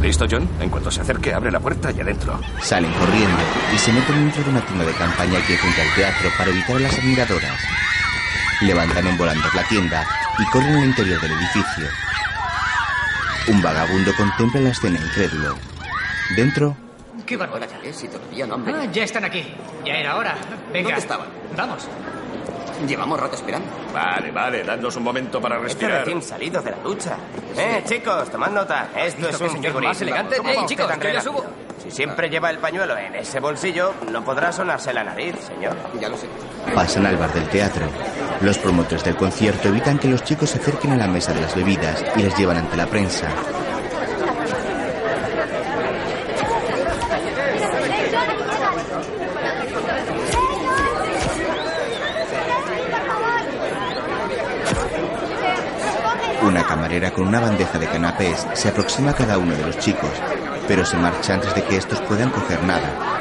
¿Listo, 0.02 0.26
John? 0.30 0.48
En 0.60 0.70
cuanto 0.70 0.92
se 0.92 1.02
acerque, 1.02 1.34
abre 1.34 1.52
la 1.52 1.60
puerta 1.60 1.92
y 1.92 2.00
adentro. 2.00 2.40
Salen 2.62 2.92
corriendo 2.94 3.38
y 3.74 3.78
se 3.78 3.92
meten 3.92 4.16
dentro 4.26 4.44
de 4.44 4.50
una 4.52 4.62
tienda 4.62 4.86
de 4.86 4.94
campaña 4.94 5.40
que 5.46 5.54
hay 5.54 5.58
frente 5.60 5.82
al 5.82 5.96
teatro 5.96 6.30
para 6.38 6.50
evitar 6.52 6.76
a 6.76 6.80
las 6.80 6.98
admiradoras. 7.00 7.62
Levantan 8.62 9.08
en 9.08 9.18
volantes 9.18 9.54
la 9.54 9.64
tienda 9.68 10.06
y 10.38 10.46
corren 10.52 10.76
al 10.78 10.86
interior 10.86 11.20
del 11.20 11.32
edificio. 11.32 11.88
Un 13.48 13.62
vagabundo 13.62 14.12
contempla 14.16 14.62
la 14.62 14.70
escena 14.70 15.00
incrédulo. 15.00 15.56
Dentro, 16.36 16.76
¡Qué 17.26 17.36
barbaridad! 17.36 17.68
Si 17.92 18.08
todavía 18.08 18.46
no 18.48 18.56
han 18.56 18.62
Ah, 18.62 18.66
venido. 18.72 18.92
ya 18.94 19.04
están 19.04 19.26
aquí. 19.26 19.44
Ya 19.86 19.94
era 19.96 20.16
hora. 20.16 20.36
Venga. 20.72 20.90
¿Dónde 20.90 21.00
estaban? 21.02 21.28
Vamos. 21.58 21.86
Llevamos 22.86 23.20
rato 23.20 23.36
esperando. 23.36 23.68
Vale, 23.94 24.32
vale, 24.32 24.64
dadnos 24.64 24.96
un 24.98 25.04
momento 25.04 25.42
para 25.42 25.56
Este 25.56 25.68
respirar. 25.68 26.00
recién 26.00 26.22
salido 26.22 26.62
de 26.62 26.72
la 26.72 26.78
ducha. 26.78 27.18
Eh, 27.58 27.84
chicos, 27.86 28.30
tomad 28.30 28.52
nota. 28.52 28.90
Esto 28.96 29.30
es 29.30 29.42
un 29.42 29.50
señor 29.50 29.66
figurín. 29.72 29.90
más 29.90 30.02
elegante. 30.02 30.38
¿Cómo 30.38 30.50
Ey, 30.50 30.56
va 30.56 30.62
usted 30.64 30.76
chicos, 30.76 31.14
yo 31.14 31.22
subo. 31.22 31.46
Si 31.82 31.92
siempre 31.92 32.30
lleva 32.30 32.50
el 32.50 32.60
pañuelo 32.60 32.98
en 32.98 33.16
ese 33.16 33.40
bolsillo, 33.40 33.94
no 34.12 34.24
podrá 34.24 34.52
sonarse 34.52 34.94
la 34.94 35.04
nariz, 35.04 35.36
señor. 35.48 35.76
Ya 36.00 36.10
lo 36.10 36.18
sé. 36.18 36.28
pasan 36.76 37.06
al 37.06 37.18
bar 37.18 37.34
del 37.34 37.48
teatro. 37.50 37.86
Los 38.42 38.58
promotores 38.60 39.04
del 39.04 39.16
concierto 39.16 39.70
evitan 39.70 39.98
que 39.98 40.08
los 40.08 40.24
chicos 40.24 40.50
se 40.52 40.60
acerquen 40.60 40.92
a 40.92 40.98
la 40.98 41.08
mesa 41.08 41.34
de 41.34 41.42
las 41.42 41.56
bebidas 41.56 42.04
y 42.16 42.22
les 42.24 42.38
llevan 42.38 42.58
ante 42.58 42.78
la 42.78 42.86
prensa. 42.88 43.28
Una 56.44 56.64
camarera 56.98 57.12
con 57.14 57.28
una 57.28 57.40
bandeja 57.40 57.78
de 57.78 57.86
canapés 57.86 58.48
se 58.54 58.70
aproxima 58.70 59.12
a 59.12 59.14
cada 59.14 59.38
uno 59.38 59.56
de 59.56 59.66
los 59.68 59.78
chicos, 59.78 60.10
pero 60.68 60.84
se 60.84 60.98
marcha 60.98 61.36
antes 61.36 61.54
de 61.54 61.64
que 61.64 61.78
estos 61.78 62.02
puedan 62.02 62.32
coger 62.32 62.64
nada. 62.64 63.20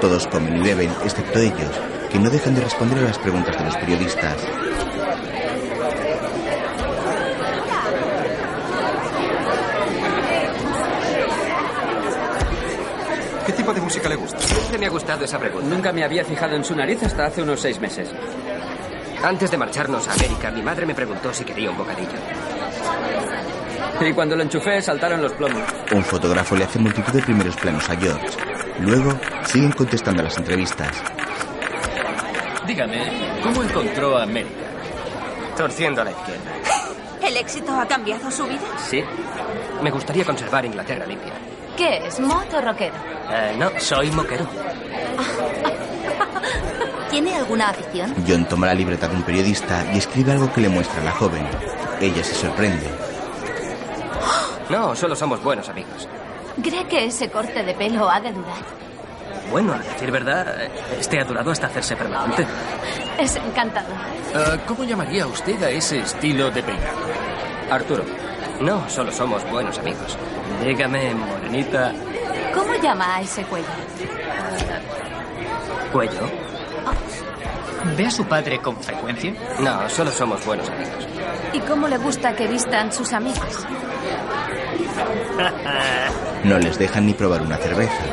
Todos 0.00 0.26
comen 0.26 0.56
y 0.56 0.60
beben, 0.60 0.90
excepto 1.04 1.38
ellos, 1.38 1.70
que 2.10 2.18
no 2.18 2.28
dejan 2.28 2.54
de 2.54 2.60
responder 2.60 2.98
a 2.98 3.02
las 3.02 3.18
preguntas 3.18 3.56
de 3.56 3.64
los 3.64 3.76
periodistas. 3.76 4.36
¿Qué 13.46 13.52
tipo 13.52 13.72
de 13.72 13.80
música 13.80 14.08
le 14.10 14.16
gusta? 14.16 14.38
Siempre 14.38 14.78
me 14.78 14.86
ha 14.86 14.90
gustado 14.90 15.24
esa 15.24 15.38
pregunta. 15.38 15.66
Nunca 15.66 15.92
me 15.92 16.04
había 16.04 16.24
fijado 16.24 16.56
en 16.56 16.64
su 16.64 16.76
nariz 16.76 17.02
hasta 17.02 17.24
hace 17.24 17.42
unos 17.42 17.60
seis 17.60 17.80
meses. 17.80 18.10
Antes 19.22 19.50
de 19.50 19.56
marcharnos 19.56 20.06
a 20.08 20.12
América, 20.12 20.50
mi 20.50 20.62
madre 20.62 20.84
me 20.84 20.94
preguntó 20.94 21.32
si 21.32 21.44
quería 21.44 21.70
un 21.70 21.78
bocadillo. 21.78 22.47
Y 24.00 24.12
cuando 24.12 24.36
lo 24.36 24.42
enchufé, 24.42 24.80
saltaron 24.80 25.20
los 25.20 25.32
plomos. 25.32 25.62
Un 25.92 26.04
fotógrafo 26.04 26.56
le 26.56 26.64
hace 26.64 26.78
multitud 26.78 27.12
de 27.12 27.22
primeros 27.22 27.56
planos 27.56 27.88
a 27.90 27.96
George. 27.96 28.26
Luego, 28.80 29.12
siguen 29.44 29.72
contestando 29.72 30.22
a 30.22 30.24
las 30.24 30.38
entrevistas. 30.38 31.02
Dígame, 32.66 33.00
¿cómo 33.42 33.62
encontró 33.62 34.16
a 34.16 34.22
América? 34.22 34.54
Torciendo 35.56 36.02
a 36.02 36.04
la 36.04 36.10
izquierda. 36.12 36.52
¿El 37.26 37.36
éxito 37.36 37.72
ha 37.72 37.86
cambiado 37.86 38.30
su 38.30 38.44
vida? 38.44 38.60
Sí. 38.78 39.02
Me 39.82 39.90
gustaría 39.90 40.24
conservar 40.24 40.64
Inglaterra 40.64 41.04
limpia. 41.06 41.32
¿Qué 41.76 42.06
es, 42.06 42.20
mod 42.20 42.54
o 42.54 42.60
rockero? 42.60 42.94
Eh, 43.30 43.56
no, 43.58 43.70
soy 43.78 44.10
moquero. 44.12 44.46
¿Tiene 47.10 47.34
alguna 47.36 47.70
afición? 47.70 48.14
John 48.26 48.44
toma 48.44 48.66
la 48.66 48.74
libreta 48.74 49.08
de 49.08 49.16
un 49.16 49.22
periodista 49.22 49.84
y 49.92 49.98
escribe 49.98 50.32
algo 50.32 50.52
que 50.52 50.60
le 50.60 50.68
muestra 50.68 51.00
a 51.00 51.04
la 51.04 51.12
joven. 51.12 51.46
Ella 52.00 52.22
se 52.24 52.34
sorprende. 52.34 52.86
No, 54.68 54.94
solo 54.94 55.16
somos 55.16 55.42
buenos 55.42 55.66
amigos. 55.70 56.06
¿Cree 56.62 56.84
que 56.86 57.06
ese 57.06 57.30
corte 57.30 57.62
de 57.62 57.72
pelo 57.72 58.10
ha 58.10 58.20
de 58.20 58.32
durar? 58.32 58.58
Bueno, 59.50 59.72
a 59.72 59.78
decir 59.78 60.10
verdad, 60.10 60.46
este 60.98 61.18
ha 61.18 61.24
durado 61.24 61.50
hasta 61.50 61.68
hacerse 61.68 61.96
permanente. 61.96 62.46
Es 63.18 63.34
encantador. 63.36 63.96
Ah, 64.34 64.56
¿Cómo 64.66 64.84
llamaría 64.84 65.26
usted 65.26 65.60
a 65.62 65.70
ese 65.70 66.00
estilo 66.00 66.50
de 66.50 66.62
peinado? 66.62 66.98
Arturo. 67.70 68.04
No, 68.60 68.88
solo 68.90 69.10
somos 69.10 69.42
buenos 69.50 69.78
amigos. 69.78 70.16
Dígame, 70.62 71.14
morenita. 71.14 71.92
¿Cómo 72.54 72.74
llama 72.74 73.16
a 73.16 73.22
ese 73.22 73.42
cuello? 73.44 73.66
¿Cuello? 75.92 76.47
¿Ve 77.96 78.06
a 78.06 78.10
su 78.10 78.24
padre 78.26 78.58
con 78.58 78.76
frecuencia? 78.76 79.34
No, 79.60 79.88
solo 79.88 80.10
somos 80.10 80.44
buenos 80.44 80.68
amigos. 80.68 81.06
¿Y 81.52 81.60
cómo 81.60 81.88
le 81.88 81.96
gusta 81.98 82.34
que 82.34 82.46
vistan 82.46 82.92
sus 82.92 83.12
amigos? 83.12 83.66
No 86.44 86.58
les 86.58 86.78
dejan 86.78 87.06
ni 87.06 87.14
probar 87.14 87.42
una 87.42 87.56
cerveza. 87.56 88.04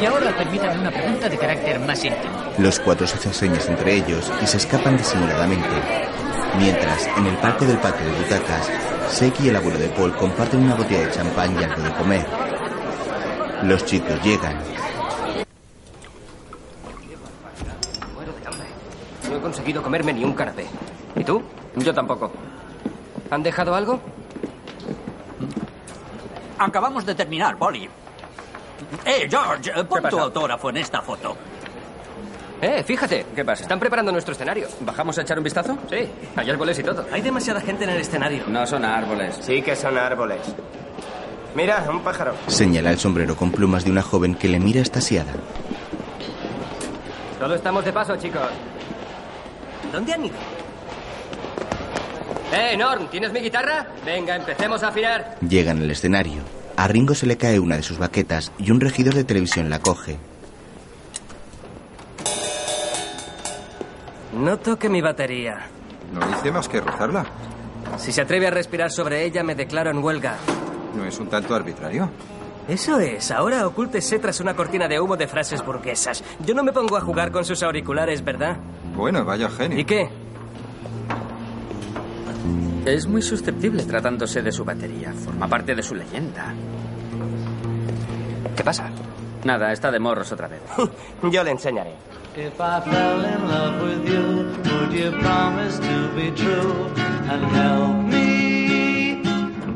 Y 0.00 0.06
ahora 0.06 0.36
permítame 0.36 0.78
una 0.80 0.90
pregunta 0.90 1.28
de 1.28 1.36
carácter 1.36 1.80
más 1.80 2.04
íntimo. 2.04 2.38
Los 2.58 2.78
cuatro 2.80 3.06
se 3.06 3.16
hacen 3.16 3.34
señas 3.34 3.68
entre 3.68 3.94
ellos 3.94 4.30
y 4.42 4.46
se 4.46 4.58
escapan 4.58 4.96
disimuladamente. 4.96 5.68
Mientras, 6.56 7.06
en 7.16 7.26
el 7.26 7.36
palco 7.36 7.64
del 7.64 7.78
patio 7.78 8.06
de 8.06 8.12
butacas, 8.12 8.70
Seki 9.08 9.46
y 9.46 9.48
el 9.48 9.56
abuelo 9.56 9.78
de 9.78 9.88
Paul 9.88 10.14
comparten 10.16 10.62
una 10.62 10.74
botella 10.74 11.06
de 11.06 11.10
champán 11.12 11.58
y 11.58 11.64
algo 11.64 11.82
de 11.82 11.92
comer. 11.92 12.26
Los 13.62 13.84
chicos 13.84 14.22
llegan. 14.22 14.56
Muero 18.14 18.32
de 18.32 18.46
hambre. 18.46 18.68
No 19.27 19.27
he 19.38 19.40
conseguido 19.42 19.82
comerme 19.82 20.12
ni 20.12 20.24
un 20.24 20.32
canapé. 20.34 20.66
¿Y 21.16 21.24
tú? 21.24 21.42
Yo 21.76 21.94
tampoco. 21.94 22.30
¿Han 23.30 23.42
dejado 23.42 23.74
algo? 23.74 24.00
Acabamos 26.58 27.06
de 27.06 27.14
terminar, 27.14 27.56
Polly. 27.56 27.88
Eh, 29.04 29.28
George, 29.28 29.72
pon 29.84 30.02
¿Qué 30.02 30.08
tu 30.08 30.18
autógrafo 30.18 30.70
en 30.70 30.78
esta 30.78 31.00
foto. 31.02 31.36
Eh, 32.60 32.82
fíjate. 32.82 33.26
¿Qué 33.34 33.44
pasa? 33.44 33.62
Están 33.62 33.78
preparando 33.78 34.10
nuestro 34.10 34.32
escenario. 34.32 34.66
¿Bajamos 34.80 35.16
a 35.18 35.22
echar 35.22 35.38
un 35.38 35.44
vistazo? 35.44 35.78
Sí, 35.88 36.08
hay 36.34 36.50
árboles 36.50 36.78
y 36.78 36.82
todo. 36.82 37.06
Hay 37.12 37.22
demasiada 37.22 37.60
gente 37.60 37.84
en 37.84 37.90
el 37.90 38.00
escenario. 38.00 38.44
No 38.48 38.66
son 38.66 38.84
árboles. 38.84 39.38
Sí 39.40 39.62
que 39.62 39.76
son 39.76 39.96
árboles. 39.96 40.40
Mira, 41.54 41.86
un 41.90 42.00
pájaro. 42.00 42.34
Señala 42.48 42.90
el 42.90 42.98
sombrero 42.98 43.36
con 43.36 43.52
plumas 43.52 43.84
de 43.84 43.90
una 43.90 44.02
joven 44.02 44.34
que 44.34 44.48
le 44.48 44.58
mira 44.58 44.80
estasiada. 44.80 45.32
Solo 47.38 47.54
estamos 47.54 47.84
de 47.84 47.92
paso, 47.92 48.16
chicos. 48.16 48.42
¿Dónde 49.92 50.12
han 50.12 50.24
ido? 50.26 50.36
Eh, 52.52 52.76
Norm, 52.76 53.08
¿tienes 53.08 53.32
mi 53.32 53.40
guitarra? 53.40 53.86
Venga, 54.04 54.36
empecemos 54.36 54.82
a 54.82 54.88
afinar. 54.88 55.36
Llegan 55.46 55.78
al 55.78 55.90
escenario. 55.90 56.42
A 56.76 56.88
Ringo 56.88 57.14
se 57.14 57.26
le 57.26 57.36
cae 57.36 57.58
una 57.58 57.76
de 57.76 57.82
sus 57.82 57.98
baquetas 57.98 58.52
y 58.58 58.70
un 58.70 58.80
regidor 58.80 59.14
de 59.14 59.24
televisión 59.24 59.68
la 59.68 59.80
coge. 59.80 60.16
No 64.32 64.58
toque 64.58 64.88
mi 64.88 65.00
batería. 65.00 65.66
No 66.12 66.20
hice 66.30 66.52
más 66.52 66.68
que 66.68 66.80
rozarla. 66.80 67.26
Si 67.98 68.12
se 68.12 68.20
atreve 68.20 68.46
a 68.46 68.50
respirar 68.50 68.90
sobre 68.90 69.24
ella, 69.24 69.42
me 69.42 69.54
declaro 69.54 69.90
en 69.90 70.02
huelga. 70.02 70.36
¿No 70.96 71.04
es 71.04 71.18
un 71.18 71.28
tanto 71.28 71.54
arbitrario? 71.54 72.08
Eso 72.68 73.00
es, 73.00 73.30
ahora 73.30 73.66
ocúltese 73.66 74.18
tras 74.18 74.40
una 74.40 74.54
cortina 74.54 74.86
de 74.86 75.00
humo 75.00 75.16
de 75.16 75.26
frases 75.26 75.64
burguesas. 75.64 76.22
Yo 76.44 76.54
no 76.54 76.62
me 76.62 76.72
pongo 76.72 76.98
a 76.98 77.00
jugar 77.00 77.32
con 77.32 77.42
sus 77.46 77.62
auriculares, 77.62 78.22
¿verdad? 78.22 78.58
Bueno, 78.94 79.24
vaya 79.24 79.48
genio. 79.48 79.78
¿Y 79.78 79.84
qué? 79.86 80.10
Es 82.84 83.06
muy 83.06 83.22
susceptible 83.22 83.82
tratándose 83.84 84.42
de 84.42 84.52
su 84.52 84.66
batería. 84.66 85.12
Forma 85.14 85.48
parte 85.48 85.74
de 85.74 85.82
su 85.82 85.94
leyenda. 85.94 86.54
¿Qué 88.54 88.62
pasa? 88.62 88.90
Nada, 89.44 89.72
está 89.72 89.90
de 89.90 89.98
morros 89.98 90.30
otra 90.32 90.48
vez. 90.48 90.60
Yo 91.32 91.42
le 91.42 91.52
enseñaré. 91.52 91.94
If 92.36 92.60
I 92.60 92.80
fell 92.82 93.24
in 93.24 93.48
love 93.48 93.82
with 93.82 94.06
you, 94.08 94.46
would 94.70 94.92
you 94.92 95.10
promise 95.20 95.78
to 95.78 96.08
be 96.14 96.30
true 96.32 96.86
and 97.28 97.44
help 97.50 97.96
me 98.04 99.22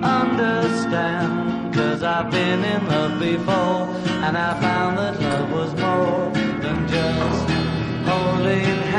understand? 0.03 1.62
Cause 1.73 2.03
I've 2.03 2.31
been 2.31 2.63
in 2.65 2.87
love 2.87 3.19
before 3.19 3.89
and 4.25 4.37
I 4.37 4.61
found 4.61 4.99
that 4.99 5.19
love 5.21 5.51
was 5.51 5.73
more 5.81 6.31
than 6.61 6.87
just 6.87 7.51
holding 8.07 8.92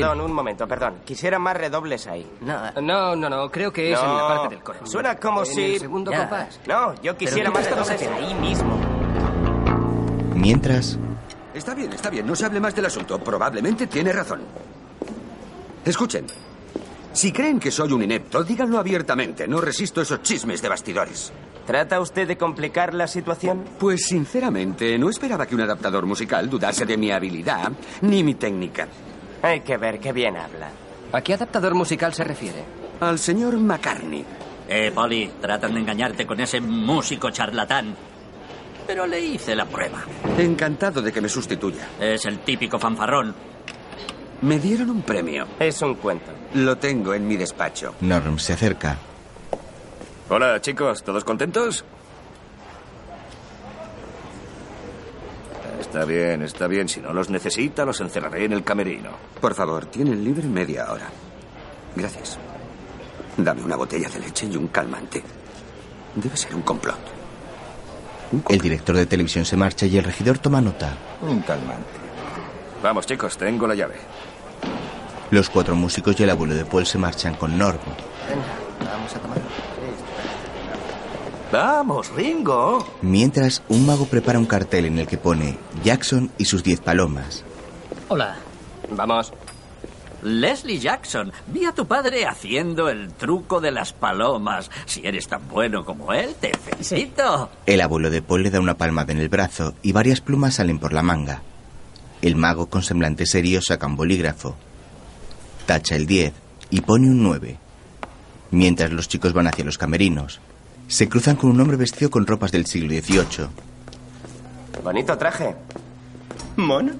Perdón, 0.00 0.20
un 0.22 0.32
momento, 0.32 0.66
perdón. 0.66 0.94
Quisiera 1.04 1.38
más 1.38 1.56
redobles 1.56 2.06
ahí. 2.06 2.26
No, 2.40 2.70
no, 2.80 3.14
no, 3.16 3.28
no, 3.30 3.50
creo 3.50 3.72
que 3.72 3.92
es 3.92 3.98
en 4.00 4.16
la 4.16 4.28
parte 4.28 4.54
del 4.54 4.62
coro. 4.64 4.86
Suena 4.86 5.16
como 5.16 5.40
En 5.40 5.46
si. 5.46 5.74
el 5.74 5.80
segundo 5.80 6.10
Ya. 6.10 6.18
compás. 6.20 6.60
No, 6.66 6.94
yo 7.02 7.16
quisiera 7.16 7.50
¿qué 7.50 7.54
más 7.58 7.70
redobles 7.70 8.02
ahí 8.08 8.34
mismo. 8.34 8.78
Mientras, 10.34 10.98
Está 11.52 11.74
bien, 11.74 11.92
está 11.92 12.10
bien. 12.10 12.26
No 12.26 12.36
se 12.36 12.46
hable 12.46 12.60
más 12.60 12.74
del 12.76 12.86
asunto. 12.86 13.18
Probablemente 13.18 13.88
tiene 13.88 14.12
razón. 14.12 14.40
Escuchen. 15.84 16.26
Si 17.12 17.32
creen 17.32 17.58
que 17.58 17.72
soy 17.72 17.92
un 17.92 18.04
inepto, 18.04 18.44
díganlo 18.44 18.78
abiertamente. 18.78 19.48
No 19.48 19.60
resisto 19.60 20.00
esos 20.00 20.22
chismes 20.22 20.62
de 20.62 20.68
bastidores. 20.68 21.32
¿Trata 21.66 22.00
usted 22.00 22.28
de 22.28 22.38
complicar 22.38 22.94
la 22.94 23.08
situación? 23.08 23.64
Pues 23.80 24.06
sinceramente, 24.06 24.96
no 24.96 25.10
esperaba 25.10 25.44
que 25.46 25.56
un 25.56 25.60
adaptador 25.62 26.06
musical 26.06 26.48
dudase 26.48 26.86
de 26.86 26.96
mi 26.96 27.10
habilidad 27.10 27.72
ni 28.02 28.22
mi 28.22 28.34
técnica. 28.36 28.86
Hay 29.42 29.60
que 29.60 29.76
ver 29.76 29.98
qué 29.98 30.12
bien 30.12 30.36
habla. 30.36 30.70
¿A 31.12 31.20
qué 31.22 31.34
adaptador 31.34 31.74
musical 31.74 32.14
se 32.14 32.24
refiere? 32.24 32.62
Al 33.00 33.18
señor 33.18 33.56
McCartney. 33.58 34.24
Eh, 34.68 34.92
Polly, 34.94 35.30
tratan 35.40 35.74
de 35.74 35.80
engañarte 35.80 36.26
con 36.26 36.38
ese 36.40 36.60
músico 36.60 37.30
charlatán. 37.30 37.96
Pero 38.86 39.06
le 39.06 39.20
hice 39.20 39.54
la 39.56 39.64
prueba. 39.66 40.02
Encantado 40.38 41.02
de 41.02 41.12
que 41.12 41.20
me 41.20 41.28
sustituya. 41.28 41.88
Es 41.98 42.24
el 42.26 42.40
típico 42.40 42.78
fanfarrón. 42.78 43.34
Me 44.42 44.58
dieron 44.58 44.90
un 44.90 45.02
premio. 45.02 45.46
Es 45.58 45.82
un 45.82 45.94
cuento. 45.94 46.32
Lo 46.54 46.76
tengo 46.78 47.14
en 47.14 47.26
mi 47.26 47.36
despacho. 47.36 47.94
Norm 48.00 48.38
se 48.38 48.52
acerca. 48.52 48.96
Hola, 50.28 50.60
chicos, 50.60 51.02
¿todos 51.02 51.24
contentos? 51.24 51.84
Está 55.90 56.04
bien, 56.04 56.42
está 56.42 56.68
bien. 56.68 56.88
Si 56.88 57.00
no 57.00 57.12
los 57.12 57.30
necesita, 57.30 57.84
los 57.84 58.00
encerraré 58.00 58.44
en 58.44 58.52
el 58.52 58.62
camerino. 58.62 59.10
Por 59.40 59.56
favor, 59.56 59.86
tienen 59.86 60.22
libre 60.22 60.46
media 60.46 60.92
hora. 60.92 61.10
Gracias. 61.96 62.38
Dame 63.36 63.64
una 63.64 63.74
botella 63.74 64.08
de 64.08 64.20
leche 64.20 64.46
y 64.46 64.56
un 64.56 64.68
calmante. 64.68 65.20
Debe 66.14 66.36
ser 66.36 66.54
un 66.54 66.62
complot. 66.62 67.00
El 68.50 68.60
director 68.60 68.94
de 68.94 69.06
televisión 69.06 69.44
se 69.44 69.56
marcha 69.56 69.84
y 69.86 69.98
el 69.98 70.04
regidor 70.04 70.38
toma 70.38 70.60
nota. 70.60 70.96
Un 71.22 71.40
calmante. 71.40 71.90
Vamos, 72.80 73.04
chicos, 73.04 73.36
tengo 73.36 73.66
la 73.66 73.74
llave. 73.74 73.96
Los 75.32 75.50
cuatro 75.50 75.74
músicos 75.74 76.20
y 76.20 76.22
el 76.22 76.30
abuelo 76.30 76.54
de 76.54 76.66
Paul 76.66 76.86
se 76.86 76.98
marchan 76.98 77.34
con 77.34 77.58
Norm. 77.58 77.80
Vamos 78.78 79.16
a 79.16 79.18
tomar. 79.18 79.38
Vamos, 81.52 82.10
Ringo. 82.14 82.86
Mientras, 83.02 83.62
un 83.68 83.84
mago 83.84 84.06
prepara 84.06 84.38
un 84.38 84.46
cartel 84.46 84.84
en 84.84 84.98
el 84.98 85.06
que 85.06 85.18
pone 85.18 85.58
Jackson 85.82 86.30
y 86.38 86.44
sus 86.44 86.62
diez 86.62 86.80
palomas. 86.80 87.44
Hola. 88.08 88.36
Vamos. 88.90 89.32
Leslie 90.22 90.78
Jackson, 90.78 91.32
vi 91.46 91.64
a 91.64 91.72
tu 91.72 91.86
padre 91.86 92.26
haciendo 92.26 92.88
el 92.88 93.12
truco 93.14 93.60
de 93.60 93.72
las 93.72 93.92
palomas. 93.92 94.70
Si 94.84 95.04
eres 95.04 95.26
tan 95.28 95.48
bueno 95.48 95.84
como 95.84 96.12
él, 96.12 96.34
te 96.38 96.52
felicito. 96.56 97.50
El 97.66 97.80
abuelo 97.80 98.10
de 98.10 98.22
Paul 98.22 98.42
le 98.42 98.50
da 98.50 98.60
una 98.60 98.76
palmada 98.76 99.12
en 99.12 99.18
el 99.18 99.28
brazo 99.28 99.74
y 99.82 99.92
varias 99.92 100.20
plumas 100.20 100.54
salen 100.54 100.78
por 100.78 100.92
la 100.92 101.02
manga. 101.02 101.42
El 102.22 102.36
mago 102.36 102.66
con 102.66 102.82
semblante 102.82 103.24
serio 103.26 103.60
saca 103.62 103.86
un 103.86 103.96
bolígrafo. 103.96 104.56
Tacha 105.66 105.96
el 105.96 106.06
10 106.06 106.34
y 106.70 106.80
pone 106.82 107.08
un 107.08 107.22
9. 107.22 107.58
Mientras 108.50 108.92
los 108.92 109.08
chicos 109.08 109.32
van 109.32 109.46
hacia 109.46 109.64
los 109.64 109.78
camerinos, 109.78 110.40
se 110.90 111.08
cruzan 111.08 111.36
con 111.36 111.50
un 111.50 111.60
hombre 111.60 111.76
vestido 111.76 112.10
con 112.10 112.26
ropas 112.26 112.50
del 112.50 112.66
siglo 112.66 112.88
XVIII. 112.88 113.46
Bonito 114.82 115.16
traje. 115.16 115.54
Mono. 116.56 116.92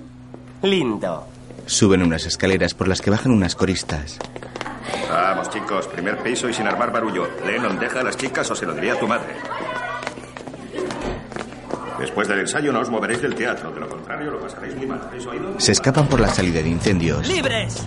Lindo. 0.62 1.26
Suben 1.66 2.03
unas 2.03 2.24
escaleras 2.24 2.72
por 2.72 2.86
las 2.86 3.01
que 3.01 3.11
bajan 3.11 3.32
unas 3.32 3.57
coristas. 3.57 4.18
Vamos, 5.11 5.51
chicos, 5.51 5.88
primer 5.88 6.22
piso 6.22 6.49
y 6.49 6.55
sin 6.55 6.68
armar 6.68 6.93
barullo. 6.93 7.26
Lennon, 7.45 7.80
deja 7.80 8.01
a 8.01 8.05
las 8.05 8.16
chicas 8.16 8.49
o 8.51 8.55
se 8.55 8.64
lo 8.64 8.74
diría 8.74 8.93
a 8.93 9.01
tu 9.01 9.09
madre. 9.09 9.34
Después 11.99 12.28
del 12.28 12.41
ensayo 12.41 12.72
no 12.72 12.80
os 12.80 12.91
moveréis 12.91 13.20
del 13.20 13.34
teatro, 13.34 13.72
de 13.72 13.80
lo 13.80 13.88
contrario 13.88 14.30
lo 14.30 14.41
pasaréis 14.41 14.76
muy 14.76 14.86
mal. 14.86 15.01
¿Habéis 15.09 15.26
oído? 15.26 15.59
Se 15.59 15.72
escapan 15.72 16.07
por 16.07 16.20
la 16.20 16.28
salida 16.28 16.62
de 16.62 16.68
incendios. 16.68 17.26
¡Libres! 17.26 17.86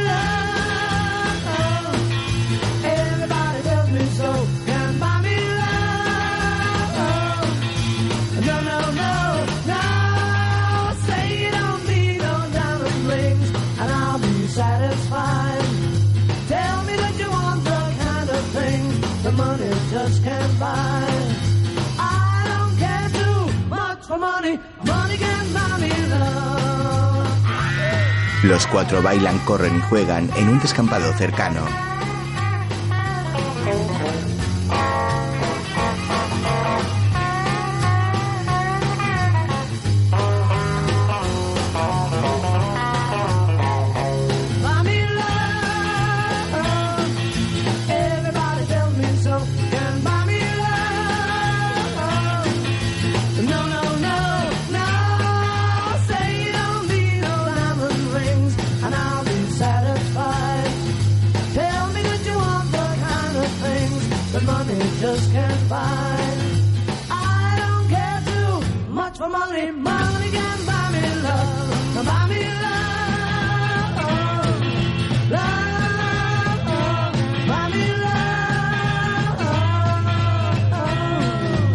Los 28.43 28.65
cuatro 28.67 29.01
bailan, 29.01 29.37
corren 29.39 29.77
y 29.77 29.81
juegan 29.81 30.29
en 30.35 30.49
un 30.49 30.59
descampado 30.59 31.13
cercano. 31.13 31.90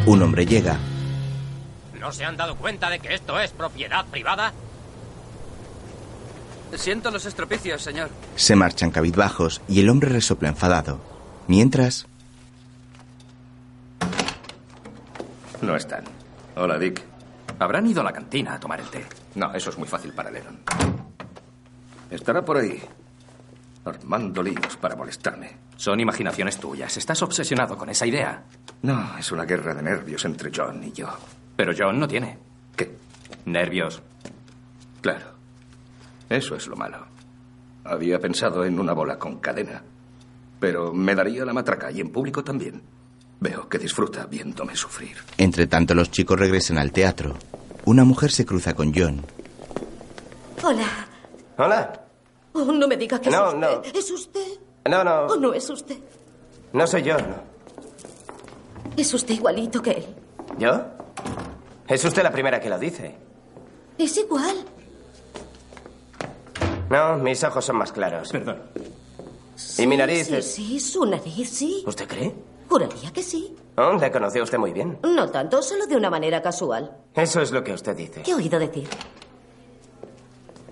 Un 0.06 0.22
hombre 0.22 0.46
llega. 0.46 0.76
¿No 1.98 2.12
se 2.12 2.24
han 2.24 2.36
dado 2.36 2.56
cuenta 2.56 2.88
de 2.88 3.00
que 3.00 3.14
esto 3.14 3.38
es 3.40 3.50
propiedad 3.50 4.04
privada? 4.06 4.52
Siento 6.74 7.10
los 7.10 7.26
estropicios, 7.26 7.82
señor. 7.82 8.10
Se 8.36 8.54
marchan 8.56 8.90
cabizbajos 8.90 9.60
y 9.68 9.80
el 9.80 9.88
hombre 9.88 10.10
resopla 10.10 10.48
enfadado. 10.48 11.00
Mientras, 11.48 12.06
No 15.62 15.74
están. 15.74 16.04
Hola, 16.54 16.78
Dick. 16.78 17.02
Habrán 17.58 17.86
ido 17.86 18.02
a 18.02 18.04
la 18.04 18.12
cantina 18.12 18.54
a 18.54 18.60
tomar 18.60 18.78
el 18.80 18.88
té. 18.88 19.04
No, 19.34 19.52
eso 19.54 19.70
es 19.70 19.78
muy 19.78 19.88
fácil 19.88 20.12
para 20.12 20.30
Lennon. 20.30 20.58
Estará 22.10 22.44
por 22.44 22.58
ahí. 22.58 22.80
Armando 23.86 24.42
líos 24.42 24.76
para 24.76 24.96
molestarme. 24.96 25.56
Son 25.76 25.98
imaginaciones 26.00 26.58
tuyas. 26.58 26.96
Estás 26.96 27.22
obsesionado 27.22 27.76
con 27.76 27.88
esa 27.88 28.06
idea. 28.06 28.44
No, 28.82 29.16
es 29.18 29.30
una 29.32 29.44
guerra 29.44 29.74
de 29.74 29.82
nervios 29.82 30.24
entre 30.24 30.50
John 30.54 30.82
y 30.84 30.92
yo. 30.92 31.08
Pero 31.56 31.72
John 31.76 31.98
no 32.00 32.08
tiene. 32.08 32.38
¿Qué? 32.76 32.96
Nervios. 33.46 34.02
Claro. 35.00 35.34
Eso 36.28 36.56
es 36.56 36.66
lo 36.66 36.76
malo. 36.76 37.06
Había 37.84 38.18
pensado 38.18 38.64
en 38.64 38.80
una 38.80 38.92
bola 38.92 39.18
con 39.18 39.38
cadena. 39.38 39.82
Pero 40.58 40.92
me 40.92 41.14
daría 41.14 41.44
la 41.44 41.52
matraca 41.52 41.90
y 41.90 42.00
en 42.00 42.10
público 42.10 42.42
también. 42.42 42.82
Veo 43.38 43.68
que 43.68 43.78
disfruta 43.78 44.26
viéndome 44.26 44.74
sufrir. 44.74 45.16
entre 45.36 45.66
tanto 45.66 45.94
los 45.94 46.10
chicos 46.10 46.38
regresan 46.38 46.78
al 46.78 46.90
teatro. 46.90 47.36
Una 47.84 48.04
mujer 48.04 48.32
se 48.32 48.44
cruza 48.46 48.74
con 48.74 48.92
John. 48.94 49.22
Hola. 50.62 50.88
Hola. 51.58 52.05
Oh, 52.58 52.72
no 52.72 52.88
me 52.88 52.96
diga 52.96 53.20
que 53.20 53.28
No, 53.30 53.48
es 53.48 53.54
usted. 53.54 53.60
no. 53.92 53.98
¿Es 54.00 54.10
usted? 54.10 54.46
No, 54.88 55.04
no. 55.04 55.26
¿O 55.26 55.36
no 55.36 55.52
es 55.52 55.68
usted? 55.68 55.98
No 56.72 56.86
soy 56.86 57.02
yo, 57.02 57.16
¿no? 57.18 57.36
Es 58.96 59.12
usted 59.12 59.34
igualito 59.34 59.82
que 59.82 59.90
él. 59.90 60.06
¿Yo? 60.58 60.80
Es 61.86 62.04
usted 62.04 62.22
la 62.22 62.30
primera 62.30 62.58
que 62.60 62.70
lo 62.70 62.78
dice. 62.78 63.14
Es 63.98 64.16
igual. 64.16 64.56
No, 66.88 67.16
mis 67.16 67.42
ojos 67.44 67.64
son 67.64 67.76
más 67.76 67.92
claros. 67.92 68.30
Perdón. 68.30 68.62
Y 69.78 69.86
mi 69.86 69.96
nariz 69.96 70.26
Sí, 70.28 70.34
es... 70.36 70.52
sí, 70.54 70.80
su 70.80 71.04
nariz, 71.04 71.50
sí. 71.50 71.82
¿Usted 71.86 72.06
cree? 72.08 72.34
Juraría 72.68 73.12
que 73.12 73.22
sí. 73.22 73.54
Oh, 73.76 73.92
le 73.94 74.10
conoció 74.10 74.42
usted 74.42 74.58
muy 74.58 74.72
bien. 74.72 74.98
No 75.02 75.30
tanto, 75.30 75.62
solo 75.62 75.86
de 75.86 75.96
una 75.96 76.10
manera 76.10 76.40
casual. 76.42 76.96
Eso 77.14 77.40
es 77.42 77.52
lo 77.52 77.62
que 77.62 77.72
usted 77.72 77.94
dice. 77.96 78.22
¿Qué 78.22 78.30
he 78.30 78.34
oído 78.34 78.58
decir? 78.58 78.88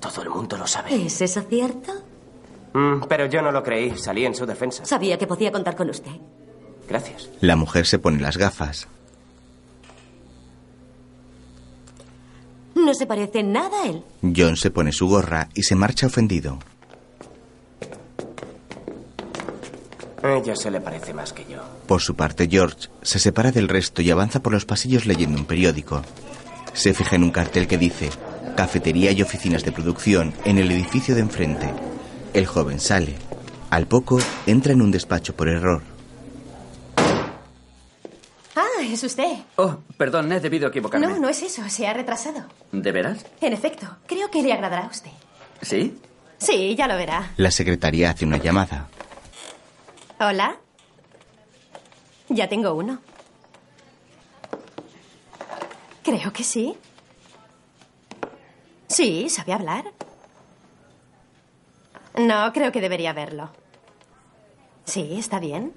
Todo 0.05 0.23
el 0.23 0.29
mundo 0.29 0.59
lo 0.59 0.67
sabe. 0.67 1.07
¿Es 1.07 1.23
eso 1.23 1.41
cierto? 1.49 1.93
Mm, 2.75 3.05
pero 3.09 3.25
yo 3.25 3.41
no 3.41 3.51
lo 3.51 3.63
creí. 3.63 3.97
Salí 3.97 4.27
en 4.27 4.35
su 4.35 4.45
defensa. 4.45 4.85
Sabía 4.85 5.17
que 5.17 5.27
podía 5.27 5.51
contar 5.51 5.75
con 5.77 5.89
usted. 5.89 6.13
Gracias. 6.87 7.31
La 7.41 7.57
mujer 7.57 7.87
se 7.87 7.99
pone 7.99 8.21
las 8.21 8.37
gafas. 8.37 8.87
No 12.75 12.93
se 12.93 13.07
parece 13.07 13.39
en 13.41 13.53
nada 13.53 13.83
a 13.83 13.87
él. 13.87 14.05
John 14.37 14.57
se 14.57 14.71
pone 14.71 14.93
su 14.93 15.09
gorra 15.09 15.49
y 15.55 15.63
se 15.63 15.75
marcha 15.75 16.07
ofendido. 16.07 16.59
Ella 20.23 20.55
se 20.55 20.71
le 20.71 20.81
parece 20.83 21.15
más 21.15 21.33
que 21.33 21.47
yo. 21.51 21.63
Por 21.87 22.03
su 22.03 22.15
parte, 22.15 22.47
George 22.51 22.89
se 23.01 23.19
separa 23.19 23.53
del 23.53 23.69
resto 23.69 24.03
y 24.03 24.11
avanza 24.11 24.43
por 24.43 24.53
los 24.53 24.67
pasillos 24.67 25.07
leyendo 25.07 25.39
un 25.39 25.47
periódico. 25.47 26.03
Se 26.75 26.93
fija 26.93 27.17
en 27.17 27.25
un 27.25 27.31
cartel 27.31 27.67
que 27.67 27.79
dice 27.79 28.11
Cafetería 28.57 29.11
y 29.11 29.21
oficinas 29.21 29.65
de 29.65 29.73
producción 29.73 30.33
en 30.45 30.59
el 30.59 30.71
edificio 30.71 31.15
de 31.15 31.23
enfrente. 31.23 31.69
El 32.33 32.47
joven 32.47 32.79
sale. 32.79 33.17
Al 33.71 33.87
poco, 33.87 34.19
entra 34.47 34.73
en 34.73 34.81
un 34.81 34.91
despacho 34.93 35.35
por 35.35 35.49
error. 35.49 35.83
Ah, 38.57 38.83
es 38.83 39.03
usted. 39.03 39.39
Oh, 39.57 39.79
perdón, 39.99 40.31
he 40.31 40.39
debido 40.39 40.69
equivocarme. 40.69 41.09
No, 41.09 41.19
no 41.19 41.29
es 41.29 41.43
eso, 41.43 41.69
se 41.69 41.87
ha 41.89 41.93
retrasado. 41.93 42.45
¿De 42.71 42.93
veras? 42.93 43.27
En 43.41 43.53
efecto, 43.53 43.89
creo 44.07 44.31
que 44.31 44.43
le 44.43 44.53
agradará 44.53 44.85
a 44.85 44.89
usted. 44.89 45.11
¿Sí? 45.61 45.99
Sí, 46.39 46.77
ya 46.77 46.87
lo 46.87 46.97
verá. 46.97 47.33
La 47.37 47.51
secretaria 47.51 48.11
hace 48.11 48.25
una 48.25 48.37
llamada. 48.37 48.89
Hola. 50.21 50.57
Ya 52.29 52.49
tengo 52.49 52.75
uno. 52.75 53.01
Creo 56.05 56.33
que 56.33 56.45
sí. 56.45 56.77
Sí, 58.89 59.29
sabe 59.29 59.53
hablar. 59.53 59.85
No, 62.19 62.53
creo 62.53 62.71
que 62.73 62.81
debería 62.81 63.13
verlo. 63.13 63.51
Sí, 64.85 65.17
está 65.19 65.41
bien. 65.41 65.73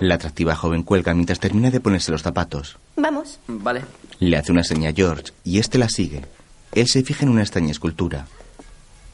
La 0.00 0.14
atractiva 0.14 0.54
joven 0.54 0.82
cuelga 0.82 1.14
mientras 1.14 1.40
termina 1.40 1.70
de 1.70 1.80
ponerse 1.80 2.12
los 2.12 2.22
zapatos. 2.22 2.78
Vamos. 2.96 3.38
Vale. 3.46 3.82
Le 4.18 4.36
hace 4.36 4.52
una 4.52 4.64
seña 4.64 4.90
a 4.90 4.92
George 4.92 5.32
y 5.44 5.58
este 5.58 5.78
la 5.78 5.88
sigue. 5.88 6.24
Él 6.72 6.86
se 6.86 7.02
fija 7.02 7.24
en 7.24 7.30
una 7.30 7.42
extraña 7.42 7.70
escultura. 7.70 8.26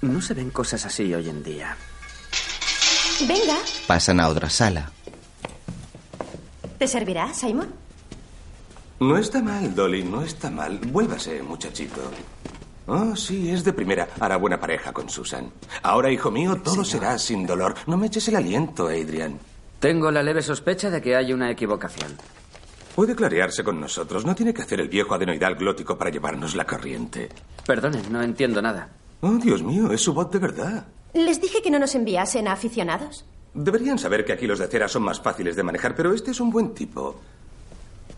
No 0.02 0.20
se 0.20 0.34
ven 0.34 0.50
cosas 0.50 0.84
así 0.84 1.12
hoy 1.14 1.28
en 1.28 1.42
día. 1.42 1.76
Venga. 3.26 3.56
Pasan 3.86 4.20
a 4.20 4.28
otra 4.28 4.50
sala. 4.50 4.90
¿Te 6.78 6.86
servirá, 6.86 7.32
Simon? 7.32 7.72
No 9.00 9.18
está 9.18 9.42
mal, 9.42 9.74
Dolly, 9.74 10.02
no 10.04 10.22
está 10.22 10.50
mal. 10.50 10.78
Vuélvase, 10.78 11.42
muchachito. 11.42 12.00
Oh, 12.86 13.14
sí, 13.16 13.50
es 13.50 13.64
de 13.64 13.72
primera. 13.72 14.08
Hará 14.20 14.36
buena 14.36 14.58
pareja 14.58 14.92
con 14.92 15.10
Susan. 15.10 15.50
Ahora, 15.82 16.10
hijo 16.10 16.30
mío, 16.30 16.60
todo 16.62 16.84
será 16.84 17.18
sin 17.18 17.46
dolor. 17.46 17.74
No 17.86 17.96
me 17.96 18.06
eches 18.06 18.28
el 18.28 18.36
aliento, 18.36 18.86
Adrian. 18.86 19.38
Tengo 19.80 20.10
la 20.10 20.22
leve 20.22 20.40
sospecha 20.40 20.88
de 20.88 21.02
que 21.02 21.14
hay 21.16 21.32
una 21.32 21.50
equivocación. 21.50 22.12
Puede 22.94 23.14
clarearse 23.14 23.62
con 23.62 23.78
nosotros. 23.78 24.24
No 24.24 24.34
tiene 24.34 24.54
que 24.54 24.62
hacer 24.62 24.80
el 24.80 24.88
viejo 24.88 25.14
adenoidal 25.14 25.56
glótico 25.56 25.98
para 25.98 26.10
llevarnos 26.10 26.54
la 26.54 26.64
corriente. 26.64 27.28
Perdonen, 27.66 28.10
no 28.10 28.22
entiendo 28.22 28.62
nada. 28.62 28.88
Oh, 29.20 29.32
Dios 29.32 29.62
mío, 29.62 29.92
es 29.92 30.00
su 30.00 30.14
voz 30.14 30.30
de 30.30 30.38
verdad. 30.38 30.86
Les 31.12 31.40
dije 31.40 31.60
que 31.60 31.70
no 31.70 31.78
nos 31.78 31.94
enviasen 31.94 32.48
a 32.48 32.52
aficionados. 32.52 33.26
Deberían 33.52 33.98
saber 33.98 34.24
que 34.24 34.32
aquí 34.32 34.46
los 34.46 34.58
de 34.58 34.68
cera 34.68 34.88
son 34.88 35.02
más 35.02 35.20
fáciles 35.20 35.56
de 35.56 35.62
manejar, 35.62 35.94
pero 35.94 36.14
este 36.14 36.30
es 36.30 36.40
un 36.40 36.50
buen 36.50 36.72
tipo. 36.72 37.20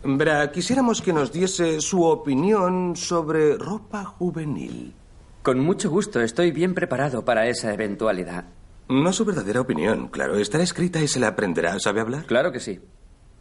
Verá, 0.04 0.50
quisiéramos 0.52 1.02
que 1.02 1.12
nos 1.12 1.32
diese 1.32 1.80
su 1.80 2.04
opinión 2.04 2.94
sobre 2.96 3.56
ropa 3.56 4.04
juvenil. 4.04 4.94
Con 5.42 5.60
mucho 5.60 5.90
gusto, 5.90 6.20
estoy 6.20 6.52
bien 6.52 6.74
preparado 6.74 7.24
para 7.24 7.48
esa 7.48 7.72
eventualidad. 7.72 8.44
No 8.88 9.12
su 9.12 9.24
verdadera 9.24 9.60
opinión, 9.60 10.08
claro. 10.08 10.36
Estará 10.38 10.64
escrita 10.64 11.00
y 11.00 11.08
se 11.08 11.20
la 11.20 11.28
aprenderá. 11.28 11.78
¿Sabe 11.78 12.00
hablar? 12.00 12.24
Claro 12.26 12.52
que 12.52 12.60
sí. 12.60 12.80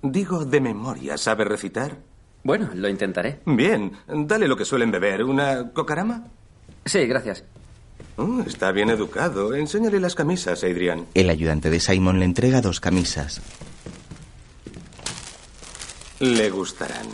Digo, 0.02 0.46
de 0.46 0.60
memoria. 0.60 1.18
¿Sabe 1.18 1.46
recitar? 1.46 1.98
Bueno, 2.44 2.70
lo 2.74 2.90
intentaré. 2.90 3.40
Bien. 3.46 3.94
Dale 4.08 4.48
lo 4.48 4.58
que 4.58 4.66
suelen 4.66 4.92
beber. 4.92 5.24
¿Una 5.24 5.72
cocarama? 5.72 6.26
Sí, 6.86 7.06
gracias. 7.06 7.44
Oh, 8.18 8.42
está 8.46 8.72
bien 8.72 8.90
educado. 8.90 9.54
Enséñale 9.54 10.00
las 10.00 10.16
camisas, 10.16 10.64
Adrian. 10.64 11.06
El 11.14 11.30
ayudante 11.30 11.70
de 11.70 11.80
Simon 11.80 12.20
le 12.20 12.26
entrega 12.26 12.62
dos 12.62 12.80
camisas. 12.80 13.42
Le 16.20 16.50
gustarán. 16.50 17.08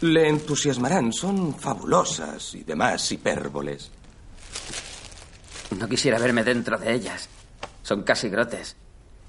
Le 0.00 0.28
entusiasmarán. 0.28 1.12
Son 1.12 1.54
fabulosas 1.54 2.54
y 2.54 2.64
demás 2.64 3.10
hipérboles. 3.12 3.90
No 5.78 5.88
quisiera 5.88 6.18
verme 6.18 6.42
dentro 6.44 6.76
de 6.78 6.92
ellas. 6.92 7.28
Son 7.82 8.02
casi 8.02 8.28
grotes. 8.28 8.76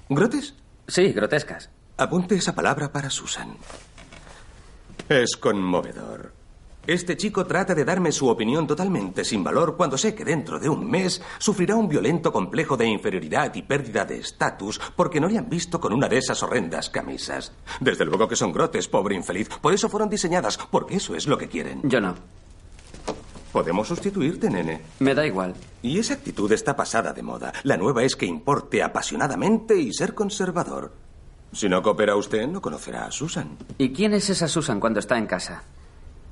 ¿Grotes? 0.08 0.54
Sí, 0.86 1.12
grotescas. 1.12 1.70
Apunte 1.96 2.34
esa 2.34 2.54
palabra 2.54 2.90
para 2.92 3.08
Susan. 3.08 3.56
Es 5.08 5.36
conmovedor. 5.36 6.32
Este 6.86 7.16
chico 7.16 7.46
trata 7.46 7.74
de 7.74 7.84
darme 7.84 8.12
su 8.12 8.28
opinión 8.28 8.66
totalmente 8.66 9.24
sin 9.24 9.42
valor 9.42 9.76
cuando 9.76 9.96
sé 9.96 10.14
que 10.14 10.24
dentro 10.24 10.58
de 10.58 10.68
un 10.68 10.88
mes 10.88 11.22
sufrirá 11.38 11.76
un 11.76 11.88
violento 11.88 12.30
complejo 12.30 12.76
de 12.76 12.86
inferioridad 12.86 13.54
y 13.54 13.62
pérdida 13.62 14.04
de 14.04 14.18
estatus 14.18 14.78
porque 14.94 15.20
no 15.20 15.28
le 15.28 15.38
han 15.38 15.48
visto 15.48 15.80
con 15.80 15.94
una 15.94 16.08
de 16.08 16.18
esas 16.18 16.42
horrendas 16.42 16.90
camisas. 16.90 17.52
Desde 17.80 18.04
luego 18.04 18.28
que 18.28 18.36
son 18.36 18.52
grotes, 18.52 18.88
pobre 18.88 19.16
infeliz. 19.16 19.48
Por 19.48 19.72
eso 19.72 19.88
fueron 19.88 20.10
diseñadas, 20.10 20.58
porque 20.70 20.96
eso 20.96 21.14
es 21.14 21.26
lo 21.26 21.38
que 21.38 21.48
quieren. 21.48 21.80
Yo 21.84 22.00
no. 22.00 22.14
Podemos 23.52 23.88
sustituirte, 23.88 24.50
nene. 24.50 24.82
Me 24.98 25.14
da 25.14 25.24
igual. 25.24 25.54
Y 25.80 25.98
esa 25.98 26.14
actitud 26.14 26.50
está 26.52 26.76
pasada 26.76 27.12
de 27.12 27.22
moda. 27.22 27.52
La 27.62 27.76
nueva 27.76 28.02
es 28.02 28.16
que 28.16 28.26
importe 28.26 28.82
apasionadamente 28.82 29.76
y 29.76 29.92
ser 29.92 30.12
conservador. 30.12 30.92
Si 31.52 31.68
no 31.68 31.80
coopera 31.80 32.16
usted, 32.16 32.48
no 32.48 32.60
conocerá 32.60 33.06
a 33.06 33.12
Susan. 33.12 33.56
¿Y 33.78 33.92
quién 33.92 34.12
es 34.12 34.28
esa 34.28 34.48
Susan 34.48 34.80
cuando 34.80 34.98
está 34.98 35.16
en 35.16 35.26
casa? 35.26 35.62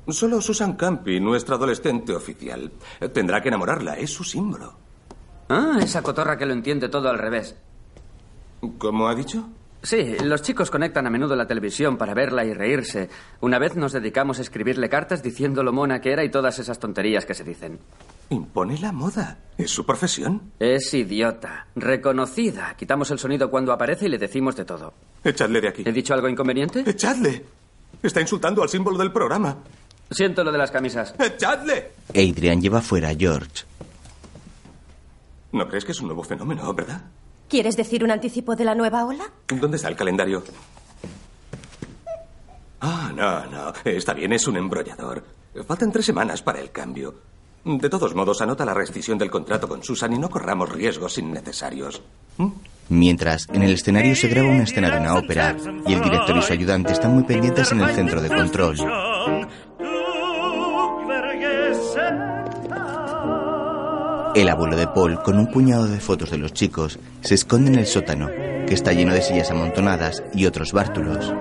Solo 0.09 0.41
Susan 0.41 0.75
Campi, 0.75 1.21
nuestra 1.21 1.57
adolescente 1.57 2.15
oficial. 2.15 2.73
Tendrá 3.13 3.41
que 3.41 3.49
enamorarla, 3.49 3.95
es 3.95 4.11
su 4.11 4.25
símbolo. 4.25 4.75
Ah, 5.49 5.79
esa 5.81 6.03
cotorra 6.03 6.37
que 6.37 6.47
lo 6.47 6.53
entiende 6.53 6.89
todo 6.89 7.09
al 7.09 7.19
revés. 7.19 7.55
¿Cómo 8.79 9.09
ha 9.09 9.15
dicho? 9.15 9.49
Sí, 9.83 10.17
los 10.23 10.43
chicos 10.43 10.71
conectan 10.71 11.07
a 11.09 11.11
menudo 11.11 11.35
la 11.35 11.47
televisión 11.47 11.97
para 11.97 12.15
verla 12.15 12.45
y 12.45 12.55
reírse. 12.55 13.11
Una 13.41 13.59
vez 13.59 13.75
nos 13.75 13.93
dedicamos 13.93 14.39
a 14.39 14.43
escribirle 14.43 14.89
cartas 14.89 15.25
diciendo 15.25 15.65
lo 15.65 15.73
mona 15.73 16.01
que 16.01 16.13
era 16.13 16.23
y 16.25 16.31
todas 16.31 16.61
esas 16.61 16.79
tonterías 16.79 17.27
que 17.27 17.35
se 17.35 17.43
dicen. 17.43 17.81
Impone 18.31 18.79
la 18.79 18.93
moda. 18.93 19.39
Es 19.59 19.73
su 19.73 19.85
profesión. 19.85 20.53
Es 20.61 20.95
idiota. 20.95 21.67
Reconocida. 21.75 22.75
Quitamos 22.77 23.11
el 23.11 23.19
sonido 23.19 23.51
cuando 23.51 23.73
aparece 23.73 24.07
y 24.07 24.11
le 24.11 24.19
decimos 24.19 24.55
de 24.55 24.65
todo. 24.65 24.95
Echadle 25.25 25.61
de 25.61 25.69
aquí. 25.69 25.83
¿He 25.85 25.93
dicho 25.93 26.15
algo 26.15 26.29
inconveniente? 26.29 26.85
¡Echadle! 26.87 27.45
Está 28.01 28.21
insultando 28.21 28.63
al 28.63 28.69
símbolo 28.69 28.99
del 28.99 29.13
programa. 29.13 29.59
Siento 30.13 30.45
lo 30.45 30.53
de 30.53 30.59
las 30.59 30.71
camisas. 30.71 31.15
¡Echadle! 31.19 31.93
Adrian 32.11 32.61
lleva 32.61 32.81
fuera 32.81 33.11
a 33.11 33.15
George. 33.15 33.65
¿No 35.53 35.69
crees 35.69 35.85
que 35.85 35.93
es 35.93 36.01
un 36.01 36.07
nuevo 36.07 36.23
fenómeno, 36.23 36.73
verdad? 36.73 37.03
¿Quieres 37.49 37.77
decir 37.77 38.03
un 38.05 38.11
anticipo 38.11 38.57
de 38.57 38.65
la 38.65 38.75
nueva 38.75 39.05
ola? 39.05 39.31
¿Dónde 39.49 39.77
está 39.77 39.89
el 39.89 39.97
calendario? 39.97 40.43
Ah, 42.81 43.13
no, 43.15 43.47
no. 43.47 43.73
Está 43.85 44.15
bien, 44.15 44.33
es 44.33 44.47
un 44.49 44.57
embrollador. 44.57 45.25
Faltan 45.67 45.93
tres 45.93 46.07
semanas 46.07 46.43
para 46.43 46.61
el 46.61 46.71
cambio. 46.71 47.15
De 47.65 47.89
todos 47.89 48.15
modos, 48.15 48.41
anota 48.43 48.65
la 48.65 48.75
rescisión 48.75 49.19
del 49.19 49.31
contrato 49.31 49.69
con 49.69 49.85
Susan 49.85 50.13
y 50.13 50.19
no 50.19 50.29
corramos 50.31 50.73
riesgos 50.73 51.19
innecesarios. 51.19 52.03
Mientras, 52.89 53.49
en 53.53 53.63
el 53.63 53.73
escenario 53.75 54.17
se 54.17 54.29
graba 54.29 54.49
una 54.49 54.65
escena 54.65 54.91
de 54.91 54.99
una 54.99 55.15
ópera 55.15 55.57
y 55.87 55.93
el 55.93 56.03
director 56.03 56.37
y 56.37 56.43
su 56.43 56.53
ayudante 56.53 56.93
están 56.93 57.15
muy 57.15 57.23
pendientes 57.23 57.71
en 57.71 57.81
el 57.81 57.95
centro 57.95 58.21
de 58.21 58.29
control. 58.29 58.77
El 64.35 64.49
abuelo 64.49 64.77
de 64.77 64.87
Paul, 64.87 65.23
con 65.23 65.39
un 65.39 65.47
puñado 65.47 65.87
de 65.87 66.01
fotos 66.01 66.31
de 66.31 66.39
los 66.39 66.55
chicos, 66.55 66.99
se 67.21 67.35
esconde 67.35 67.71
en 67.71 67.79
el 67.79 67.87
sótano, 67.87 68.29
que 68.67 68.73
está 68.73 68.95
lleno 68.95 69.13
de 69.13 69.21
sillas 69.21 69.51
amontonadas 69.51 70.23
y 70.33 70.47
otros 70.47 70.73
bártulos. 70.73 71.35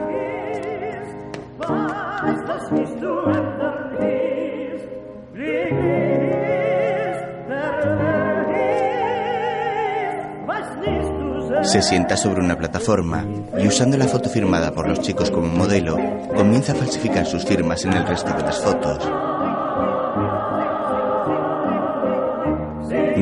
Se 11.63 11.81
sienta 11.81 12.17
sobre 12.17 12.41
una 12.41 12.57
plataforma 12.57 13.25
y 13.57 13.67
usando 13.67 13.95
la 13.95 14.07
foto 14.07 14.29
firmada 14.29 14.73
por 14.73 14.89
los 14.89 14.99
chicos 14.99 15.31
como 15.31 15.47
modelo, 15.47 15.97
comienza 16.35 16.73
a 16.73 16.75
falsificar 16.75 17.25
sus 17.25 17.45
firmas 17.45 17.85
en 17.85 17.93
el 17.93 18.05
resto 18.05 18.33
de 18.33 18.41
las 18.41 18.59
fotos. 18.59 19.30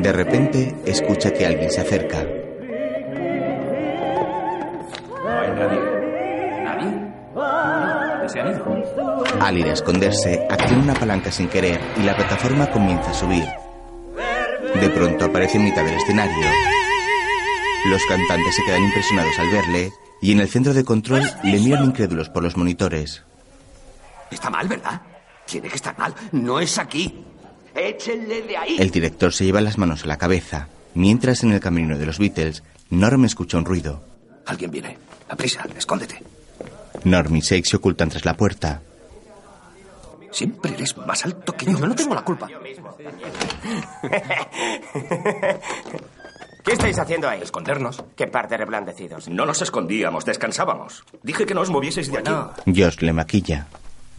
De 0.02 0.14
repente, 0.14 0.74
escucha 0.86 1.32
que 1.32 1.45
alguien 1.45 1.70
se 1.70 1.82
acerca. 1.82 2.24
No 2.24 2.30
hay 5.30 5.52
nadie. 5.52 5.80
¿Nadie? 6.64 6.91
No, 7.36 8.30
se 8.30 8.39
han 8.39 8.56
ido. 8.56 8.84
Al 9.41 9.58
ir 9.58 9.66
a 9.66 9.74
esconderse, 9.74 10.47
acciona 10.50 10.84
una 10.84 10.93
palanca 10.93 11.32
sin 11.32 11.50
querer 11.50 11.82
y 11.97 12.04
la 12.04 12.16
plataforma 12.16 12.72
comienza 12.72 13.12
a 13.12 13.14
subir. 13.14 13.43
De 14.80 14.89
pronto 14.89 15.26
aparece 15.26 15.58
en 15.58 15.66
mitad 15.66 15.84
del 15.84 15.95
escenario. 15.95 16.47
Los 17.88 18.06
cantantes 18.06 18.56
se 18.56 18.64
quedan 18.64 18.84
impresionados 18.84 19.38
al 19.38 19.50
verle 19.50 19.91
y 20.22 20.32
en 20.32 20.39
el 20.39 20.47
centro 20.47 20.74
de 20.74 20.86
control 20.86 21.24
le 21.43 21.60
miran 21.60 21.84
incrédulos 21.84 22.30
por 22.30 22.43
los 22.43 22.56
monitores. 22.56 23.26
Está 24.32 24.50
mal, 24.50 24.66
¿verdad? 24.70 25.02
Tiene 25.45 25.68
que 25.68 25.76
estar 25.76 25.97
mal. 25.97 26.16
No 26.32 26.62
es 26.62 26.78
aquí. 26.78 27.26
Échenle 27.80 28.42
de 28.42 28.58
ahí. 28.58 28.78
El 28.80 28.92
director 28.92 29.32
se 29.34 29.46
lleva 29.46 29.62
las 29.62 29.78
manos 29.78 30.04
a 30.04 30.08
la 30.08 30.18
cabeza, 30.18 30.68
mientras 30.94 31.44
en 31.44 31.52
el 31.54 31.60
camino 31.60 31.98
de 31.98 32.06
los 32.06 32.20
Beatles, 32.20 32.64
Norm 32.90 33.26
escucha 33.26 33.58
un 33.58 33.66
ruido. 33.66 34.04
Alguien 34.46 34.72
viene. 34.72 34.98
A 35.30 35.36
prisa, 35.36 35.66
escóndete. 35.78 36.22
Norm 37.04 37.36
y 37.36 37.42
Shake 37.42 37.66
se 37.66 37.78
ocultan 37.78 38.10
tras 38.10 38.26
la 38.26 38.36
puerta. 38.36 38.82
Siempre 40.32 40.74
eres 40.74 40.96
más 40.98 41.26
alto 41.26 41.56
que 41.56 41.66
yo. 41.66 41.78
Yo 41.78 41.88
no 41.88 41.96
tengo 41.96 42.14
la 42.14 42.24
culpa. 42.24 42.48
¿Qué 46.64 46.74
estáis 46.74 47.00
haciendo 47.00 47.28
ahí? 47.30 47.42
Escondernos. 47.42 48.04
¿Qué 48.16 48.28
par 48.28 48.48
de 48.48 48.58
reblandecidos? 48.58 49.28
No 49.30 49.46
nos 49.46 49.62
escondíamos, 49.62 50.26
descansábamos. 50.26 51.04
Dije 51.24 51.46
que 51.46 51.54
no 51.54 51.62
os 51.62 51.70
movieseis 51.70 52.12
de 52.12 52.20
aquí. 52.20 52.32
Josh 52.66 53.00
le 53.00 53.14
maquilla. 53.14 53.68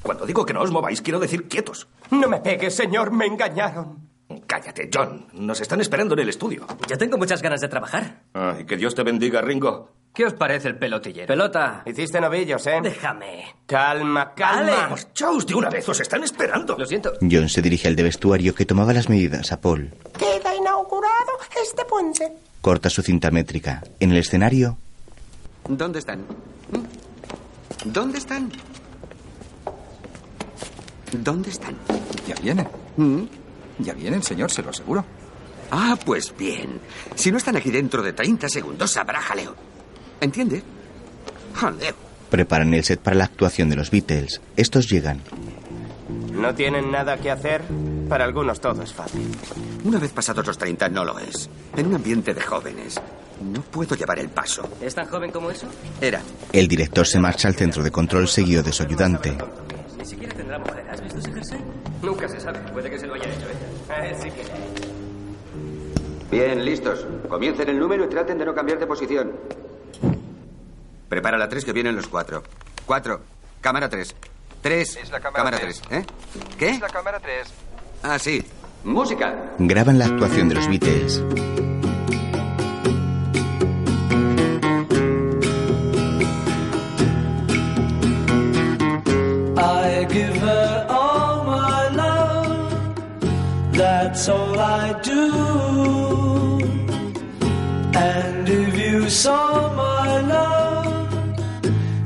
Cuando 0.02 0.26
digo 0.26 0.44
que 0.46 0.52
no 0.54 0.62
os 0.62 0.70
mováis, 0.70 1.02
quiero 1.02 1.18
decir 1.20 1.48
quietos. 1.48 1.88
No 2.10 2.28
me 2.28 2.40
pegues, 2.40 2.74
señor, 2.74 3.10
me 3.12 3.26
engañaron. 3.26 4.08
Cállate, 4.46 4.88
John. 4.92 5.26
Nos 5.32 5.60
están 5.60 5.80
esperando 5.80 6.14
en 6.14 6.20
el 6.20 6.28
estudio. 6.28 6.66
Yo 6.88 6.96
tengo 6.96 7.18
muchas 7.18 7.42
ganas 7.42 7.60
de 7.60 7.68
trabajar. 7.68 8.22
Ay, 8.32 8.64
que 8.64 8.76
Dios 8.76 8.94
te 8.94 9.02
bendiga, 9.02 9.40
Ringo. 9.40 9.90
¿Qué 10.14 10.24
os 10.24 10.34
parece 10.34 10.68
el 10.68 10.76
pelotillero? 10.76 11.26
Pelota. 11.26 11.82
Hiciste 11.86 12.20
novillos, 12.20 12.66
¿eh? 12.66 12.80
Déjame. 12.82 13.44
Calma, 13.66 14.32
calma. 14.34 14.88
Marchaos 14.90 15.46
de 15.46 15.54
una 15.54 15.68
vez, 15.68 15.88
os 15.88 16.00
están 16.00 16.22
esperando. 16.24 16.76
Lo 16.78 16.86
siento. 16.86 17.12
John 17.20 17.48
se 17.48 17.62
dirige 17.62 17.88
al 17.88 17.96
de 17.96 18.02
vestuario 18.04 18.54
que 18.54 18.66
tomaba 18.66 18.92
las 18.92 19.08
medidas 19.08 19.52
a 19.52 19.60
Paul. 19.60 19.90
Queda 20.18 20.54
inaugurado 20.54 21.32
este 21.62 21.84
puente. 21.84 22.32
Corta 22.60 22.90
su 22.90 23.02
cinta 23.02 23.30
métrica. 23.30 23.82
En 24.00 24.10
el 24.12 24.18
escenario, 24.18 24.78
¿Dónde 25.68 25.98
están? 26.00 26.20
¿Mm? 26.20 27.92
¿Dónde 27.92 28.18
están? 28.18 28.50
¿Dónde 31.12 31.50
están? 31.50 31.76
Ya 32.26 32.34
vienen. 32.42 32.68
¿Mm? 32.96 33.22
Ya 33.78 33.94
vienen, 33.94 34.22
señor, 34.22 34.50
se 34.50 34.62
lo 34.62 34.70
aseguro. 34.70 35.04
Ah, 35.70 35.96
pues 36.04 36.34
bien. 36.36 36.80
Si 37.14 37.30
no 37.30 37.38
están 37.38 37.56
aquí 37.56 37.70
dentro 37.70 38.02
de 38.02 38.12
30 38.12 38.48
segundos, 38.48 38.96
habrá 38.96 39.20
jaleo. 39.20 39.54
¿Entiende? 40.20 40.62
Jaleo. 41.54 41.94
preparan 42.28 42.72
el 42.74 42.84
set 42.84 43.00
para 43.00 43.16
la 43.16 43.24
actuación 43.24 43.68
de 43.70 43.76
los 43.76 43.90
Beatles. 43.90 44.40
Estos 44.56 44.88
llegan. 44.88 45.20
¿No 46.32 46.54
tienen 46.54 46.90
nada 46.90 47.16
que 47.18 47.30
hacer? 47.30 47.62
Para 48.08 48.24
algunos 48.24 48.60
todo 48.60 48.82
es 48.82 48.92
fácil. 48.92 49.26
Una 49.84 49.98
vez 49.98 50.10
pasados 50.12 50.46
los 50.46 50.58
30 50.58 50.88
no 50.90 51.04
lo 51.04 51.18
es. 51.18 51.48
En 51.76 51.86
un 51.86 51.94
ambiente 51.94 52.32
de 52.34 52.40
jóvenes. 52.40 53.00
No 53.42 53.62
puedo 53.62 53.94
llevar 53.94 54.18
el 54.18 54.28
paso. 54.28 54.68
¿Es 54.80 54.94
tan 54.94 55.06
joven 55.06 55.30
como 55.30 55.50
eso? 55.50 55.66
Era. 56.00 56.20
El 56.52 56.68
director 56.68 57.06
se 57.06 57.18
marcha 57.18 57.48
al 57.48 57.54
centro 57.54 57.82
de 57.82 57.90
control 57.90 58.28
seguido 58.28 58.62
de 58.62 58.72
su 58.72 58.82
ayudante. 58.82 59.36
Ni 59.98 60.04
siquiera 60.04 60.34
tendrá 60.34 60.58
mujer. 60.58 60.79
¿Has 61.20 61.26
visto 61.26 61.38
ese 61.38 61.58
jersey? 61.58 61.60
Nunca 62.02 62.28
se 62.28 62.40
sabe. 62.40 62.58
Puede 62.72 62.90
que 62.90 62.98
se 62.98 63.06
lo 63.06 63.14
haya 63.14 63.24
hecho 63.24 63.46
ella. 63.46 64.10
Eh, 64.10 64.16
sí 64.22 64.30
que... 64.30 64.44
Bien, 66.34 66.64
listos. 66.64 67.06
Comiencen 67.28 67.68
el 67.68 67.78
número 67.78 68.04
y 68.04 68.08
traten 68.08 68.38
de 68.38 68.46
no 68.46 68.54
cambiar 68.54 68.78
de 68.78 68.86
posición. 68.86 69.32
Prepara 71.08 71.36
la 71.36 71.48
3 71.48 71.64
que 71.64 71.72
vienen 71.72 71.96
los 71.96 72.06
cuatro. 72.06 72.42
Cuatro. 72.86 73.20
Cámara 73.60 73.88
3. 73.88 74.14
3. 74.62 74.96
Es 74.96 75.10
la 75.10 75.20
cámara 75.20 75.58
tres. 75.58 75.82
tres. 75.86 76.02
¿Eh? 76.02 76.06
¿Qué? 76.58 76.70
Es 76.70 76.80
la 76.80 76.88
cámara 76.88 77.18
3. 77.20 77.48
Ah, 78.02 78.18
sí. 78.18 78.42
Música. 78.84 79.34
Graban 79.58 79.98
la 79.98 80.06
actuación 80.06 80.48
de 80.48 80.54
los 80.54 80.68
Beatles. 80.68 81.22
I 89.56 90.06
give 90.10 90.39
That's 94.02 94.30
all 94.30 94.58
I 94.58 94.98
do. 95.02 95.22
And 97.94 98.48
if 98.48 98.74
you 98.78 99.10
saw 99.10 99.74
my 99.74 100.20
love, 100.22 100.86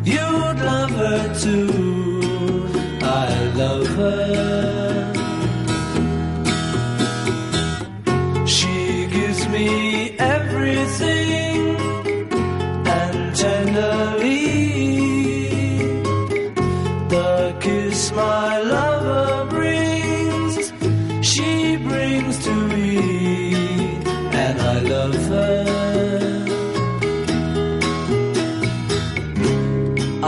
you'd 0.04 0.58
love 0.70 0.90
her 0.90 1.34
too. 1.42 1.73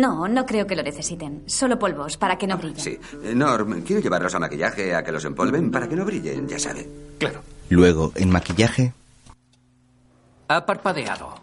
No, 0.00 0.26
no 0.28 0.46
creo 0.46 0.66
que 0.66 0.74
lo 0.74 0.82
necesiten. 0.82 1.42
Solo 1.46 1.78
polvos, 1.78 2.16
para 2.16 2.38
que 2.38 2.46
no 2.46 2.56
brillen. 2.56 2.80
Sí. 2.80 2.98
Eh, 3.22 3.34
Norm, 3.34 3.82
quiero 3.82 4.00
llevarlos 4.00 4.34
a 4.34 4.38
maquillaje 4.38 4.94
a 4.94 5.02
que 5.04 5.12
los 5.12 5.24
empolven 5.26 5.70
para 5.70 5.86
que 5.88 5.94
no 5.96 6.04
brillen, 6.06 6.48
ya 6.48 6.58
sabe. 6.58 6.88
Claro. 7.18 7.42
Luego, 7.68 8.12
en 8.14 8.30
maquillaje, 8.30 8.92
Ha 10.48 10.64
parpadeado. 10.66 11.34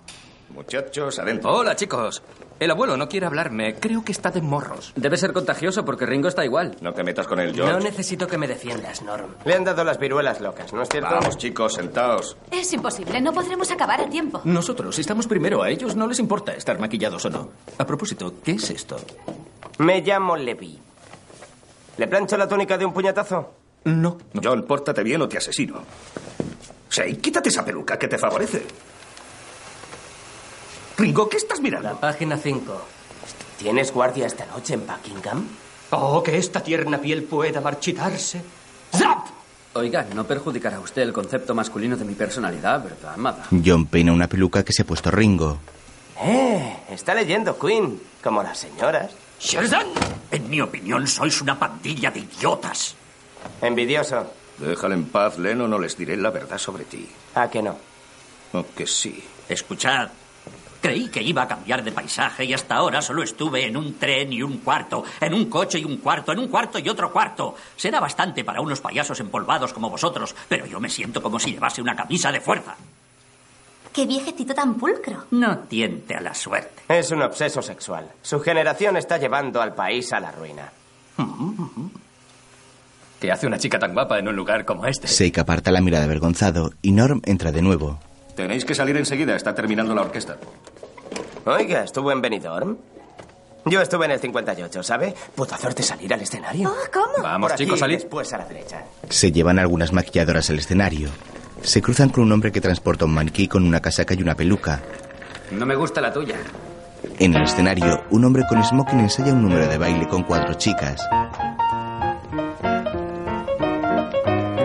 Muchachos, 0.50 1.18
adentro. 1.20 1.54
Hola, 1.54 1.76
chicos. 1.76 2.22
El 2.60 2.72
abuelo 2.72 2.98
no 2.98 3.08
quiere 3.08 3.26
hablarme. 3.28 3.76
Creo 3.76 4.04
que 4.04 4.12
está 4.12 4.32
de 4.32 4.42
morros. 4.42 4.92
Debe 4.96 5.16
ser 5.18 5.32
contagioso 5.32 5.86
porque 5.86 6.06
Ringo 6.08 6.28
está 6.28 6.44
igual. 6.44 6.76
No 6.82 6.92
te 6.94 7.04
metas 7.04 7.28
con 7.28 7.40
él, 7.40 7.56
No 7.56 7.66
George. 7.68 7.84
necesito 7.90 8.26
que 8.28 8.38
me 8.38 8.48
defiendas, 8.48 9.04
Norm. 9.04 9.36
Le 9.46 9.54
han 9.56 9.64
dado 9.64 9.84
las 9.84 10.00
viruelas 10.00 10.42
locas, 10.42 10.74
¿no 10.74 10.82
es 10.82 10.90
cierto? 10.90 11.10
Vamos, 11.12 11.38
chicos, 11.38 11.74
sentaos. 11.76 12.36
Es 12.50 12.74
imposible, 12.74 13.22
no 13.22 13.32
podremos 13.32 13.70
acabar 13.70 14.02
a 14.02 14.10
tiempo. 14.10 14.42
Nosotros 14.44 14.98
estamos 14.98 15.28
primero. 15.28 15.62
A 15.62 15.70
ellos 15.70 15.96
no 15.96 16.08
les 16.08 16.18
importa 16.20 16.54
estar 16.54 16.80
maquillados 16.80 17.24
o 17.26 17.30
no. 17.30 17.50
A 17.78 17.86
propósito, 17.86 18.34
¿qué 18.44 18.54
es 18.54 18.70
esto? 18.72 18.98
Me 19.78 20.02
llamo 20.02 20.36
Levi. 20.36 20.80
¿Le 21.98 22.08
plancho 22.08 22.38
la 22.38 22.48
túnica 22.48 22.78
de 22.78 22.86
un 22.86 22.94
puñetazo? 22.94 23.54
No. 23.86 24.18
John, 24.44 24.64
pórtate 24.64 25.04
bien 25.04 25.22
o 25.22 25.28
te 25.30 25.38
asesino. 25.38 25.82
Sí, 26.90 27.18
quítate 27.18 27.50
esa 27.50 27.64
peluca 27.64 27.98
que 28.00 28.08
te 28.08 28.18
favorece. 28.18 28.66
Ringo, 30.98 31.30
¿qué 31.30 31.38
estás 31.38 31.62
mirando? 31.62 31.90
La 31.90 32.00
página 32.00 32.38
5. 32.38 32.82
¿Tienes 33.60 33.92
guardia 33.92 34.26
esta 34.26 34.46
noche 34.48 34.74
en 34.74 34.88
Buckingham? 34.88 35.48
Oh, 35.92 36.24
que 36.24 36.38
esta 36.38 36.62
tierna 36.62 37.00
piel 37.00 37.24
pueda 37.24 37.62
marchitarse. 37.62 38.42
¡Zap! 38.96 39.28
Oiga, 39.74 40.08
no 40.14 40.26
perjudicará 40.26 40.80
usted 40.80 41.04
el 41.04 41.14
concepto 41.14 41.54
masculino 41.54 41.96
de 41.96 42.04
mi 42.04 42.16
personalidad, 42.16 42.84
¿verdad, 42.84 43.14
amada? 43.14 43.46
John 43.64 43.86
peina 43.86 44.12
una 44.12 44.28
peluca 44.28 44.64
que 44.64 44.74
se 44.74 44.82
ha 44.82 44.86
puesto 44.86 45.12
Ringo. 45.12 45.60
Eh, 46.20 46.78
está 46.90 47.14
leyendo 47.14 47.58
Queen, 47.60 48.02
como 48.24 48.42
las 48.42 48.58
señoras. 48.58 49.12
Sheridan, 49.40 49.86
en 50.32 50.50
mi 50.50 50.62
opinión 50.62 51.06
sois 51.06 51.40
una 51.42 51.60
pandilla 51.60 52.10
de 52.10 52.22
idiotas. 52.22 52.96
Envidioso. 53.62 54.26
Déjale 54.58 54.96
en 54.96 55.06
paz, 55.06 55.38
Leno, 55.38 55.68
no 55.68 55.78
les 55.78 55.96
diré 55.96 56.18
la 56.18 56.32
verdad 56.32 56.58
sobre 56.58 56.86
ti. 56.86 57.08
¿A 57.36 57.48
que 57.48 57.62
no? 57.62 57.78
Aunque 58.54 58.88
sí. 58.88 59.24
Escuchad, 59.48 60.10
Creí 60.82 61.10
que 61.10 61.22
iba 61.22 61.44
a 61.44 61.48
cambiar 61.48 61.84
de 61.84 61.92
paisaje 61.92 62.46
y 62.46 62.54
hasta 62.54 62.76
ahora 62.76 63.02
solo 63.02 63.24
estuve 63.24 63.66
en 63.66 63.78
un 63.78 63.96
tren 63.96 64.32
y 64.32 64.42
un 64.44 64.60
cuarto, 64.60 65.04
en 65.20 65.34
un 65.34 65.46
coche 65.50 65.80
y 65.80 65.86
un 65.86 65.98
cuarto, 65.98 66.32
en 66.32 66.40
un 66.40 66.48
cuarto 66.48 66.80
y 66.80 66.88
otro 66.88 67.12
cuarto. 67.12 67.56
Será 67.76 68.00
bastante 68.00 68.44
para 68.44 68.62
unos 68.62 68.80
payasos 68.80 69.20
empolvados 69.20 69.74
como 69.74 69.90
vosotros, 69.90 70.36
pero 70.48 70.66
yo 70.66 70.80
me 70.80 70.90
siento 70.90 71.22
como 71.22 71.40
si 71.40 71.52
llevase 71.52 71.82
una 71.82 71.96
camisa 71.96 72.32
de 72.32 72.42
fuerza. 72.42 72.76
Qué 73.92 74.06
viejecito 74.06 74.54
tan 74.54 74.76
pulcro. 74.76 75.26
No 75.32 75.58
tiente 75.60 76.14
a 76.14 76.22
la 76.22 76.36
suerte. 76.36 76.84
Es 76.88 77.10
un 77.10 77.24
obseso 77.24 77.64
sexual. 77.64 78.08
Su 78.22 78.40
generación 78.40 78.96
está 78.96 79.18
llevando 79.18 79.60
al 79.60 79.74
país 79.74 80.14
a 80.14 80.20
la 80.20 80.32
ruina. 80.32 80.72
¿Qué 83.20 83.32
hace 83.32 83.48
una 83.48 83.58
chica 83.58 83.80
tan 83.80 83.94
guapa 83.94 84.20
en 84.20 84.28
un 84.28 84.36
lugar 84.36 84.66
como 84.66 84.86
este? 84.86 85.08
Seik 85.08 85.40
aparta 85.40 85.72
la 85.72 85.82
mirada 85.82 86.04
avergonzado 86.04 86.74
y 86.84 86.92
Norm 86.92 87.22
entra 87.26 87.52
de 87.52 87.64
nuevo. 87.64 88.00
Tenéis 88.38 88.66
que 88.66 88.76
salir 88.76 88.96
enseguida, 88.96 89.36
está 89.36 89.56
terminando 89.56 89.96
la 89.96 90.02
orquesta. 90.02 90.38
Oiga, 91.44 91.84
¿estuvo 91.84 92.12
en 92.12 92.22
Benidorm? 92.22 92.78
Yo 93.66 93.82
estuve 93.82 94.06
en 94.06 94.12
el 94.12 94.20
58, 94.20 94.84
¿sabe? 94.84 95.16
¿Puedo 95.34 95.56
hacerte 95.56 95.82
salir 95.82 96.14
al 96.14 96.22
escenario? 96.22 96.70
Oh, 96.70 96.92
¿Cómo? 96.94 97.24
Vamos, 97.24 97.50
Por 97.50 97.58
chicos, 97.58 97.80
salid. 97.80 97.96
Después 97.96 98.32
a 98.34 98.38
la 98.38 98.46
derecha. 98.46 98.84
Se 99.10 99.32
llevan 99.32 99.58
algunas 99.58 99.92
maquilladoras 99.92 100.52
al 100.52 100.60
escenario. 100.60 101.10
Se 101.64 101.82
cruzan 101.82 102.10
con 102.10 102.26
un 102.26 102.32
hombre 102.32 102.52
que 102.52 102.62
transporta 102.62 103.06
un 103.06 103.16
maniquí 103.16 103.48
con 103.48 103.66
una 103.66 103.82
casaca 103.82 104.14
y 104.14 104.22
una 104.22 104.36
peluca. 104.36 104.84
No 105.50 105.66
me 105.66 105.76
gusta 105.76 106.00
la 106.00 106.14
tuya. 106.14 106.36
En 107.18 107.34
el 107.34 107.42
escenario, 107.42 108.04
un 108.12 108.24
hombre 108.24 108.44
con 108.48 108.64
smoking 108.64 109.00
ensaya 109.00 109.34
un 109.34 109.42
número 109.42 109.68
de 109.68 109.80
baile 109.80 110.08
con 110.08 110.22
cuatro 110.22 110.54
chicas. 110.54 111.02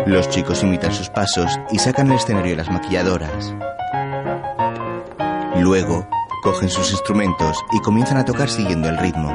Los 0.07 0.29
chicos 0.31 0.63
imitan 0.63 0.93
sus 0.93 1.09
pasos 1.09 1.59
y 1.71 1.79
sacan 1.79 2.11
al 2.11 2.17
escenario 2.17 2.57
las 2.57 2.71
maquilladoras. 2.71 3.55
Luego, 5.57 6.09
cogen 6.43 6.69
sus 6.69 6.91
instrumentos 6.91 7.65
y 7.73 7.81
comienzan 7.81 8.19
a 8.19 8.25
tocar 8.25 8.49
siguiendo 8.49 8.89
el 8.89 8.99
ritmo. 8.99 9.31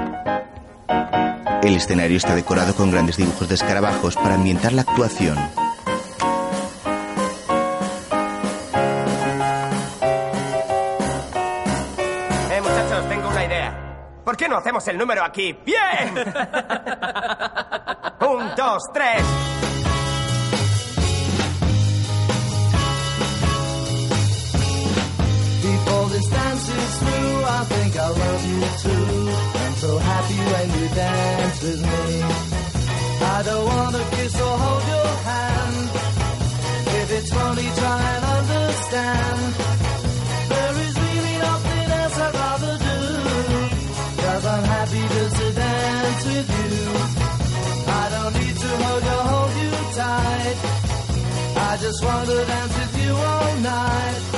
El 1.63 1.75
escenario 1.75 2.17
está 2.17 2.35
decorado 2.35 2.75
con 2.75 2.91
grandes 2.91 3.17
dibujos 3.17 3.47
de 3.47 3.55
escarabajos 3.55 4.15
para 4.17 4.35
ambientar 4.35 4.73
la 4.73 4.81
actuación. 4.81 5.37
Eh, 12.51 12.61
muchachos, 12.61 13.09
tengo 13.09 13.29
una 13.29 13.45
idea. 13.45 13.83
¿Por 14.23 14.35
qué 14.35 14.49
no 14.49 14.57
hacemos 14.57 14.87
el 14.87 14.97
número 14.97 15.23
aquí? 15.23 15.57
¡Bien! 15.65 16.15
Un, 18.19 18.49
dos, 18.57 18.83
tres. 18.93 19.23
Dance 26.57 26.69
is 26.69 26.99
through, 26.99 27.43
I 27.43 27.63
think 27.65 27.97
I 27.97 28.09
love 28.09 28.43
you 28.51 28.61
too. 28.83 29.29
I'm 29.63 29.75
so 29.75 29.97
happy 29.97 30.39
when 30.51 30.67
you 30.79 30.87
dance 30.95 31.61
with 31.61 31.81
me. 31.81 32.21
I 33.35 33.43
don't 33.43 33.65
wanna 33.65 34.03
kiss 34.11 34.41
or 34.41 34.57
hold 34.63 34.83
your 34.93 35.11
hand. 35.29 35.89
If 36.99 37.11
it's 37.17 37.31
funny, 37.31 37.67
try 37.81 38.01
and 38.13 38.25
understand. 38.37 39.39
There 40.53 40.75
is 40.85 40.93
really 41.05 41.35
nothing 41.47 41.87
else 41.99 42.17
I'd 42.25 42.35
rather 42.43 42.75
do. 42.87 42.99
Cause 44.23 44.45
I'm 44.45 44.65
happy 44.75 45.03
just 45.15 45.35
to 45.41 45.47
dance 45.53 46.25
with 46.31 46.49
you. 46.57 46.79
I 48.01 48.05
don't 48.13 48.33
need 48.39 48.55
to 48.63 48.71
hug 48.83 49.05
or 49.15 49.23
hold 49.31 49.53
you 49.63 49.73
tight. 50.01 50.57
I 51.69 51.77
just 51.85 51.99
wanna 52.03 52.45
dance 52.51 52.73
with 52.79 53.05
you 53.05 53.13
all 53.13 53.55
night. 53.57 54.37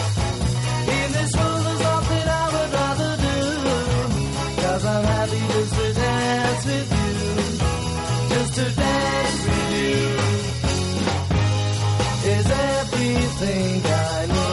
Dance 6.60 6.66
with 6.66 6.92
you. 6.92 8.36
Just 8.36 8.54
to 8.56 8.66
dance 8.76 9.46
with 9.46 9.72
you. 9.80 10.00
Is 12.32 12.48
everything 12.52 13.86
I 13.86 14.26
need. 14.28 14.50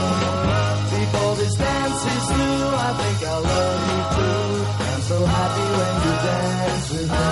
Before 0.96 1.34
this 1.36 1.54
dance 1.54 2.04
is 2.14 2.24
through. 2.30 2.68
I 2.76 2.92
think 3.00 3.18
I 3.26 3.38
love 3.38 3.80
you 3.90 4.00
too. 4.16 4.44
I'm 4.92 5.02
so 5.02 5.18
happy 5.24 5.66
when 5.78 5.94
you 6.04 6.14
dance 6.26 6.90
with 6.90 7.10
me. 7.10 7.26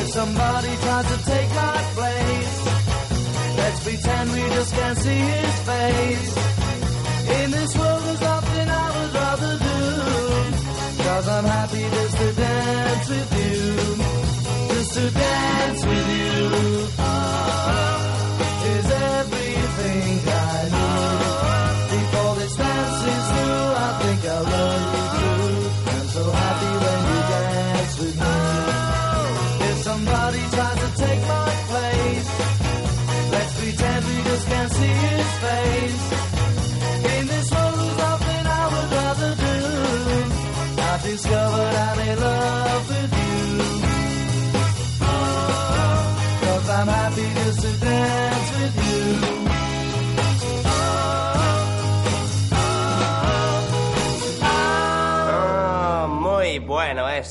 If 0.00 0.06
somebody 0.10 0.76
tries 0.76 1.06
to 1.12 1.18
take 1.24 1.50
my 1.54 1.78
place 1.94 2.64
Let's 3.56 3.80
pretend 3.84 4.32
we 4.32 4.40
just 4.40 4.74
can't 4.74 4.98
see 4.98 5.10
his 5.10 5.54
face 5.60 6.03
dance 15.10 15.86
with 15.86 16.03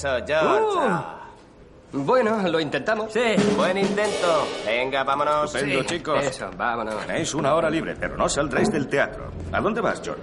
eso, 0.04 0.26
George. 0.26 0.78
Ah. 0.80 1.20
Bueno, 1.91 2.41
lo 2.49 2.60
intentamos. 2.60 3.14
Sí, 3.14 3.22
buen 3.56 3.78
intento. 3.78 4.47
Venga, 4.66 5.04
vámonos. 5.04 5.54
Estupendo, 5.54 5.82
Sí. 5.84 5.88
chicos. 5.97 6.24
Eso, 6.26 6.49
vámonos. 6.58 7.06
Tenéis 7.06 7.34
una 7.36 7.54
hora 7.54 7.70
libre, 7.70 7.95
pero 7.99 8.18
no 8.18 8.28
saldréis 8.28 8.72
del 8.72 8.88
teatro. 8.88 9.32
¿A 9.51 9.62
dónde 9.62 9.80
vas, 9.82 10.01
John? 10.04 10.16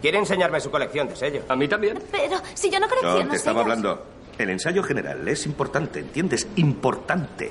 Quiere 0.00 0.18
enseñarme 0.18 0.60
su 0.60 0.70
colección 0.70 1.08
de 1.08 1.16
sellos. 1.16 1.44
A 1.48 1.56
mí 1.56 1.66
también. 1.68 2.00
Pero 2.12 2.36
si 2.54 2.70
yo 2.70 2.78
no 2.78 2.88
colecciono 2.88 3.18
John, 3.18 3.28
te 3.28 3.36
estaba 3.36 3.60
sellos. 3.64 3.76
hablando. 3.78 4.06
El 4.38 4.50
ensayo 4.50 4.82
general 4.84 5.26
es 5.28 5.44
importante, 5.46 5.98
¿entiendes? 6.00 6.46
Importante. 6.56 7.50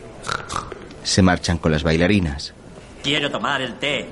Se 1.03 1.22
marchan 1.22 1.57
con 1.57 1.72
las 1.72 1.84
bailarinas. 1.84 2.53
Quiero 3.03 3.30
tomar 3.30 3.61
el 3.61 3.76
té. 3.76 4.07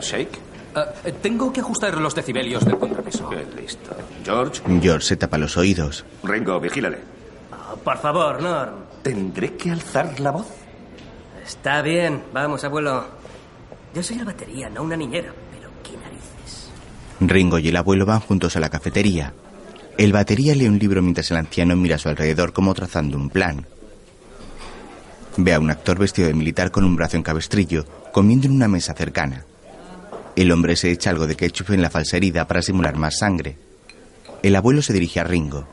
¿Shake? 0.00 0.38
Ah, 0.74 0.86
eh, 1.04 1.12
tengo 1.20 1.52
que 1.52 1.60
ajustar 1.60 1.96
los 1.98 2.14
decibelios 2.14 2.64
del 2.64 2.78
contrapeso. 2.78 3.28
Qué 3.28 3.44
listo. 3.60 3.90
George, 4.24 4.62
George 4.80 5.06
se 5.06 5.16
tapa 5.16 5.36
los 5.38 5.56
oídos. 5.56 6.04
Ringo, 6.22 6.60
vigílale. 6.60 6.98
Oh, 7.52 7.76
por 7.76 7.98
favor, 7.98 8.40
Norm. 8.40 8.74
¿Tendré 9.02 9.56
que 9.56 9.70
alzar 9.70 10.20
la 10.20 10.30
voz? 10.30 10.46
Está 11.44 11.82
bien. 11.82 12.22
Vamos, 12.32 12.62
abuelo. 12.64 13.04
Yo 13.94 14.02
soy 14.02 14.18
la 14.18 14.24
batería, 14.24 14.68
no 14.70 14.82
una 14.82 14.96
niñera. 14.96 15.32
Pero 15.50 15.70
qué 15.82 15.96
narices. 15.96 16.70
Ringo 17.20 17.58
y 17.58 17.68
el 17.68 17.76
abuelo 17.76 18.06
van 18.06 18.20
juntos 18.20 18.54
a 18.56 18.60
la 18.60 18.70
cafetería. 18.70 19.32
El 19.98 20.12
batería 20.12 20.54
lee 20.54 20.68
un 20.68 20.78
libro 20.78 21.02
mientras 21.02 21.30
el 21.30 21.36
anciano 21.38 21.74
mira 21.76 21.96
a 21.96 21.98
su 21.98 22.08
alrededor 22.08 22.52
como 22.52 22.72
trazando 22.74 23.16
un 23.16 23.28
plan. 23.28 23.66
Ve 25.36 25.54
a 25.54 25.60
un 25.60 25.70
actor 25.70 25.98
vestido 25.98 26.28
de 26.28 26.34
militar 26.34 26.70
con 26.70 26.84
un 26.84 26.96
brazo 26.96 27.16
en 27.16 27.22
cabestrillo, 27.22 27.84
comiendo 28.12 28.46
en 28.46 28.52
una 28.54 28.68
mesa 28.68 28.94
cercana. 28.94 29.44
El 30.36 30.52
hombre 30.52 30.76
se 30.76 30.90
echa 30.90 31.10
algo 31.10 31.26
de 31.26 31.36
ketchup 31.36 31.70
en 31.70 31.82
la 31.82 31.90
falsa 31.90 32.16
herida 32.16 32.46
para 32.46 32.62
simular 32.62 32.96
más 32.96 33.18
sangre. 33.18 33.56
El 34.42 34.56
abuelo 34.56 34.80
se 34.80 34.92
dirige 34.92 35.20
a 35.20 35.24
Ringo. 35.24 35.66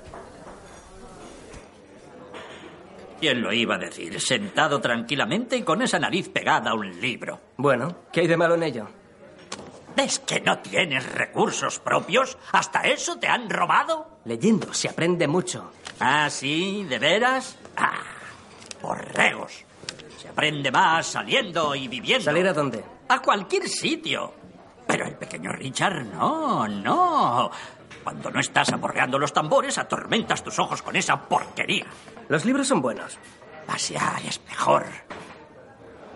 ¿Quién 3.20 3.42
lo 3.42 3.52
iba 3.52 3.76
a 3.76 3.80
decir? 3.80 4.20
Sentado 4.22 4.80
tranquilamente 4.80 5.58
y 5.58 5.64
con 5.64 5.82
esa 5.82 5.98
nariz 6.00 6.30
pegada 6.30 6.72
a 6.72 6.76
un 6.76 7.00
libro. 7.02 7.40
Bueno, 7.58 7.96
¿qué 8.12 8.22
hay 8.22 8.28
de 8.28 8.38
malo 8.38 8.56
en 8.56 8.64
ello? 8.64 8.88
¿Ves 9.96 10.20
que 10.20 10.40
no 10.42 10.60
tienes 10.60 11.12
recursos 11.14 11.80
propios? 11.80 12.38
¿Hasta 12.52 12.82
eso 12.82 13.18
te 13.18 13.28
han 13.28 13.50
robado? 13.50 14.20
Leyendo 14.26 14.72
se 14.74 14.90
aprende 14.90 15.28
mucho. 15.28 15.72
¿Ah, 16.00 16.30
sí? 16.30 16.86
¿De 16.88 17.00
veras? 17.00 17.58
¡Ah! 17.76 18.04
¡Borregos! 18.82 19.66
Se 20.22 20.28
aprende 20.28 20.70
más 20.70 21.08
saliendo 21.08 21.74
y 21.74 21.88
viviendo. 21.88 22.26
¿Salir 22.26 22.48
a 22.48 22.54
dónde? 22.54 22.84
A 23.08 23.20
cualquier 23.20 23.68
sitio. 23.68 24.34
Pero 24.88 25.06
el 25.06 25.16
pequeño 25.16 25.52
Richard, 25.52 26.06
no, 26.06 26.68
no. 26.68 27.52
Cuando 28.04 28.32
no 28.32 28.40
estás 28.40 28.72
aporreando 28.72 29.20
los 29.20 29.34
tambores, 29.34 29.78
atormentas 29.78 30.44
tus 30.44 30.58
ojos 30.60 30.82
con 30.82 30.96
esa 30.96 31.20
porquería. 31.28 31.86
Los 32.30 32.46
libros 32.46 32.68
son 32.68 32.82
buenos. 32.82 33.18
Pasear 33.66 34.22
es 34.26 34.40
mejor. 34.48 34.86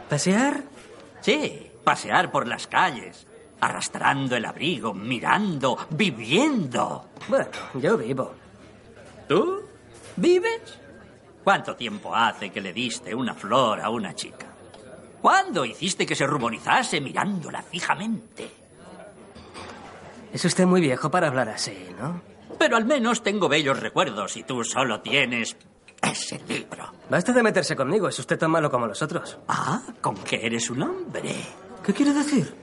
¿Pasear? 0.09 0.63
Sí, 1.19 1.69
pasear 1.83 2.31
por 2.31 2.47
las 2.47 2.67
calles. 2.67 3.27
arrastrando 3.59 4.35
el 4.35 4.45
abrigo, 4.45 4.93
mirando, 4.93 5.77
viviendo. 5.91 7.09
Bueno, 7.27 7.47
yo 7.75 7.95
vivo. 7.97 8.33
¿Tú? 9.27 9.61
¿Vives? 10.15 10.79
¿Cuánto 11.43 11.75
tiempo 11.75 12.15
hace 12.15 12.49
que 12.49 12.59
le 12.59 12.73
diste 12.73 13.13
una 13.13 13.35
flor 13.35 13.79
a 13.81 13.89
una 13.89 14.15
chica? 14.15 14.47
¿Cuándo 15.21 15.63
hiciste 15.63 16.05
que 16.07 16.15
se 16.15 16.25
ruborizase 16.25 16.99
mirándola 16.99 17.61
fijamente? 17.61 18.49
Es 20.33 20.45
usted 20.45 20.65
muy 20.65 20.81
viejo 20.81 21.11
para 21.11 21.27
hablar 21.27 21.49
así, 21.49 21.77
¿no? 21.99 22.21
Pero 22.57 22.77
al 22.77 22.85
menos 22.85 23.23
tengo 23.23 23.49
bellos 23.49 23.79
recuerdos 23.79 24.37
y 24.37 24.43
tú 24.43 24.63
solo 24.63 25.01
tienes 25.01 25.57
ese 26.01 26.39
libro. 26.47 26.91
Basta 27.09 27.33
de 27.33 27.43
meterse 27.43 27.75
conmigo, 27.75 28.07
es 28.07 28.17
usted 28.19 28.37
tan 28.37 28.51
malo 28.51 28.69
como 28.71 28.87
los 28.87 29.01
otros. 29.01 29.37
Ah, 29.47 29.81
con 29.99 30.15
que 30.15 30.45
eres 30.45 30.69
un 30.69 30.83
hombre. 30.83 31.35
¿Qué 31.83 31.93
quiere 31.93 32.13
decir? 32.13 32.53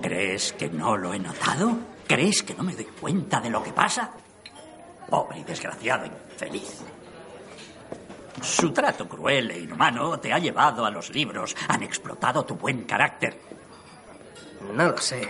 ¿Crees 0.00 0.52
que 0.52 0.68
no 0.68 0.96
lo 0.96 1.12
he 1.14 1.18
notado? 1.18 1.76
¿Crees 2.06 2.42
que 2.42 2.54
no 2.54 2.62
me 2.62 2.74
doy 2.74 2.84
cuenta 2.84 3.40
de 3.40 3.50
lo 3.50 3.62
que 3.62 3.72
pasa? 3.72 4.12
Pobre 5.08 5.40
y 5.40 5.44
desgraciado 5.44 6.06
infeliz. 6.06 6.82
Su 8.42 8.72
trato 8.72 9.08
cruel 9.08 9.50
e 9.50 9.60
inhumano 9.60 10.18
te 10.20 10.32
ha 10.32 10.38
llevado 10.38 10.84
a 10.84 10.90
los 10.90 11.10
libros. 11.10 11.56
Han 11.68 11.82
explotado 11.82 12.44
tu 12.44 12.56
buen 12.56 12.84
carácter. 12.84 13.40
No 14.74 14.88
lo 14.90 14.98
sé. 14.98 15.26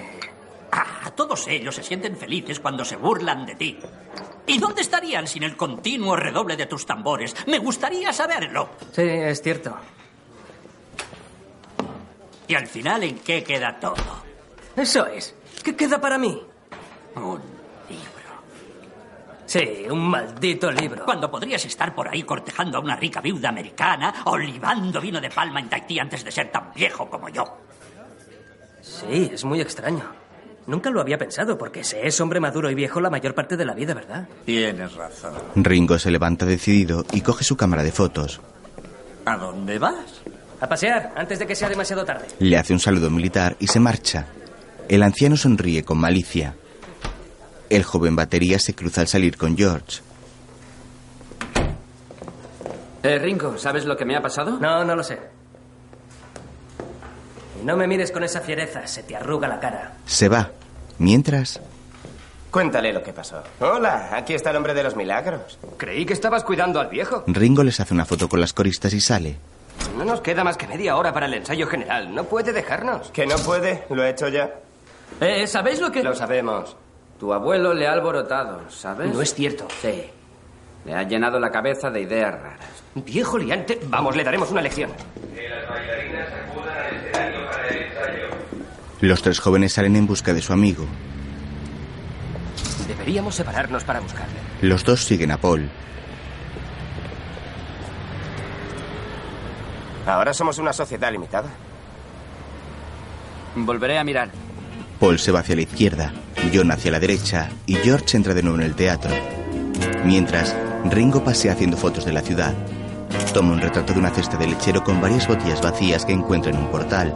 Ah, 0.76 1.12
todos 1.14 1.46
ellos 1.46 1.76
se 1.76 1.84
sienten 1.84 2.16
felices 2.16 2.58
cuando 2.58 2.84
se 2.84 2.96
burlan 2.96 3.46
de 3.46 3.54
ti. 3.54 3.78
¿Y 4.46 4.58
dónde 4.58 4.82
estarían 4.82 5.28
sin 5.28 5.44
el 5.44 5.56
continuo 5.56 6.16
redoble 6.16 6.56
de 6.56 6.66
tus 6.66 6.84
tambores? 6.84 7.32
Me 7.46 7.58
gustaría 7.58 8.12
saberlo. 8.12 8.70
Sí, 8.90 9.02
es 9.02 9.40
cierto. 9.40 9.76
¿Y 12.48 12.56
al 12.56 12.66
final 12.66 13.04
en 13.04 13.20
qué 13.20 13.44
queda 13.44 13.78
todo? 13.78 14.24
Eso 14.74 15.06
es. 15.06 15.34
¿Qué 15.62 15.76
queda 15.76 16.00
para 16.00 16.18
mí? 16.18 16.42
Un 17.14 17.40
Sí, 19.46 19.86
un 19.88 20.08
maldito 20.08 20.72
libro. 20.72 21.04
Cuando 21.04 21.30
podrías 21.30 21.64
estar 21.64 21.94
por 21.94 22.08
ahí 22.08 22.24
cortejando 22.24 22.78
a 22.78 22.80
una 22.80 22.96
rica 22.96 23.20
viuda 23.20 23.50
americana 23.50 24.22
o 24.24 24.36
libando 24.36 25.00
vino 25.00 25.20
de 25.20 25.30
palma 25.30 25.60
en 25.60 25.68
Tahití 25.68 26.00
antes 26.00 26.24
de 26.24 26.32
ser 26.32 26.50
tan 26.50 26.72
viejo 26.74 27.08
como 27.08 27.28
yo. 27.28 27.44
Sí, 28.80 29.30
es 29.32 29.44
muy 29.44 29.60
extraño. 29.60 30.23
Nunca 30.66 30.90
lo 30.90 31.00
había 31.00 31.18
pensado, 31.18 31.58
porque 31.58 31.84
se 31.84 32.06
es 32.06 32.20
hombre 32.20 32.40
maduro 32.40 32.70
y 32.70 32.74
viejo 32.74 33.00
la 33.00 33.10
mayor 33.10 33.34
parte 33.34 33.56
de 33.56 33.64
la 33.66 33.74
vida, 33.74 33.92
¿verdad? 33.94 34.26
Tienes 34.46 34.94
razón. 34.94 35.34
Ringo 35.56 35.98
se 35.98 36.10
levanta 36.10 36.46
decidido 36.46 37.04
y 37.12 37.20
coge 37.20 37.44
su 37.44 37.56
cámara 37.56 37.82
de 37.82 37.92
fotos. 37.92 38.40
¿A 39.26 39.36
dónde 39.36 39.78
vas? 39.78 40.22
A 40.60 40.68
pasear, 40.68 41.12
antes 41.16 41.38
de 41.38 41.46
que 41.46 41.54
sea 41.54 41.68
demasiado 41.68 42.04
tarde. 42.04 42.26
Le 42.38 42.56
hace 42.56 42.72
un 42.72 42.80
saludo 42.80 43.10
militar 43.10 43.56
y 43.58 43.66
se 43.66 43.80
marcha. 43.80 44.26
El 44.88 45.02
anciano 45.02 45.36
sonríe 45.36 45.82
con 45.84 45.98
malicia. 45.98 46.54
El 47.68 47.82
joven 47.82 48.16
batería 48.16 48.58
se 48.58 48.74
cruza 48.74 49.02
al 49.02 49.08
salir 49.08 49.36
con 49.36 49.56
George. 49.56 50.00
Eh, 53.02 53.18
Ringo, 53.18 53.58
¿sabes 53.58 53.84
lo 53.84 53.96
que 53.96 54.06
me 54.06 54.16
ha 54.16 54.22
pasado? 54.22 54.58
No, 54.58 54.82
no 54.84 54.96
lo 54.96 55.02
sé. 55.02 55.18
No 57.64 57.76
me 57.78 57.86
mires 57.86 58.12
con 58.12 58.22
esa 58.22 58.42
fiereza, 58.42 58.86
se 58.86 59.02
te 59.04 59.16
arruga 59.16 59.48
la 59.48 59.58
cara. 59.58 59.94
Se 60.04 60.28
va. 60.28 60.50
Mientras, 60.98 61.60
Cuéntale 62.50 62.92
lo 62.92 63.02
que 63.02 63.12
pasó. 63.12 63.42
Hola, 63.58 64.10
aquí 64.12 64.32
está 64.34 64.50
el 64.50 64.56
hombre 64.56 64.74
de 64.74 64.84
los 64.84 64.94
milagros. 64.94 65.58
Creí 65.76 66.06
que 66.06 66.12
estabas 66.12 66.44
cuidando 66.44 66.78
al 66.78 66.86
viejo. 66.88 67.24
Ringo 67.26 67.64
les 67.64 67.80
hace 67.80 67.92
una 67.94 68.04
foto 68.04 68.28
con 68.28 68.40
las 68.40 68.52
coristas 68.52 68.92
y 68.92 69.00
sale. 69.00 69.36
No 69.96 70.04
nos 70.04 70.20
queda 70.20 70.44
más 70.44 70.56
que 70.56 70.68
media 70.68 70.96
hora 70.96 71.12
para 71.12 71.26
el 71.26 71.34
ensayo 71.34 71.66
general. 71.66 72.14
No 72.14 72.24
puede 72.24 72.52
dejarnos. 72.52 73.10
Que 73.10 73.26
no 73.26 73.34
puede, 73.38 73.84
lo 73.90 74.04
he 74.04 74.10
hecho 74.10 74.28
ya. 74.28 74.54
Eh, 75.20 75.48
¿sabéis 75.48 75.80
lo 75.80 75.90
que...? 75.90 76.04
Lo 76.04 76.14
sabemos. 76.14 76.76
Tu 77.18 77.32
abuelo 77.32 77.74
le 77.74 77.88
ha 77.88 77.92
alborotado, 77.92 78.70
¿sabes? 78.70 79.12
No 79.12 79.20
es 79.20 79.34
cierto. 79.34 79.66
Sí. 79.82 80.04
Le 80.84 80.94
ha 80.94 81.02
llenado 81.02 81.40
la 81.40 81.50
cabeza 81.50 81.90
de 81.90 82.02
ideas 82.02 82.40
raras. 82.40 82.84
Viejo 82.94 83.36
liante. 83.36 83.80
Vamos, 83.86 84.14
le 84.14 84.22
daremos 84.22 84.50
una 84.52 84.60
lección. 84.62 84.90
Los 89.04 89.20
tres 89.20 89.38
jóvenes 89.38 89.74
salen 89.74 89.96
en 89.96 90.06
busca 90.06 90.32
de 90.32 90.40
su 90.40 90.54
amigo. 90.54 90.86
Deberíamos 92.88 93.34
separarnos 93.34 93.84
para 93.84 94.00
buscarle. 94.00 94.32
Los 94.62 94.82
dos 94.82 95.04
siguen 95.04 95.30
a 95.30 95.36
Paul. 95.36 95.68
Ahora 100.06 100.32
somos 100.32 100.56
una 100.56 100.72
sociedad 100.72 101.12
limitada. 101.12 101.50
Volveré 103.54 103.98
a 103.98 104.04
mirar. 104.04 104.30
Paul 104.98 105.18
se 105.18 105.32
va 105.32 105.40
hacia 105.40 105.56
la 105.56 105.62
izquierda, 105.62 106.10
John 106.54 106.70
hacia 106.70 106.90
la 106.90 106.98
derecha 106.98 107.50
y 107.66 107.74
George 107.74 108.16
entra 108.16 108.32
de 108.32 108.42
nuevo 108.42 108.56
en 108.56 108.64
el 108.64 108.74
teatro. 108.74 109.10
Mientras, 110.06 110.56
Ringo 110.86 111.22
pasea 111.22 111.52
haciendo 111.52 111.76
fotos 111.76 112.06
de 112.06 112.12
la 112.14 112.22
ciudad. 112.22 112.54
Toma 113.34 113.52
un 113.52 113.60
retrato 113.60 113.92
de 113.92 113.98
una 113.98 114.10
cesta 114.10 114.38
de 114.38 114.46
lechero 114.46 114.82
con 114.82 115.02
varias 115.02 115.28
botellas 115.28 115.60
vacías 115.60 116.06
que 116.06 116.14
encuentra 116.14 116.52
en 116.52 116.56
un 116.56 116.70
portal. 116.70 117.14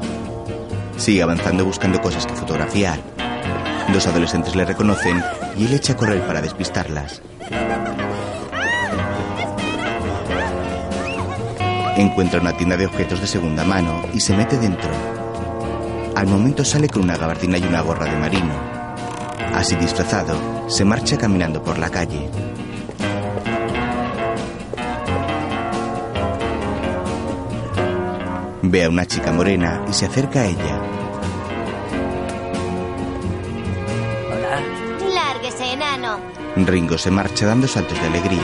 Sigue 0.98 1.22
avanzando 1.22 1.64
buscando 1.64 2.00
cosas 2.02 2.26
que 2.26 2.34
fotografiar. 2.34 3.00
Dos 3.92 4.06
adolescentes 4.06 4.54
le 4.54 4.64
reconocen 4.64 5.22
y 5.56 5.64
él 5.64 5.72
echa 5.72 5.94
a 5.94 5.96
correr 5.96 6.20
para 6.26 6.42
despistarlas. 6.42 7.22
Encuentra 11.96 12.40
una 12.40 12.56
tienda 12.56 12.76
de 12.76 12.86
objetos 12.86 13.20
de 13.20 13.26
segunda 13.26 13.64
mano 13.64 14.02
y 14.12 14.20
se 14.20 14.36
mete 14.36 14.58
dentro. 14.58 14.90
Al 16.14 16.26
momento 16.26 16.64
sale 16.64 16.88
con 16.88 17.02
una 17.02 17.16
gabardina 17.16 17.58
y 17.58 17.64
una 17.64 17.80
gorra 17.80 18.06
de 18.06 18.18
marino. 18.18 18.54
Así 19.54 19.76
disfrazado, 19.76 20.68
se 20.68 20.84
marcha 20.84 21.16
caminando 21.16 21.62
por 21.62 21.78
la 21.78 21.90
calle. 21.90 22.28
Ve 28.70 28.84
a 28.84 28.90
una 28.90 29.06
chica 29.06 29.32
morena 29.32 29.82
y 29.88 29.94
se 29.94 30.04
acerca 30.04 30.42
a 30.42 30.46
ella. 30.46 30.78
Hola. 34.26 34.60
Lárguese, 35.14 35.72
enano. 35.72 36.20
Ringo 36.54 36.98
se 36.98 37.10
marcha 37.10 37.46
dando 37.46 37.66
saltos 37.66 37.98
de 37.98 38.08
alegría. 38.08 38.42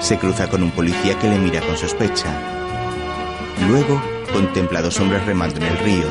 Se 0.00 0.16
cruza 0.16 0.48
con 0.48 0.62
un 0.62 0.70
policía 0.70 1.18
que 1.18 1.28
le 1.28 1.38
mira 1.38 1.60
con 1.60 1.76
sospecha. 1.76 2.32
Luego 3.68 4.00
contempla 4.32 4.78
a 4.78 4.82
dos 4.82 4.98
hombres 4.98 5.26
remando 5.26 5.56
en 5.58 5.64
el 5.64 5.78
río. 5.78 6.06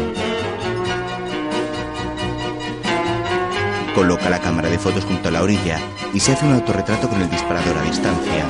Coloca 3.96 4.30
la 4.30 4.40
cámara 4.40 4.70
de 4.70 4.78
fotos 4.78 5.06
junto 5.06 5.30
a 5.30 5.32
la 5.32 5.42
orilla 5.42 5.80
y 6.14 6.20
se 6.20 6.34
hace 6.34 6.46
un 6.46 6.54
autorretrato 6.54 7.10
con 7.10 7.20
el 7.20 7.32
disparador 7.32 7.80
a 7.80 7.82
distancia. 7.82 8.46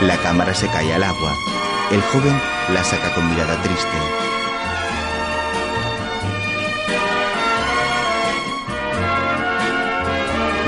La 0.00 0.16
cámara 0.18 0.54
se 0.54 0.68
cae 0.68 0.94
al 0.94 1.02
agua. 1.02 1.34
El 1.90 2.00
joven 2.02 2.40
la 2.72 2.84
saca 2.84 3.12
con 3.16 3.28
mirada 3.28 3.60
triste. 3.62 3.98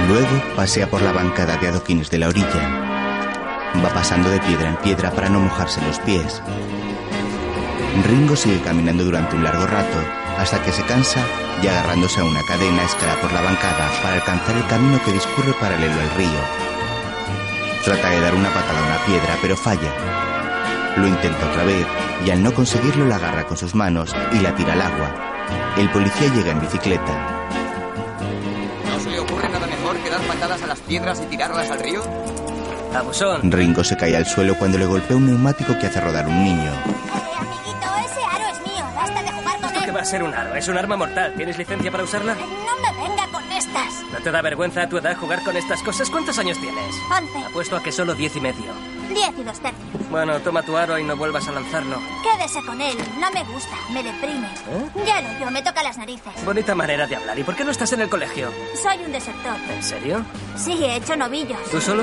Luego 0.09 0.43
pasea 0.57 0.91
por 0.91 1.01
la 1.03 1.13
bancada 1.13 1.57
de 1.59 1.69
adoquines 1.69 2.11
de 2.11 2.19
la 2.19 2.27
orilla. 2.27 3.71
Va 3.85 3.91
pasando 3.95 4.31
de 4.31 4.41
piedra 4.41 4.71
en 4.71 4.77
piedra 4.79 5.13
para 5.13 5.29
no 5.29 5.39
mojarse 5.39 5.81
los 5.83 6.01
pies. 6.01 6.43
Ringo 8.09 8.35
sigue 8.35 8.61
caminando 8.63 9.05
durante 9.05 9.37
un 9.37 9.45
largo 9.45 9.67
rato 9.69 9.99
hasta 10.39 10.61
que 10.65 10.73
se 10.73 10.83
cansa 10.83 11.21
y 11.63 11.69
agarrándose 11.69 12.21
a 12.21 12.25
una 12.25 12.43
cadena 12.43 12.83
escala 12.83 13.15
por 13.21 13.33
la 13.33 13.43
bancada 13.43 13.91
para 14.03 14.17
alcanzar 14.17 14.57
el 14.57 14.67
camino 14.67 15.01
que 15.05 15.13
discurre 15.13 15.53
paralelo 15.53 16.01
al 16.01 16.11
río. 16.17 16.70
Trata 17.85 18.11
de 18.11 18.21
dar 18.21 18.35
una 18.35 18.49
patada 18.51 18.79
a 18.79 18.87
una 18.87 19.07
piedra 19.07 19.39
pero 19.41 19.57
falla. 19.57 19.93
Lo 20.97 21.07
intenta 21.07 21.49
otra 21.51 21.65
vez 21.65 21.87
y 22.27 22.31
al 22.31 22.43
no 22.43 22.53
conseguirlo 22.53 23.07
la 23.07 23.17
agarra 23.17 23.47
con 23.47 23.57
sus 23.57 23.75
manos 23.75 24.15
y 24.33 24.41
la 24.41 24.55
tira 24.55 24.75
al 24.75 24.83
agua. 24.83 25.11
El 25.79 25.89
policía 25.91 26.33
llega 26.35 26.53
en 26.53 26.61
bicicleta. 26.61 27.49
¿No 28.87 29.01
se 29.01 29.11
le 29.11 29.21
ocurre 29.21 29.49
nada 29.49 29.67
mejor 29.67 29.97
que 29.99 30.11
dar 30.11 30.21
patadas 30.21 30.63
a 30.63 30.67
las 30.67 30.81
piedras 30.81 31.21
y 31.23 31.27
tirarlas 31.27 31.71
al 31.71 31.81
río? 31.81 32.03
Abusón. 32.95 33.51
Ringo 33.51 33.85
se 33.85 33.97
cae 33.97 34.17
al 34.17 34.27
suelo 34.27 34.57
cuando 34.59 34.77
le 34.77 34.87
golpea 34.87 35.17
un 35.17 35.27
neumático 35.27 35.79
que 35.79 35.87
hace 35.87 36.01
rodar 36.01 36.27
un 36.27 36.45
niño. 36.45 36.73
Ser 40.11 40.23
un 40.23 40.35
aro? 40.35 40.55
Es 40.55 40.69
un 40.69 40.77
arma 40.77 40.97
mortal. 40.97 41.33
¿Tienes 41.37 41.57
licencia 41.57 41.91
para 41.91 42.05
usarla? 42.05 42.35
No 42.35 42.77
me 42.83 43.09
venga 43.09 43.27
con 43.29 43.43
estas. 43.53 44.03
¿No 44.13 44.19
te 44.19 44.31
da 44.31 44.43
vergüenza 44.43 44.83
a 44.83 44.89
tu 44.89 44.99
edad 44.99 45.17
jugar 45.17 45.43
con 45.45 45.57
estas 45.57 45.83
cosas? 45.83 46.11
¿Cuántos 46.11 46.39
años 46.39 46.59
tienes? 46.59 46.97
Once, 47.17 47.47
Apuesto 47.47 47.77
a 47.77 47.83
que 47.83 47.93
solo 47.93 48.15
diez 48.15 48.35
y 48.37 48.41
medio. 48.41 48.73
diez 49.09 49.31
y 49.39 49.43
dos 49.45 49.61
tercios. 49.61 50.11
Bueno, 50.11 50.41
toma 50.41 50.63
tu 50.63 50.77
aro 50.77 50.99
y 50.99 51.05
no 51.05 51.17
vuelvas 51.17 51.47
a 51.49 51.53
lanzarlo. 51.53 52.01
Quédese 52.23 52.61
con 52.65 52.81
él. 52.81 52.97
No 53.21 53.31
me 53.31 53.45
gusta. 53.45 53.77
Me 53.93 54.03
deprime. 54.03 54.47
¿Eh? 54.49 54.91
Ya 55.07 55.21
lo 55.21 55.39
yo. 55.39 55.51
Me 55.51 55.63
toca 55.63 55.83
las 55.83 55.97
narices. 55.97 56.45
Bonita 56.45 56.75
manera 56.75 57.07
de 57.07 57.17
hablar. 57.17 57.39
¿Y 57.39 57.45
por 57.45 57.55
qué 57.55 57.65
no 57.65 57.71
estás 57.71 57.93
en 57.93 58.01
el 58.01 58.09
colegio? 58.09 58.51
Soy 58.83 58.99
un 59.05 59.13
desertor. 59.13 59.57
¿En 59.73 59.83
serio? 59.83 60.25
Sí, 60.57 60.73
he 60.85 60.97
hecho 60.97 61.15
novillos. 61.17 61.59
¿Tú 61.71 61.81
solo? 61.81 62.03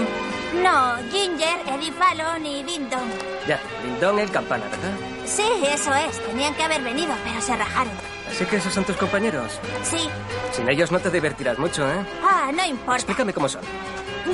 No, 0.63 0.95
Ginger, 1.11 1.59
Eddie 1.67 1.91
Fallon 1.91 2.45
y 2.45 2.63
Ding 2.63 2.89
Dong. 2.89 3.09
Ya, 3.47 3.59
Lindon 3.83 4.19
el 4.19 4.31
campana, 4.31 4.63
¿verdad? 4.65 5.16
Sí, 5.27 5.43
eso 5.69 5.93
es. 5.93 6.25
Tenían 6.25 6.55
que 6.55 6.63
haber 6.63 6.81
venido, 6.81 7.13
pero 7.23 7.41
se 7.41 7.55
rajaron. 7.55 7.93
Así 8.29 8.45
que 8.45 8.57
esos 8.57 8.73
son 8.73 8.85
tus 8.85 8.95
compañeros. 8.95 9.59
Sí. 9.83 10.09
Sin 10.53 10.69
ellos 10.69 10.91
no 10.91 10.99
te 10.99 11.11
divertirás 11.11 11.59
mucho, 11.59 11.87
¿eh? 11.87 12.05
Ah, 12.23 12.49
no 12.53 12.65
importa. 12.65 12.95
Explícame 12.95 13.33
cómo 13.33 13.49
son. 13.49 13.61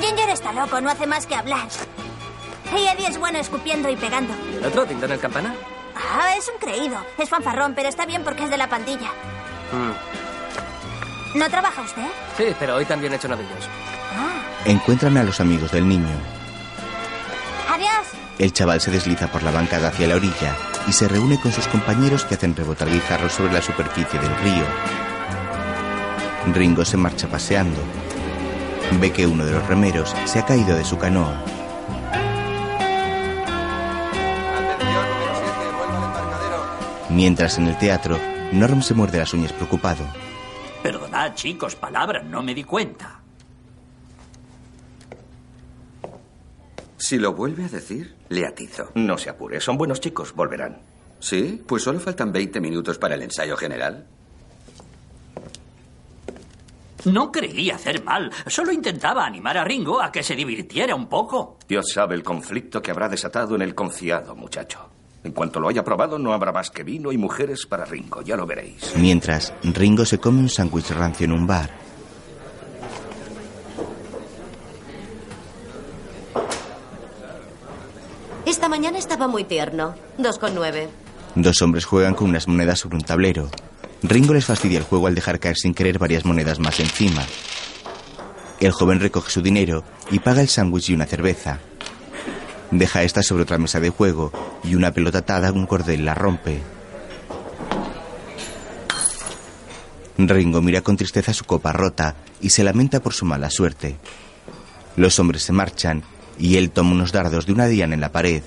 Ginger 0.00 0.30
está 0.30 0.52
loco, 0.52 0.80
no 0.80 0.90
hace 0.90 1.06
más 1.06 1.26
que 1.26 1.34
hablar. 1.34 1.68
Y 2.72 2.86
Eddie 2.86 3.08
es 3.08 3.18
bueno 3.18 3.38
escupiendo 3.38 3.88
y 3.88 3.96
pegando. 3.96 4.34
¿Y 4.52 4.56
el 4.56 4.64
otro, 4.64 4.84
Dindon 4.84 5.12
el 5.12 5.20
campana? 5.20 5.54
Ah, 5.96 6.34
es 6.36 6.48
un 6.48 6.58
creído. 6.58 6.96
Es 7.18 7.28
fanfarrón, 7.28 7.74
pero 7.74 7.88
está 7.88 8.06
bien 8.06 8.22
porque 8.24 8.44
es 8.44 8.50
de 8.50 8.56
la 8.56 8.68
pandilla. 8.68 9.10
Mm. 9.72 11.38
¿No 11.38 11.50
trabaja 11.50 11.82
usted? 11.82 12.06
Sí, 12.36 12.54
pero 12.58 12.76
hoy 12.76 12.84
también 12.84 13.12
he 13.12 13.16
hecho 13.16 13.28
novillos. 13.28 13.68
Encuentran 14.64 15.16
a 15.18 15.24
los 15.24 15.40
amigos 15.40 15.70
del 15.72 15.88
niño. 15.88 16.08
Adiós. 17.68 18.06
El 18.38 18.52
chaval 18.52 18.80
se 18.80 18.90
desliza 18.90 19.26
por 19.28 19.42
la 19.42 19.50
bancada 19.50 19.88
hacia 19.88 20.06
la 20.08 20.16
orilla 20.16 20.56
y 20.86 20.92
se 20.92 21.08
reúne 21.08 21.40
con 21.40 21.52
sus 21.52 21.66
compañeros 21.68 22.24
que 22.24 22.34
hacen 22.34 22.54
rebotar 22.54 22.90
guijarros 22.90 23.32
sobre 23.32 23.52
la 23.52 23.62
superficie 23.62 24.20
del 24.20 24.36
río. 24.36 24.64
Ringo 26.52 26.84
se 26.84 26.96
marcha 26.96 27.28
paseando. 27.28 27.80
Ve 29.00 29.12
que 29.12 29.26
uno 29.26 29.44
de 29.44 29.52
los 29.52 29.66
remeros 29.66 30.14
se 30.26 30.38
ha 30.38 30.46
caído 30.46 30.76
de 30.76 30.84
su 30.84 30.98
canoa. 30.98 31.42
Mientras 37.08 37.58
en 37.58 37.68
el 37.68 37.78
teatro, 37.78 38.18
Norm 38.52 38.82
se 38.82 38.94
muerde 38.94 39.18
las 39.18 39.32
uñas 39.32 39.52
preocupado. 39.52 40.04
Perdonad, 40.82 41.34
chicos, 41.34 41.76
palabra, 41.76 42.22
no 42.22 42.42
me 42.42 42.54
di 42.54 42.64
cuenta. 42.64 43.23
Si 47.04 47.18
lo 47.18 47.34
vuelve 47.34 47.66
a 47.66 47.68
decir, 47.68 48.14
le 48.30 48.46
atizo. 48.46 48.90
No 48.94 49.18
se 49.18 49.28
apure, 49.28 49.60
son 49.60 49.76
buenos 49.76 50.00
chicos, 50.00 50.34
volverán. 50.34 50.78
¿Sí? 51.20 51.62
Pues 51.66 51.82
solo 51.82 52.00
faltan 52.00 52.32
20 52.32 52.62
minutos 52.62 52.96
para 52.96 53.14
el 53.14 53.20
ensayo 53.20 53.58
general. 53.58 54.06
No 57.04 57.30
creí 57.30 57.68
hacer 57.70 58.02
mal, 58.02 58.32
solo 58.46 58.72
intentaba 58.72 59.26
animar 59.26 59.58
a 59.58 59.64
Ringo 59.64 60.00
a 60.00 60.10
que 60.10 60.22
se 60.22 60.34
divirtiera 60.34 60.94
un 60.94 61.06
poco. 61.06 61.58
Dios 61.68 61.90
sabe 61.92 62.14
el 62.14 62.22
conflicto 62.22 62.80
que 62.80 62.90
habrá 62.90 63.10
desatado 63.10 63.54
en 63.54 63.60
el 63.60 63.74
conciado, 63.74 64.34
muchacho. 64.34 64.88
En 65.24 65.32
cuanto 65.32 65.60
lo 65.60 65.68
haya 65.68 65.84
probado, 65.84 66.18
no 66.18 66.32
habrá 66.32 66.52
más 66.52 66.70
que 66.70 66.84
vino 66.84 67.12
y 67.12 67.18
mujeres 67.18 67.66
para 67.68 67.84
Ringo, 67.84 68.22
ya 68.22 68.34
lo 68.34 68.46
veréis. 68.46 68.94
Mientras, 68.96 69.52
Ringo 69.62 70.06
se 70.06 70.16
come 70.16 70.40
un 70.40 70.48
sándwich 70.48 70.90
rancio 70.92 71.26
en 71.26 71.32
un 71.32 71.46
bar. 71.46 71.83
Esta 78.46 78.68
mañana 78.68 78.98
estaba 78.98 79.26
muy 79.26 79.44
tierno. 79.44 79.94
Dos 80.18 80.38
con 80.38 80.54
nueve. 80.54 80.88
Dos 81.34 81.62
hombres 81.62 81.86
juegan 81.86 82.14
con 82.14 82.28
unas 82.28 82.46
monedas 82.46 82.78
sobre 82.78 82.96
un 82.96 83.02
tablero. 83.02 83.50
Ringo 84.02 84.34
les 84.34 84.44
fastidia 84.44 84.78
el 84.78 84.84
juego 84.84 85.06
al 85.06 85.14
dejar 85.14 85.40
caer 85.40 85.56
sin 85.56 85.72
querer 85.72 85.98
varias 85.98 86.26
monedas 86.26 86.58
más 86.58 86.78
encima. 86.78 87.24
El 88.60 88.70
joven 88.72 89.00
recoge 89.00 89.30
su 89.30 89.40
dinero 89.40 89.82
y 90.10 90.18
paga 90.18 90.42
el 90.42 90.48
sándwich 90.48 90.90
y 90.90 90.94
una 90.94 91.06
cerveza. 91.06 91.58
Deja 92.70 93.02
esta 93.02 93.22
sobre 93.22 93.44
otra 93.44 93.58
mesa 93.58 93.80
de 93.80 93.90
juego 93.90 94.30
y 94.62 94.74
una 94.74 94.92
pelota 94.92 95.18
atada 95.18 95.48
a 95.48 95.52
un 95.52 95.66
cordel 95.66 96.04
la 96.04 96.14
rompe. 96.14 96.60
Ringo 100.18 100.60
mira 100.60 100.82
con 100.82 100.96
tristeza 100.96 101.32
su 101.32 101.44
copa 101.44 101.72
rota 101.72 102.14
y 102.40 102.50
se 102.50 102.62
lamenta 102.62 103.00
por 103.00 103.14
su 103.14 103.24
mala 103.24 103.48
suerte. 103.50 103.96
Los 104.96 105.18
hombres 105.18 105.42
se 105.42 105.52
marchan 105.52 106.04
y 106.38 106.56
él 106.56 106.70
toma 106.70 106.92
unos 106.92 107.12
dardos 107.12 107.46
de 107.46 107.52
una 107.52 107.66
diana 107.66 107.94
en 107.94 108.00
la 108.00 108.12
pared. 108.12 108.42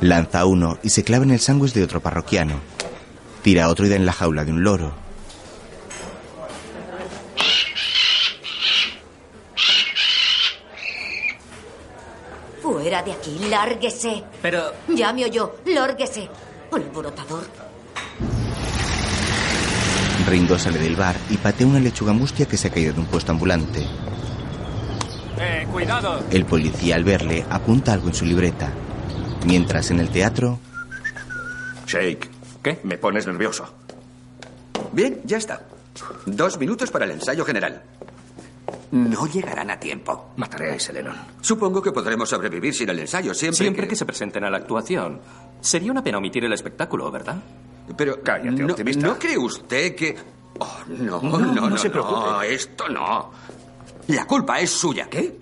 Lanza 0.00 0.46
uno 0.46 0.78
y 0.82 0.88
se 0.88 1.04
clava 1.04 1.24
en 1.24 1.32
el 1.32 1.40
sándwich 1.40 1.74
de 1.74 1.84
otro 1.84 2.00
parroquiano. 2.00 2.60
Tira 3.42 3.68
otro 3.68 3.86
y 3.86 3.88
da 3.88 3.96
en 3.96 4.06
la 4.06 4.12
jaula 4.12 4.44
de 4.44 4.52
un 4.52 4.62
loro. 4.62 4.92
Fuera 12.62 13.02
de 13.02 13.12
aquí, 13.12 13.38
lárguese. 13.48 14.24
Pero... 14.40 14.72
Ya 14.88 15.12
me 15.12 15.24
oyó, 15.24 15.56
lárguese. 15.66 16.28
Alborotador. 16.72 17.69
Ringo 20.26 20.58
sale 20.58 20.78
del 20.78 20.96
bar 20.96 21.16
y 21.30 21.36
patea 21.36 21.66
una 21.66 21.80
lechuga 21.80 22.12
mustia 22.12 22.46
que 22.46 22.56
se 22.56 22.68
ha 22.68 22.70
caído 22.70 22.92
de 22.94 23.00
un 23.00 23.06
puesto 23.06 23.32
ambulante. 23.32 23.86
¡Eh, 25.38 25.66
cuidado! 25.70 26.24
El 26.30 26.44
policía 26.44 26.96
al 26.96 27.04
verle 27.04 27.44
apunta 27.48 27.92
algo 27.92 28.08
en 28.08 28.14
su 28.14 28.24
libreta. 28.24 28.72
Mientras 29.46 29.90
en 29.90 30.00
el 30.00 30.10
teatro, 30.10 30.58
Shake. 31.86 32.28
¿Qué? 32.62 32.78
Me 32.84 32.98
pones 32.98 33.26
nervioso. 33.26 33.66
Bien, 34.92 35.20
ya 35.24 35.38
está. 35.38 35.62
Dos 36.26 36.58
minutos 36.58 36.90
para 36.90 37.04
el 37.04 37.12
ensayo 37.12 37.44
general. 37.44 37.82
No 38.92 39.26
llegarán 39.26 39.70
a 39.70 39.80
tiempo. 39.80 40.30
Mataré 40.36 40.72
a 40.72 40.74
ese 40.74 40.92
Lennon. 40.92 41.16
Supongo 41.40 41.80
que 41.80 41.92
podremos 41.92 42.28
sobrevivir 42.28 42.74
sin 42.74 42.88
el 42.90 42.98
ensayo, 42.98 43.34
siempre, 43.34 43.56
Siempre 43.58 43.88
que 43.88 43.96
se 43.96 44.04
presenten 44.04 44.44
a 44.44 44.50
la 44.50 44.58
actuación. 44.58 45.20
Sería 45.60 45.90
una 45.90 46.02
pena 46.02 46.18
omitir 46.18 46.44
el 46.44 46.52
espectáculo, 46.52 47.10
¿verdad? 47.10 47.36
Pero 47.96 48.22
Cállate, 48.22 48.50
no, 48.62 48.72
optimista. 48.72 49.06
¿no 49.06 49.18
cree 49.18 49.38
usted 49.38 49.94
que...? 49.94 50.16
Oh, 50.58 50.78
no, 50.88 51.20
No, 51.22 51.38
no, 51.38 51.52
no 51.52 51.70
no, 51.70 51.76
se 51.78 51.88
no, 51.88 51.92
preocupe. 51.92 52.54
esto 52.54 52.88
no. 52.88 53.30
La 54.08 54.26
culpa 54.26 54.60
es 54.60 54.70
suya. 54.70 55.08
¿Qué? 55.08 55.38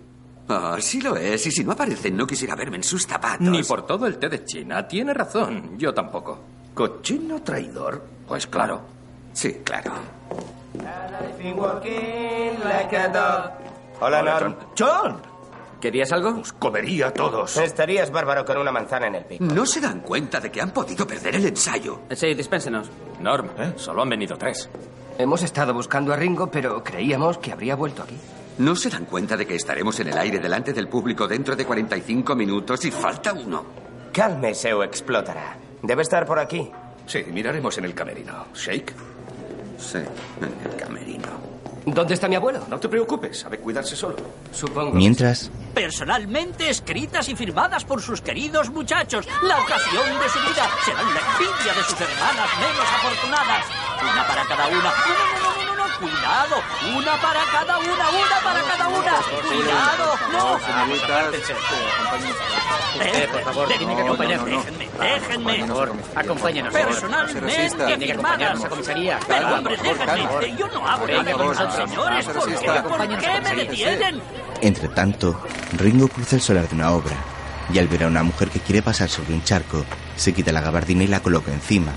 Ah, 0.49 0.76
sí 0.80 1.01
lo 1.01 1.16
es. 1.16 1.46
Y 1.46 1.51
si 1.51 1.64
no 1.64 1.72
aparecen, 1.72 2.16
no 2.16 2.26
quisiera 2.26 2.55
verme 2.55 2.76
en 2.76 2.84
sus 2.84 3.07
zapatos. 3.07 3.40
Ni 3.49 3.62
por 3.62 3.86
todo 3.86 4.07
el 4.07 4.18
té 4.18 4.28
de 4.28 4.44
China. 4.44 4.86
Tiene 4.86 5.12
razón. 5.12 5.76
Yo 5.78 5.92
tampoco. 5.92 6.38
¿Cochino 6.74 7.42
traidor? 7.42 8.03
Pues 8.26 8.46
claro. 8.46 8.80
Sí, 9.32 9.61
claro. 9.64 9.92
Hola, 14.01 14.22
Norm. 14.22 14.55
¡John! 14.78 15.20
¿Querías 15.81 16.11
algo? 16.12 16.41
Os 16.41 16.53
comería 16.53 17.09
a 17.09 17.11
todos. 17.12 17.57
Estarías 17.57 18.11
bárbaro 18.11 18.45
con 18.45 18.57
una 18.59 18.72
manzana 18.72 19.07
en 19.07 19.14
el 19.14 19.24
pico. 19.24 19.45
¿No 19.45 19.64
se 19.64 19.81
dan 19.81 20.01
cuenta 20.01 20.41
de 20.41 20.51
que 20.51 20.61
han 20.61 20.70
podido 20.72 21.07
perder 21.07 21.37
el 21.37 21.47
ensayo? 21.47 22.01
Sí, 22.11 22.35
dispénsenos. 22.35 22.91
Norm, 23.20 23.49
solo 23.76 24.03
han 24.03 24.09
venido 24.09 24.37
tres. 24.37 24.68
Hemos 25.18 25.43
estado 25.43 25.72
buscando 25.74 26.12
a 26.12 26.16
Ringo, 26.16 26.51
pero 26.51 26.83
creíamos 26.83 27.39
que 27.39 27.53
habría 27.53 27.76
vuelto 27.76 28.03
aquí. 28.03 28.16
¿No 28.59 28.74
se 28.74 28.91
dan 28.91 29.05
cuenta 29.05 29.37
de 29.37 29.47
que 29.47 29.55
estaremos 29.55 29.99
en 30.01 30.09
el 30.09 30.18
aire 30.18 30.41
delante 30.41 30.72
del 30.72 30.89
público 30.89 31.29
dentro 31.29 31.55
de 31.55 31.64
45 31.64 32.35
minutos 32.35 32.85
y 32.85 32.91
falta 32.91 33.33
uno? 33.33 33.64
Cálmese 34.12 34.72
o 34.74 34.83
explotará. 34.83 35.57
Debe 35.83 36.03
estar 36.03 36.26
por 36.26 36.41
aquí. 36.41 36.68
Sí, 37.07 37.24
miraremos 37.33 37.79
en 37.79 37.85
el 37.85 37.95
camerino. 37.95 38.47
Shake. 38.53 38.93
Sí, 39.79 39.99
en 39.99 40.70
el 40.70 40.76
camerino. 40.76 41.29
¿Dónde 41.95 42.14
está 42.14 42.28
mi 42.28 42.36
abuelo? 42.36 42.61
No 42.68 42.78
te 42.78 42.89
preocupes, 42.89 43.39
sabe 43.41 43.59
cuidarse 43.59 43.97
solo. 43.97 44.16
Supongo. 44.53 44.93
mientras, 44.93 45.51
Personalmente 45.74 46.68
escritas 46.70 47.28
y 47.28 47.36
firmadas 47.36 47.84
por 47.84 48.03
sus 48.03 48.20
queridos 48.20 48.70
muchachos. 48.70 49.26
La 49.43 49.61
ocasión 49.61 50.05
de 50.20 50.28
su 50.28 50.39
vida. 50.41 50.68
Serán 50.84 51.14
la 51.14 51.20
envidia 51.20 51.74
de 51.74 51.82
sus 51.84 52.01
hermanas 52.01 52.51
menos 52.59 52.89
afortunadas. 52.97 53.66
Una 54.03 54.26
para 54.26 54.45
cada 54.45 54.66
una. 54.68 55.78
Cuidado. 55.99 56.57
Una 56.97 57.16
para 57.20 57.41
cada 57.53 57.78
una. 57.78 58.09
Una 58.11 58.41
para 58.43 58.62
cada 58.62 58.89
una. 58.89 59.12
Cuidado. 59.49 60.18
No. 60.32 60.59
Por 63.32 63.43
favor, 63.43 63.68
Déjenme. 63.68 65.55
Por 65.59 65.68
favor, 65.68 65.93
acompáñenos. 66.14 66.72
Personalmente 66.72 67.86
Tiene 67.86 68.07
que 68.07 68.12
acompañarnos 68.12 68.64
a 68.64 68.68
comisaría. 68.68 69.18
Pero 69.26 69.55
hombre, 69.55 69.76
déjenme. 69.76 70.47
Eh, 70.47 70.57
Yo 70.59 70.66
no 70.68 70.89
hago 70.89 71.07
Venga, 71.07 71.32
contra 71.32 71.70
favor. 71.70 71.89
señores. 71.89 72.26
Entre 74.61 74.89
tanto, 74.89 75.41
Ringo 75.72 76.09
cruza 76.09 76.36
el 76.36 76.43
solar 76.43 76.68
de 76.68 76.74
una 76.74 76.91
obra 76.93 77.14
y 77.72 77.78
al 77.78 77.86
ver 77.89 78.05
a 78.05 78.07
una 78.09 78.22
mujer 78.22 78.49
que 78.49 78.61
quiere 78.61 78.82
pasar 78.82 79.09
sobre 79.09 79.34
un 79.34 79.45
charco, 79.45 79.84
se 80.16 80.32
quita 80.32 80.53
la 80.53 80.61
gabardina 80.61 81.05
y 81.05 81.07
la 81.07 81.20
coloca 81.20 81.53
encima. 81.53 81.93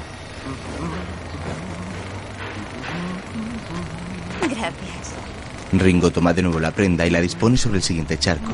Ringo 5.74 6.12
toma 6.12 6.34
de 6.34 6.42
nuevo 6.42 6.60
la 6.60 6.72
prenda 6.72 7.06
y 7.06 7.10
la 7.10 7.22
dispone 7.22 7.58
sobre 7.58 7.78
el 7.78 7.84
siguiente 7.84 8.18
charco. 8.18 8.52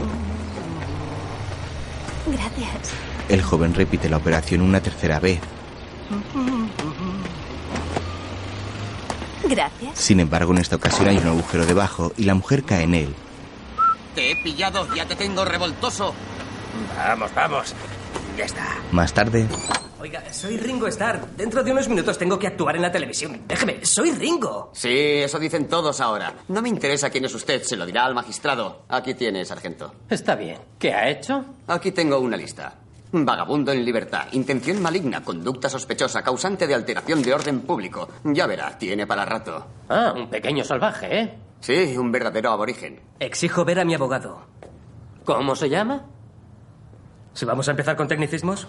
Gracias. 2.27 2.93
El 3.29 3.41
joven 3.41 3.73
repite 3.73 4.09
la 4.09 4.17
operación 4.17 4.61
una 4.61 4.81
tercera 4.81 5.19
vez. 5.19 5.39
Gracias. 9.43 9.97
Sin 9.97 10.19
embargo, 10.19 10.51
en 10.51 10.59
esta 10.59 10.75
ocasión 10.75 11.07
hay 11.07 11.17
un 11.17 11.27
agujero 11.27 11.65
debajo 11.65 12.13
y 12.17 12.23
la 12.23 12.35
mujer 12.35 12.63
cae 12.63 12.83
en 12.83 12.95
él. 12.95 13.15
Te 14.13 14.31
he 14.31 14.43
pillado, 14.43 14.93
ya 14.95 15.05
te 15.05 15.15
tengo 15.15 15.45
revoltoso. 15.45 16.13
Vamos, 16.97 17.31
vamos. 17.33 17.73
Ya 18.37 18.45
está. 18.45 18.77
Más 18.91 19.13
tarde, 19.13 19.47
Oiga, 19.99 20.21
soy 20.31 20.57
Ringo 20.57 20.87
Starr. 20.87 21.25
Dentro 21.35 21.63
de 21.63 21.71
unos 21.71 21.89
minutos 21.89 22.17
tengo 22.19 22.37
que 22.37 22.45
actuar 22.47 22.75
en 22.75 22.83
la 22.83 22.91
televisión. 22.91 23.41
Déjeme, 23.47 23.83
soy 23.83 24.11
Ringo. 24.11 24.69
Sí, 24.73 24.89
eso 24.91 25.39
dicen 25.39 25.67
todos 25.67 25.99
ahora. 26.01 26.35
No 26.49 26.61
me 26.61 26.69
interesa 26.69 27.09
quién 27.09 27.25
es 27.25 27.33
usted, 27.33 27.63
se 27.63 27.75
lo 27.75 27.85
dirá 27.85 28.05
al 28.05 28.13
magistrado. 28.13 28.83
Aquí 28.89 29.15
tiene, 29.15 29.43
sargento. 29.43 29.93
Está 30.09 30.35
bien. 30.35 30.59
¿Qué 30.77 30.93
ha 30.93 31.09
hecho? 31.09 31.43
Aquí 31.67 31.91
tengo 31.91 32.19
una 32.19 32.37
lista. 32.37 32.75
Vagabundo 33.11 33.71
en 33.71 33.83
libertad, 33.85 34.27
intención 34.33 34.81
maligna, 34.81 35.23
conducta 35.23 35.69
sospechosa, 35.69 36.21
causante 36.21 36.67
de 36.67 36.75
alteración 36.75 37.21
de 37.23 37.33
orden 37.33 37.61
público. 37.61 38.07
Ya 38.23 38.45
verá, 38.45 38.77
tiene 38.77 39.07
para 39.07 39.25
rato. 39.25 39.65
Ah, 39.89 40.13
un 40.15 40.29
pequeño 40.29 40.63
salvaje, 40.63 41.21
¿eh? 41.21 41.37
Sí, 41.61 41.97
un 41.97 42.11
verdadero 42.11 42.51
aborigen. 42.51 42.99
Exijo 43.19 43.65
ver 43.65 43.79
a 43.79 43.85
mi 43.85 43.95
abogado. 43.95 44.41
¿Cómo 45.25 45.55
se 45.55 45.69
llama? 45.69 46.05
Si 47.33 47.45
vamos 47.45 47.67
a 47.67 47.71
empezar 47.71 47.95
con 47.95 48.07
tecnicismos. 48.07 48.67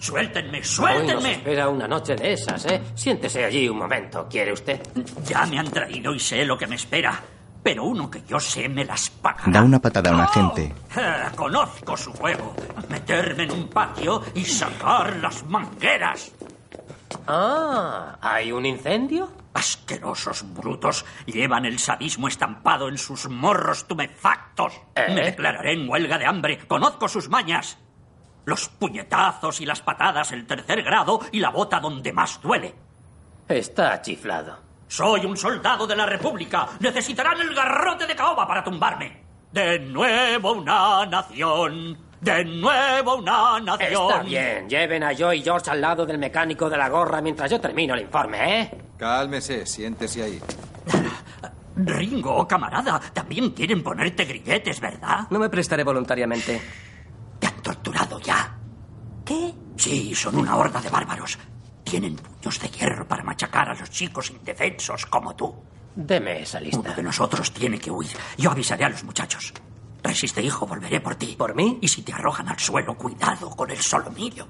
¡Suéltenme, 0.00 0.56
Hoy 0.56 0.60
nos 0.60 0.68
suéltenme! 0.68 1.32
espera 1.32 1.68
una 1.68 1.86
noche 1.86 2.16
de 2.16 2.32
esas, 2.32 2.64
¿eh? 2.66 2.80
Siéntese 2.94 3.44
allí 3.44 3.68
un 3.68 3.78
momento, 3.78 4.26
¿quiere 4.30 4.52
usted? 4.52 4.80
Ya 5.26 5.44
me 5.44 5.58
han 5.58 5.70
traído 5.70 6.14
y 6.14 6.18
sé 6.18 6.44
lo 6.44 6.56
que 6.56 6.66
me 6.66 6.76
espera. 6.76 7.20
Pero 7.62 7.84
uno 7.84 8.10
que 8.10 8.22
yo 8.26 8.40
sé 8.40 8.66
me 8.70 8.86
las 8.86 9.10
paga. 9.10 9.42
Da 9.46 9.62
una 9.62 9.78
patada 9.78 10.10
a 10.10 10.14
un 10.14 10.20
agente. 10.20 10.74
Eh, 10.96 11.24
conozco 11.36 11.94
su 11.98 12.10
juego. 12.12 12.54
Meterme 12.88 13.42
en 13.42 13.52
un 13.52 13.68
patio 13.68 14.22
y 14.34 14.42
sacar 14.46 15.16
las 15.16 15.44
mangueras. 15.44 16.32
Ah, 17.26 18.16
¿hay 18.22 18.50
un 18.52 18.64
incendio? 18.64 19.30
Asquerosos 19.52 20.44
brutos 20.54 21.04
llevan 21.26 21.66
el 21.66 21.78
sadismo 21.78 22.28
estampado 22.28 22.88
en 22.88 22.96
sus 22.96 23.28
morros 23.28 23.86
tumefactos. 23.86 24.80
¿Eh? 24.94 25.12
Me 25.14 25.22
declararé 25.26 25.74
en 25.74 25.86
huelga 25.90 26.16
de 26.16 26.24
hambre. 26.24 26.58
Conozco 26.66 27.08
sus 27.08 27.28
mañas. 27.28 27.76
Los 28.44 28.68
puñetazos 28.68 29.60
y 29.60 29.66
las 29.66 29.82
patadas 29.82 30.32
el 30.32 30.46
tercer 30.46 30.82
grado 30.82 31.20
y 31.32 31.40
la 31.40 31.50
bota 31.50 31.80
donde 31.80 32.12
más 32.12 32.40
duele. 32.40 32.74
Está 33.48 34.00
chiflado. 34.00 34.58
Soy 34.88 35.24
un 35.24 35.36
soldado 35.36 35.86
de 35.86 35.94
la 35.94 36.06
República. 36.06 36.66
Necesitarán 36.80 37.40
el 37.40 37.54
garrote 37.54 38.06
de 38.06 38.16
caoba 38.16 38.46
para 38.46 38.64
tumbarme. 38.64 39.22
De 39.52 39.78
nuevo 39.78 40.52
una 40.52 41.06
nación. 41.06 41.96
De 42.20 42.44
nuevo 42.44 43.16
una 43.16 43.60
nación. 43.60 44.10
Está 44.10 44.22
bien, 44.22 44.68
lleven 44.68 45.02
a 45.02 45.16
Joe 45.16 45.36
y 45.36 45.42
George 45.42 45.70
al 45.70 45.80
lado 45.80 46.04
del 46.04 46.18
mecánico 46.18 46.68
de 46.68 46.76
la 46.76 46.88
gorra 46.88 47.20
mientras 47.20 47.50
yo 47.50 47.60
termino 47.60 47.94
el 47.94 48.02
informe, 48.02 48.62
¿eh? 48.62 48.70
Cálmese, 48.98 49.64
siéntese 49.64 50.22
ahí. 50.22 50.40
Ringo, 51.76 52.46
camarada, 52.46 53.00
también 53.12 53.50
quieren 53.50 53.82
ponerte 53.82 54.24
grilletes, 54.24 54.80
¿verdad? 54.80 55.20
No 55.30 55.38
me 55.38 55.48
prestaré 55.48 55.82
voluntariamente. 55.82 56.60
¿Te 57.70 57.76
han 57.76 57.82
torturado 57.82 58.20
ya? 58.20 58.56
¿Qué? 59.24 59.54
Sí, 59.76 60.14
son 60.14 60.36
una 60.36 60.56
horda 60.56 60.80
de 60.80 60.88
bárbaros. 60.90 61.38
Tienen 61.84 62.16
puños 62.16 62.60
de 62.60 62.68
hierro 62.68 63.06
para 63.06 63.22
machacar 63.22 63.68
a 63.68 63.74
los 63.74 63.90
chicos 63.90 64.30
indefensos 64.30 65.06
como 65.06 65.34
tú. 65.34 65.54
Deme 65.94 66.42
esa 66.42 66.58
Uno 66.58 66.66
lista. 66.66 66.94
de 66.94 67.02
nosotros 67.02 67.52
tiene 67.52 67.78
que 67.78 67.90
huir. 67.90 68.10
Yo 68.38 68.50
avisaré 68.50 68.84
a 68.84 68.88
los 68.88 69.04
muchachos. 69.04 69.52
Resiste, 70.02 70.42
hijo, 70.42 70.66
volveré 70.66 71.00
por 71.00 71.14
ti. 71.16 71.34
¿Por 71.36 71.54
mí? 71.54 71.78
Y 71.80 71.88
si 71.88 72.02
te 72.02 72.12
arrojan 72.12 72.48
al 72.48 72.58
suelo, 72.58 72.96
cuidado 72.96 73.50
con 73.50 73.70
el 73.70 73.80
solomillo. 73.80 74.46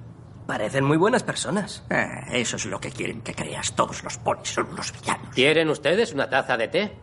Parecen 0.46 0.84
muy 0.84 0.96
buenas 0.96 1.22
personas. 1.22 1.84
Eh, 1.90 2.06
eso 2.32 2.56
es 2.56 2.66
lo 2.66 2.80
que 2.80 2.90
quieren 2.90 3.20
que 3.22 3.34
creas. 3.34 3.72
Todos 3.74 4.02
los 4.02 4.18
polis 4.18 4.48
son 4.48 4.66
unos 4.68 4.92
villanos. 4.92 5.28
¿Quieren 5.34 5.68
ustedes 5.70 6.12
una 6.12 6.28
taza 6.28 6.56
de 6.56 6.68
té? 6.68 6.98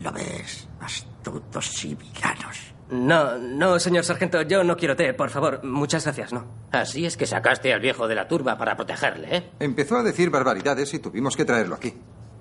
¿Lo 0.00 0.10
ves? 0.12 0.68
Astutos 0.80 1.84
y 1.84 1.94
villanos. 1.94 2.69
No, 2.90 3.38
no, 3.38 3.78
señor 3.78 4.04
sargento, 4.04 4.42
yo 4.42 4.64
no 4.64 4.76
quiero 4.76 4.96
té, 4.96 5.14
por 5.14 5.30
favor. 5.30 5.62
Muchas 5.64 6.04
gracias, 6.04 6.32
no. 6.32 6.44
Así 6.72 7.06
es 7.06 7.16
que 7.16 7.26
sacaste 7.26 7.72
al 7.72 7.80
viejo 7.80 8.08
de 8.08 8.14
la 8.16 8.26
turba 8.26 8.58
para 8.58 8.76
protegerle, 8.76 9.36
¿eh? 9.36 9.50
Empezó 9.60 9.96
a 9.98 10.02
decir 10.02 10.30
barbaridades 10.30 10.92
y 10.94 10.98
tuvimos 10.98 11.36
que 11.36 11.44
traerlo 11.44 11.76
aquí. 11.76 11.94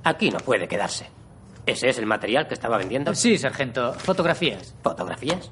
Aquí 0.04 0.30
no 0.32 0.40
puede 0.40 0.68
quedarse. 0.68 1.10
¿Ese 1.66 1.90
es 1.90 2.00
el 2.00 2.06
material 2.08 2.48
que 2.48 2.56
estaba 2.56 2.78
vendiendo? 2.78 3.14
Sí, 3.14 3.38
sargento. 3.38 3.94
Fotografías. 3.94 4.74
¿Fotografías? 4.82 5.52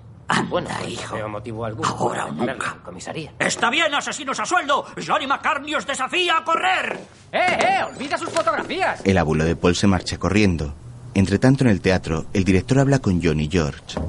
bueno, 0.50 0.68
pues 0.80 0.90
hijo. 0.92 1.12
no 1.12 1.16
veo 1.16 1.30
motivo 1.30 1.64
alguno 1.66 1.88
Ahora 1.88 2.26
o 2.26 2.32
nunca. 2.32 2.78
comisaría. 2.84 3.34
¡Está 3.40 3.70
bien, 3.70 3.94
asesinos 3.94 4.40
a 4.40 4.46
sueldo! 4.46 4.84
¡Johnny 5.06 5.26
McCartney 5.28 5.76
os 5.76 5.86
desafía 5.88 6.38
a 6.40 6.44
correr! 6.44 7.00
¡Eh, 7.32 7.40
eh! 7.60 7.84
¡Olvida 7.88 8.18
sus 8.18 8.30
fotografías! 8.30 9.02
El 9.06 9.18
abuelo 9.20 9.46
de 9.46 9.56
Paul 9.56 9.76
se 9.76 9.88
marcha 9.88 10.18
corriendo. 10.18 10.74
Entre 11.14 11.40
tanto, 11.40 11.64
en 11.64 11.70
el 11.70 11.82
teatro, 11.82 12.26
el 12.34 12.44
director 12.44 12.80
habla 12.80 13.00
con 13.00 13.22
John 13.24 13.40
y 13.40 13.50
George. 13.50 14.00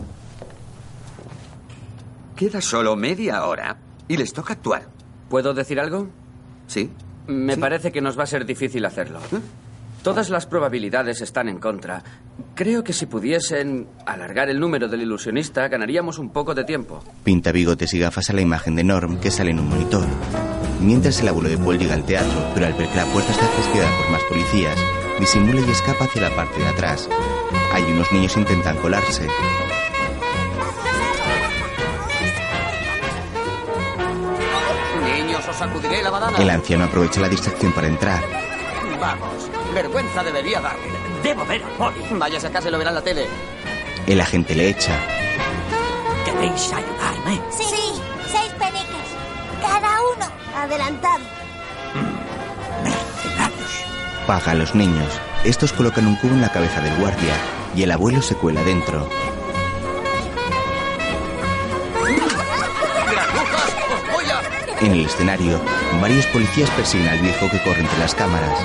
Queda 2.39 2.61
solo 2.61 2.95
media 2.95 3.45
hora 3.47 3.78
y 4.07 4.16
les 4.16 4.32
toca 4.32 4.53
actuar. 4.53 4.86
¿Puedo 5.28 5.55
decir 5.55 5.80
algo? 5.80 6.09
¿Sí? 6.68 6.89
Me 7.26 7.57
parece 7.57 7.91
que 7.91 8.01
nos 8.01 8.16
va 8.16 8.22
a 8.22 8.26
ser 8.26 8.47
difícil 8.47 8.84
hacerlo. 8.84 9.18
Todas 10.05 10.30
las 10.30 10.47
probabilidades 10.47 11.20
están 11.20 11.49
en 11.49 11.59
contra. 11.59 12.05
Creo 12.55 12.84
que 12.84 12.93
si 12.93 13.07
pudiesen 13.07 13.89
alargar 14.07 14.49
el 14.51 14.61
número 14.61 14.86
del 14.86 15.03
ilusionista, 15.03 15.66
ganaríamos 15.66 16.20
un 16.20 16.30
poco 16.30 16.55
de 16.55 16.62
tiempo. 16.62 17.03
Pinta 17.24 17.51
bigotes 17.51 17.93
y 17.95 17.99
gafas 17.99 18.30
a 18.30 18.34
la 18.34 18.41
imagen 18.41 18.76
de 18.76 18.84
Norm 18.84 19.18
que 19.18 19.32
sale 19.32 19.51
en 19.51 19.59
un 19.59 19.68
monitor. 19.68 20.07
Mientras 20.80 21.20
el 21.20 21.26
abuelo 21.30 21.49
de 21.49 21.59
Paul 21.59 21.76
llega 21.76 21.95
al 21.95 22.07
teatro, 22.07 22.53
pero 22.55 22.66
al 22.66 22.74
ver 22.74 22.89
que 22.89 22.99
la 22.99 23.07
puerta 23.07 23.32
está 23.32 23.49
custodiada 23.49 23.91
por 24.01 24.12
más 24.12 24.22
policías, 24.28 24.78
disimula 25.18 25.61
y 25.61 25.70
escapa 25.70 26.05
hacia 26.05 26.22
la 26.22 26.36
parte 26.36 26.61
de 26.61 26.68
atrás. 26.68 27.09
Hay 27.72 27.82
unos 27.82 28.12
niños 28.12 28.34
que 28.34 28.41
intentan 28.43 28.76
colarse. 28.76 29.26
Sacudiré 35.59 36.02
la 36.02 36.11
badana. 36.11 36.38
El 36.38 36.50
anciano 36.50 36.84
aprovecha 36.84 37.20
la 37.20 37.28
distracción 37.28 37.72
para 37.72 37.88
entrar. 37.88 38.22
Vamos, 39.00 39.50
vergüenza 39.74 40.22
debería 40.22 40.61
darle. 40.61 40.88
Debo 41.22 41.44
ver 41.44 41.62
al 41.62 41.70
poli. 41.72 42.00
Vaya, 42.12 42.40
si 42.40 42.46
acaso 42.46 42.70
lo 42.70 42.78
verá 42.78 42.90
en 42.90 42.96
la 42.96 43.02
tele. 43.02 43.26
El 44.06 44.20
agente 44.20 44.54
le 44.54 44.70
echa. 44.70 44.96
¿Queréis 46.24 46.72
ayudarme? 46.72 47.40
Sí, 47.50 47.64
seis 48.30 48.52
peniques. 48.59 49.09
Cada 49.61 50.00
uno. 50.14 50.26
Adelantado. 50.56 51.24
Paga 54.26 54.52
a 54.52 54.54
los 54.54 54.74
niños. 54.74 55.09
Estos 55.44 55.72
colocan 55.72 56.06
un 56.06 56.16
cubo 56.16 56.32
en 56.32 56.42
la 56.42 56.52
cabeza 56.52 56.80
del 56.80 56.94
guardia 56.96 57.34
y 57.74 57.82
el 57.82 57.90
abuelo 57.90 58.20
se 58.20 58.34
cuela 58.34 58.62
dentro. 58.62 59.09
En 64.80 64.92
el 64.92 65.06
escenario, 65.06 65.60
varios 66.00 66.24
policías 66.26 66.70
persiguen 66.70 67.08
al 67.08 67.18
viejo 67.18 67.50
que 67.50 67.60
corre 67.62 67.80
entre 67.80 67.98
las 67.98 68.14
cámaras. 68.14 68.60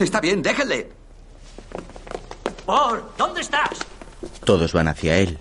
Está 0.00 0.20
bien, 0.20 0.42
déjenle. 0.42 0.90
Paul, 2.66 3.04
¿dónde 3.16 3.40
estás? 3.40 3.78
Todos 4.44 4.72
van 4.72 4.88
hacia 4.88 5.16
él. 5.16 5.38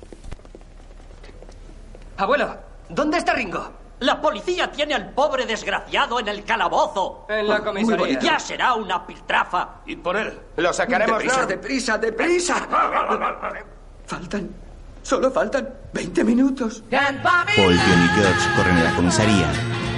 Abuelo, 2.17 2.57
¿dónde 2.89 3.17
está 3.17 3.33
Ringo? 3.33 3.71
La 3.99 4.21
policía 4.21 4.71
tiene 4.71 4.93
al 4.93 5.09
pobre 5.09 5.45
desgraciado 5.45 6.19
en 6.19 6.27
el 6.27 6.43
calabozo. 6.43 7.25
En 7.29 7.47
la 7.47 7.63
comisaría. 7.63 8.19
Ya 8.19 8.39
será 8.39 8.75
una 8.75 9.05
piltrafa. 9.05 9.81
Y 9.87 9.95
por 9.95 10.15
él. 10.17 10.39
Lo 10.57 10.71
sacaremos, 10.71 11.17
Deprisa, 11.17 11.41
¿no? 11.41 11.47
deprisa, 11.47 11.97
deprisa. 11.97 12.67
Faltan. 14.05 14.49
Solo 15.01 15.31
faltan 15.31 15.69
20 15.93 16.23
minutos. 16.25 16.83
Paul, 16.91 17.09
John 17.55 18.03
y 18.03 18.07
George 18.19 18.49
corren 18.55 18.77
a 18.77 18.83
la 18.83 18.95
comisaría. 18.95 19.47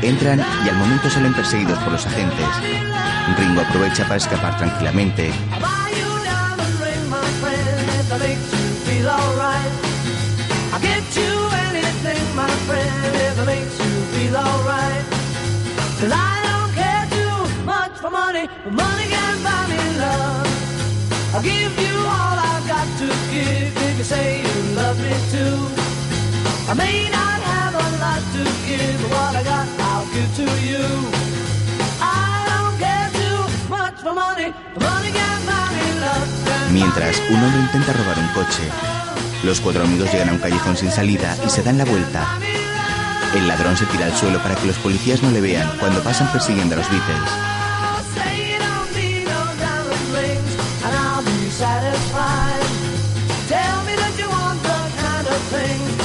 Entran 0.01 0.39
y 0.65 0.69
al 0.69 0.75
momento 0.75 1.09
salen 1.09 1.33
perseguidos 1.33 1.77
por 1.79 1.91
los 1.91 2.05
agentes. 2.05 2.47
Ringo 3.37 3.61
aprovecha 3.61 4.03
para 4.03 4.15
escapar 4.15 4.57
tranquilamente. 4.57 5.31
Feel 14.29 14.37
alright. 14.37 15.05
Cause 15.99 16.13
I 16.13 16.33
don't 16.47 16.71
care 16.81 17.05
too 17.17 17.65
much 17.65 17.93
for 18.01 18.09
money, 18.09 18.45
but 18.63 18.73
money 18.73 19.05
can 19.15 19.35
buy 19.43 19.63
me 19.71 19.81
love. 20.03 20.47
I'll 21.33 21.43
give 21.43 21.73
you 21.85 21.95
all 22.15 22.37
I've 22.51 22.65
got 22.67 22.87
to 23.01 23.07
give 23.33 23.73
if 23.87 23.97
you 23.97 24.03
say 24.03 24.41
you 24.45 24.55
love 24.75 24.97
me 25.05 25.15
too. 25.33 25.57
I 26.71 26.73
may 26.83 27.09
not 27.09 27.39
have 27.53 27.73
a 27.85 27.87
lot 28.03 28.21
to 28.35 28.43
give, 28.67 28.97
but 29.01 29.11
what 29.17 29.33
I 29.41 29.43
got 29.43 29.67
I'll 29.91 30.07
give 30.13 30.31
to 30.41 30.47
you. 30.69 30.85
I 32.01 32.45
don't 32.51 32.75
care 32.83 33.09
too 33.21 33.39
much 33.75 33.97
for 34.03 34.13
money, 34.13 34.53
but 34.73 34.83
money 34.83 35.11
can 35.11 35.39
buy 35.49 35.65
me 35.77 35.87
love. 36.05 36.27
Mientras, 36.71 37.19
un 37.29 37.43
hombre 37.43 37.61
intenta 37.61 37.93
robar 37.93 38.17
un 38.19 38.29
coche. 38.33 38.65
Los 39.43 39.59
cuatro 39.59 39.83
amigos 39.83 40.11
llegan 40.11 40.29
a 40.29 40.33
un 40.33 40.39
callejón 40.39 40.75
sin 40.77 40.91
salida 40.91 41.35
y 41.45 41.49
se 41.49 41.63
dan 41.63 41.77
la 41.77 41.85
vuelta. 41.85 42.27
El 43.35 43.47
ladrón 43.47 43.77
se 43.77 43.85
tira 43.85 44.05
al 44.05 44.15
suelo 44.15 44.41
para 44.41 44.55
que 44.55 44.65
los 44.65 44.77
policías 44.77 45.21
no 45.21 45.29
le 45.29 45.39
vean 45.39 45.71
cuando 45.79 46.01
pasan 46.01 46.31
persiguiendo 46.31 46.73
a 46.73 46.79
los 46.79 46.89
Beatles. 46.89 47.29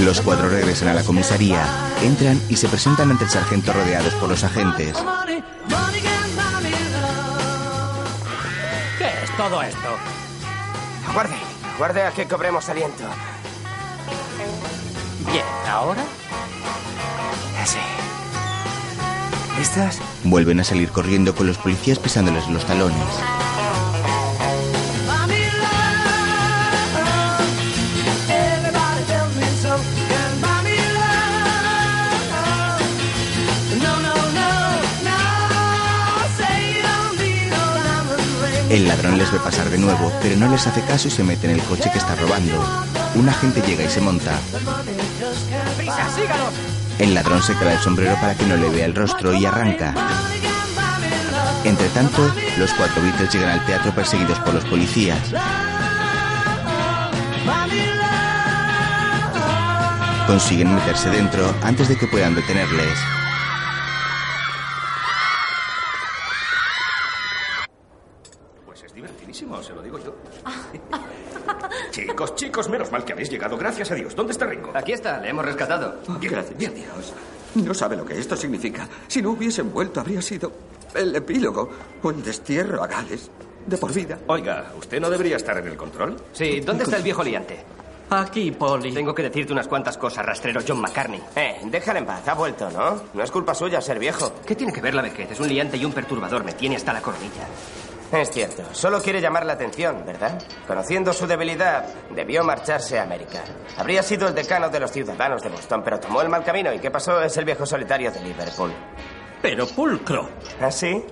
Los 0.05 0.21
cuatro 0.21 0.51
regresan 0.51 0.89
a 0.89 0.95
la 0.95 1.03
comisaría, 1.03 1.67
entran 2.03 2.39
y 2.51 2.57
se 2.57 2.69
presentan 2.69 3.11
ante 3.11 3.25
el 3.25 3.31
sargento 3.31 3.73
rodeados 3.73 4.13
por 4.15 4.29
los 4.29 4.45
agentes. 4.45 4.95
¿Qué 8.99 9.07
es 9.23 9.37
todo 9.39 9.63
esto? 9.63 9.97
Guarde, 11.15 11.37
guarde 11.79 12.03
a 12.03 12.11
que 12.11 12.27
cobremos 12.27 12.69
aliento. 12.69 13.05
Bien, 15.33 15.45
¿ahora? 15.71 16.03
Así. 17.65 17.79
¿Listos? 19.59 19.99
Vuelven 20.23 20.61
a 20.61 20.65
salir 20.65 20.91
corriendo 20.91 21.35
con 21.35 21.47
los 21.47 21.57
policías 21.57 21.99
pisándoles 21.99 22.47
los 22.51 22.63
talones. 22.67 22.99
El 38.69 38.89
ladrón 38.89 39.17
les 39.17 39.33
ve 39.33 39.39
pasar 39.39 39.71
de 39.71 39.79
nuevo, 39.79 40.13
pero 40.21 40.37
no 40.37 40.51
les 40.51 40.67
hace 40.67 40.83
caso 40.83 41.09
y 41.09 41.11
se 41.11 41.25
mete 41.25 41.47
en 41.47 41.55
el 41.55 41.63
coche 41.63 41.91
que 41.91 41.99
está 41.99 42.15
robando. 42.15 42.63
Un 43.15 43.27
agente 43.27 43.63
llega 43.63 43.85
y 43.85 43.89
se 43.89 44.03
monta. 44.03 44.39
El 46.99 47.15
ladrón 47.15 47.43
se 47.43 47.55
clava 47.55 47.73
el 47.73 47.81
sombrero 47.81 48.15
para 48.21 48.35
que 48.35 48.47
no 48.47 48.57
le 48.57 48.69
vea 48.71 48.87
el 48.87 48.95
rostro 48.95 49.35
y 49.35 49.45
arranca. 49.45 49.95
Entre 51.65 51.89
tanto, 51.89 52.23
los 52.59 52.71
cuatro 52.75 53.03
Beatles 53.03 53.33
llegan 53.33 53.51
al 53.51 53.67
teatro 53.67 53.95
perseguidos 53.95 54.39
por 54.41 54.55
los 54.55 54.65
policías. 54.65 55.33
Consiguen 60.27 60.75
meterse 60.75 61.11
dentro 61.11 61.55
antes 61.63 61.89
de 61.89 61.97
que 61.97 62.07
puedan 62.07 62.35
detenerles. 62.35 62.99
Habéis 73.25 73.31
llegado. 73.31 73.57
Gracias 73.57 73.91
a 73.91 73.95
Dios. 73.95 74.15
¿Dónde 74.15 74.33
está 74.33 74.47
Ringo? 74.47 74.71
Aquí 74.75 74.93
está, 74.93 75.19
le 75.21 75.31
hemos 75.31 75.45
rescatado. 75.45 75.97
Gracias, 76.21 76.57
bien, 76.57 76.75
Dios. 76.75 77.13
No 77.55 77.73
sabe 77.73 77.97
lo 77.97 78.05
que 78.05 78.19
esto 78.19 78.37
significa. 78.37 78.87
Si 79.09 79.23
no 79.23 79.31
hubiesen 79.31 79.73
vuelto, 79.73 80.01
habría 80.01 80.21
sido 80.21 80.53
el 80.95 81.15
epílogo 81.17 81.71
o 82.03 82.11
el 82.11 82.23
destierro 82.23 82.83
a 82.83 82.87
Gales. 82.87 83.31
De 83.67 83.79
por 83.79 83.93
vida. 83.95 84.19
Oiga, 84.27 84.73
¿usted 84.79 85.01
no 85.01 85.09
debería 85.09 85.37
estar 85.37 85.57
en 85.57 85.67
el 85.69 85.77
control? 85.77 86.17
Sí, 86.33 86.61
¿dónde 86.61 86.85
está 86.85 86.99
el 86.99 87.03
viejo 87.03 87.23
liante? 87.23 87.59
Aquí, 88.11 88.51
Polly. 88.51 88.93
Tengo 88.93 89.15
que 89.15 89.23
decirte 89.23 89.53
unas 89.55 89.67
cuantas 89.67 89.97
cosas, 89.97 90.27
rastrero 90.27 90.61
John 90.67 90.81
McCartney. 90.81 91.23
Eh, 91.35 91.61
déjale 91.65 92.01
en 92.01 92.07
paz, 92.07 92.29
ha 92.29 92.35
vuelto, 92.35 92.71
¿no? 92.71 93.03
No 93.15 93.23
es 93.23 93.31
culpa 93.31 93.55
suya 93.55 93.81
ser 93.81 93.99
viejo. 93.99 94.33
¿Qué 94.45 94.55
tiene 94.55 94.73
que 94.73 94.83
ver 94.83 94.95
la 94.95 95.01
vejez? 95.01 95.31
Es 95.31 95.41
un 95.41 95.49
liante 95.49 95.79
y 95.79 95.85
un 95.87 95.93
perturbador. 95.93 96.45
Me 96.45 96.53
tiene 96.53 96.77
hasta 96.77 96.93
la 96.93 97.01
coronilla. 97.01 97.47
Es 98.15 98.31
cierto, 98.31 98.63
solo 98.73 99.03
quiere 99.03 99.21
llamar 99.21 99.45
la 99.45 99.55
atención, 99.55 100.05
¿verdad? 100.07 100.41
Conociendo 100.69 101.13
su 101.13 101.27
debilidad, 101.27 101.85
debió 102.15 102.45
marcharse 102.45 102.97
a 102.97 103.03
América. 103.03 103.43
Habría 103.77 104.05
sido 104.05 104.29
el 104.29 104.35
decano 104.35 104.69
de 104.69 104.79
los 104.79 104.93
ciudadanos 104.93 105.43
de 105.43 105.49
Boston, 105.49 105.83
pero 105.85 105.99
tomó 105.99 106.23
el 106.23 106.29
mal 106.29 106.45
camino 106.45 106.73
y 106.73 106.79
¿qué 106.79 106.93
pasó? 106.93 107.21
Es 107.21 107.37
el 107.39 107.45
viejo 107.45 107.67
solitario 107.67 108.13
de 108.13 108.21
Liverpool. 108.21 108.73
Pero 109.43 109.67
pulcro. 109.67 110.29
¿Ah, 110.61 110.71
sí? 110.71 111.05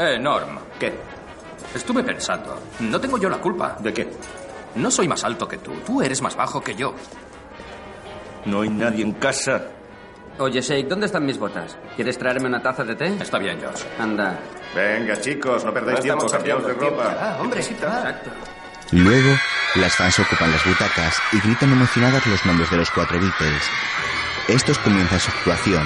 Eh, 0.00 0.18
Norm. 0.18 0.58
¿Qué? 0.80 0.92
Estuve 1.74 2.02
pensando. 2.02 2.58
No 2.80 3.00
tengo 3.00 3.18
yo 3.18 3.28
la 3.28 3.38
culpa. 3.38 3.76
¿De 3.78 3.92
qué? 3.94 4.08
No 4.74 4.90
soy 4.90 5.06
más 5.06 5.22
alto 5.22 5.46
que 5.46 5.58
tú. 5.58 5.72
Tú 5.86 6.02
eres 6.02 6.20
más 6.22 6.34
bajo 6.34 6.60
que 6.60 6.74
yo. 6.74 6.92
No 8.46 8.62
hay 8.62 8.68
nadie 8.70 9.04
en 9.04 9.12
casa. 9.12 9.62
Oye, 10.38 10.60
Shake, 10.60 10.86
¿dónde 10.88 11.06
están 11.06 11.26
mis 11.26 11.36
botas? 11.36 11.76
¿Quieres 11.96 12.16
traerme 12.16 12.46
una 12.46 12.62
taza 12.62 12.84
de 12.84 12.94
té? 12.94 13.06
Está 13.20 13.38
bien, 13.38 13.58
George. 13.58 13.84
Anda. 13.98 14.38
Venga, 14.74 15.20
chicos, 15.20 15.64
no 15.64 15.72
perdáis 15.74 15.98
No 15.98 16.02
tiempo, 16.02 16.26
cambiaos 16.28 16.66
de 16.66 16.72
ropa. 16.74 17.16
Ah, 17.18 17.38
hombre, 17.40 17.60
Exacto. 17.60 18.30
Luego, 18.92 19.36
las 19.74 19.94
fans 19.96 20.18
ocupan 20.18 20.50
las 20.50 20.64
butacas 20.64 21.20
y 21.32 21.40
gritan 21.40 21.72
emocionadas 21.72 22.26
los 22.26 22.46
nombres 22.46 22.70
de 22.70 22.76
los 22.76 22.90
cuatro 22.90 23.18
Beatles. 23.20 23.62
Estos 24.48 24.78
comienzan 24.78 25.20
su 25.20 25.30
actuación. 25.30 25.82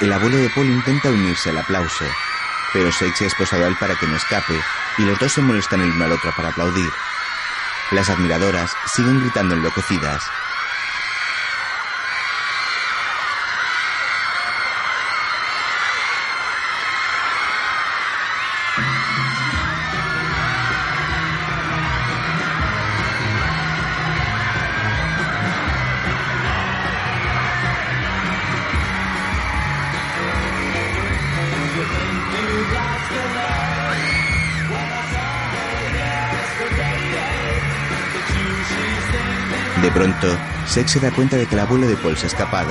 El 0.00 0.12
abuelo 0.12 0.36
de 0.36 0.48
Paul 0.50 0.68
intenta 0.68 1.10
unirse 1.10 1.50
al 1.50 1.58
aplauso, 1.58 2.04
pero 2.72 2.92
Sage 2.92 3.24
ha 3.24 3.26
esposado 3.26 3.64
a 3.64 3.68
él 3.68 3.76
para 3.80 3.96
que 3.96 4.06
no 4.06 4.14
escape 4.14 4.54
y 4.98 5.02
los 5.02 5.18
dos 5.18 5.32
se 5.32 5.40
molestan 5.40 5.80
el 5.80 5.90
uno 5.90 6.04
al 6.04 6.12
otro 6.12 6.32
para 6.36 6.50
aplaudir. 6.50 6.90
Las 7.90 8.10
admiradoras 8.10 8.70
siguen 8.94 9.18
gritando 9.18 9.56
enloquecidas. 9.56 10.22
De 39.82 39.90
pronto, 39.90 40.26
Sex 40.66 40.90
se 40.90 41.00
da 41.00 41.10
cuenta 41.10 41.38
de 41.38 41.46
que 41.46 41.54
el 41.54 41.60
abuelo 41.60 41.86
de 41.86 41.96
Paul 41.96 42.14
se 42.14 42.26
ha 42.26 42.28
escapado. 42.28 42.70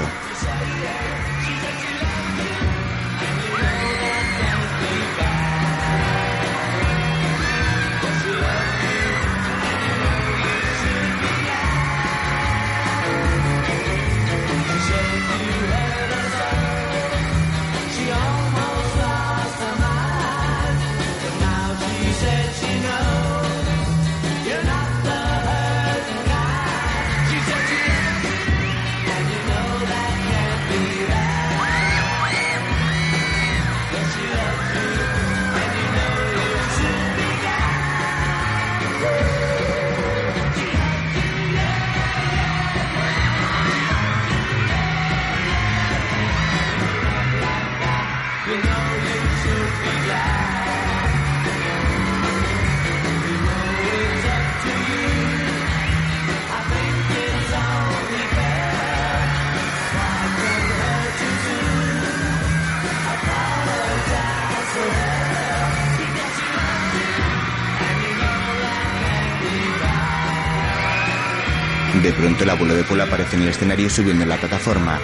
Aparece 72.98 73.36
en 73.36 73.44
el 73.44 73.50
escenario 73.50 73.90
subiendo 73.90 74.24
en 74.24 74.30
la 74.30 74.38
plataforma. 74.38 75.00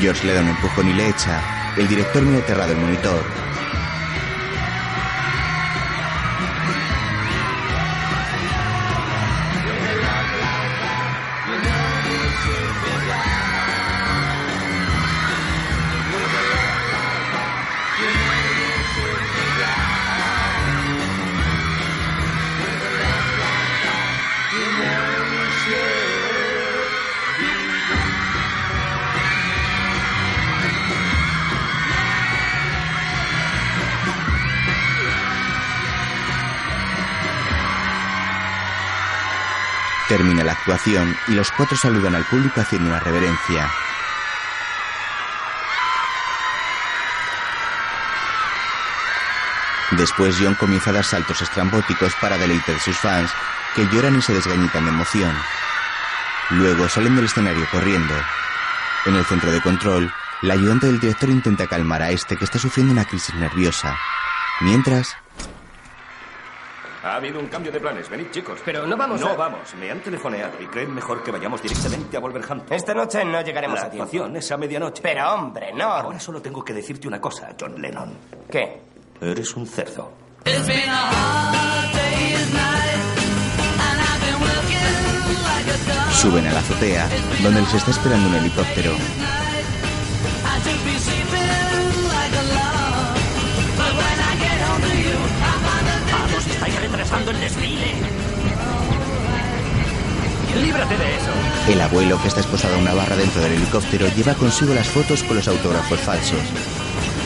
George 0.00 0.26
le 0.26 0.34
da 0.34 0.40
un 0.40 0.48
empujón 0.48 0.88
y 0.88 0.94
le 0.94 1.08
echa. 1.10 1.42
El 1.76 1.86
director 1.86 2.22
mira 2.22 2.38
aterrado 2.38 2.72
el 2.72 2.78
monitor. 2.78 3.41
Y 41.28 41.32
los 41.32 41.50
cuatro 41.50 41.76
saludan 41.76 42.14
al 42.14 42.24
público 42.24 42.60
haciendo 42.60 42.88
una 42.88 43.00
reverencia. 43.00 43.68
Después 49.92 50.36
John 50.40 50.54
comienza 50.54 50.90
a 50.90 50.94
dar 50.94 51.04
saltos 51.04 51.42
estrambóticos 51.42 52.14
para 52.20 52.38
deleite 52.38 52.72
de 52.72 52.80
sus 52.80 52.96
fans, 52.96 53.30
que 53.74 53.86
lloran 53.88 54.16
y 54.16 54.22
se 54.22 54.32
desgañitan 54.32 54.84
de 54.84 54.90
emoción. 54.90 55.34
Luego 56.50 56.88
salen 56.88 57.16
del 57.16 57.26
escenario 57.26 57.66
corriendo. 57.70 58.14
En 59.04 59.16
el 59.16 59.24
centro 59.24 59.50
de 59.50 59.60
control, 59.60 60.12
la 60.42 60.54
ayudante 60.54 60.86
del 60.86 61.00
director 61.00 61.28
intenta 61.28 61.66
calmar 61.66 62.02
a 62.02 62.10
este 62.10 62.36
que 62.36 62.44
está 62.44 62.58
sufriendo 62.58 62.92
una 62.92 63.04
crisis 63.04 63.34
nerviosa. 63.34 63.98
Mientras, 64.60 65.16
Ha 67.04 67.16
habido 67.16 67.40
un 67.40 67.46
cambio 67.48 67.72
de 67.72 67.80
planes. 67.80 68.08
Venid, 68.08 68.30
chicos. 68.30 68.60
Pero 68.64 68.86
no 68.86 68.96
vamos 68.96 69.20
No 69.20 69.28
a- 69.30 69.34
vamos. 69.36 69.74
Me 69.74 69.90
han 69.90 70.00
telefoneado 70.00 70.52
y 70.60 70.66
creen 70.66 70.94
mejor 70.94 71.22
que 71.22 71.30
vayamos 71.32 71.60
directamente 71.60 72.16
a 72.16 72.20
Wolverhampton. 72.20 72.72
Esta 72.76 72.94
noche 72.94 73.24
no 73.24 73.40
llegaremos 73.42 73.80
La 73.80 73.86
a 73.86 73.90
tiempo. 73.90 74.04
actuación 74.04 74.36
es 74.36 74.52
a 74.52 74.56
medianoche. 74.56 75.02
Pero 75.02 75.32
hombre, 75.34 75.72
no. 75.74 75.84
Ahora 75.92 76.20
solo 76.20 76.40
tengo 76.40 76.64
que 76.64 76.72
decirte 76.72 77.08
una 77.08 77.20
cosa, 77.20 77.48
John 77.60 77.80
Lennon. 77.80 78.16
¿Qué? 78.50 78.80
Eres 79.20 79.54
un 79.56 79.66
cerdo. 79.66 80.12
It's 80.44 80.66
been 80.66 80.88
a 80.88 81.08
hard 81.10 81.92
day's 81.92 82.52
night, 82.52 82.98
and 83.78 84.00
I've 84.00 84.20
been 84.26 84.40
working 84.40 85.42
like 85.44 85.70
a 85.70 86.04
dog. 86.04 86.12
suben 86.14 86.46
a 86.46 86.52
la 86.52 86.58
azotea, 86.60 87.08
donde 87.42 87.60
les 87.62 87.74
está 87.74 87.90
esperando 87.90 88.28
un 88.28 88.34
helicóptero. 88.36 88.92
El 101.68 101.80
abuelo, 101.80 102.20
que 102.20 102.28
está 102.28 102.40
esposado 102.40 102.74
a 102.74 102.78
una 102.78 102.94
barra 102.94 103.16
dentro 103.16 103.40
del 103.42 103.52
helicóptero, 103.52 104.08
lleva 104.16 104.34
consigo 104.34 104.74
las 104.74 104.88
fotos 104.88 105.22
con 105.22 105.36
los 105.36 105.48
autógrafos 105.48 106.00
falsos. 106.00 106.40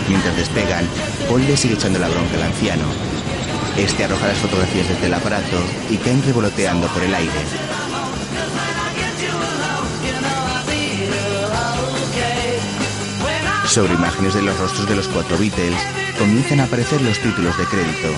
Mientras 0.08 0.36
despegan, 0.36 0.86
Paul 1.28 1.46
le 1.46 1.56
sigue 1.56 1.74
echando 1.74 1.98
la 1.98 2.08
bronca 2.08 2.34
al 2.34 2.42
anciano. 2.42 2.84
Este 3.76 4.04
arroja 4.04 4.28
las 4.28 4.38
fotografías 4.38 4.88
desde 4.88 5.06
el 5.06 5.14
aparato 5.14 5.58
y 5.90 5.96
caen 5.98 6.22
revoloteando 6.22 6.86
por 6.88 7.02
el 7.02 7.14
aire. 7.14 7.32
Sobre 13.66 13.94
imágenes 13.94 14.34
de 14.34 14.42
los 14.42 14.58
rostros 14.58 14.88
de 14.88 14.96
los 14.96 15.08
cuatro 15.08 15.36
Beatles, 15.36 15.80
comienzan 16.18 16.60
a 16.60 16.64
aparecer 16.64 17.02
los 17.02 17.18
títulos 17.18 17.56
de 17.58 17.64
crédito. 17.64 18.08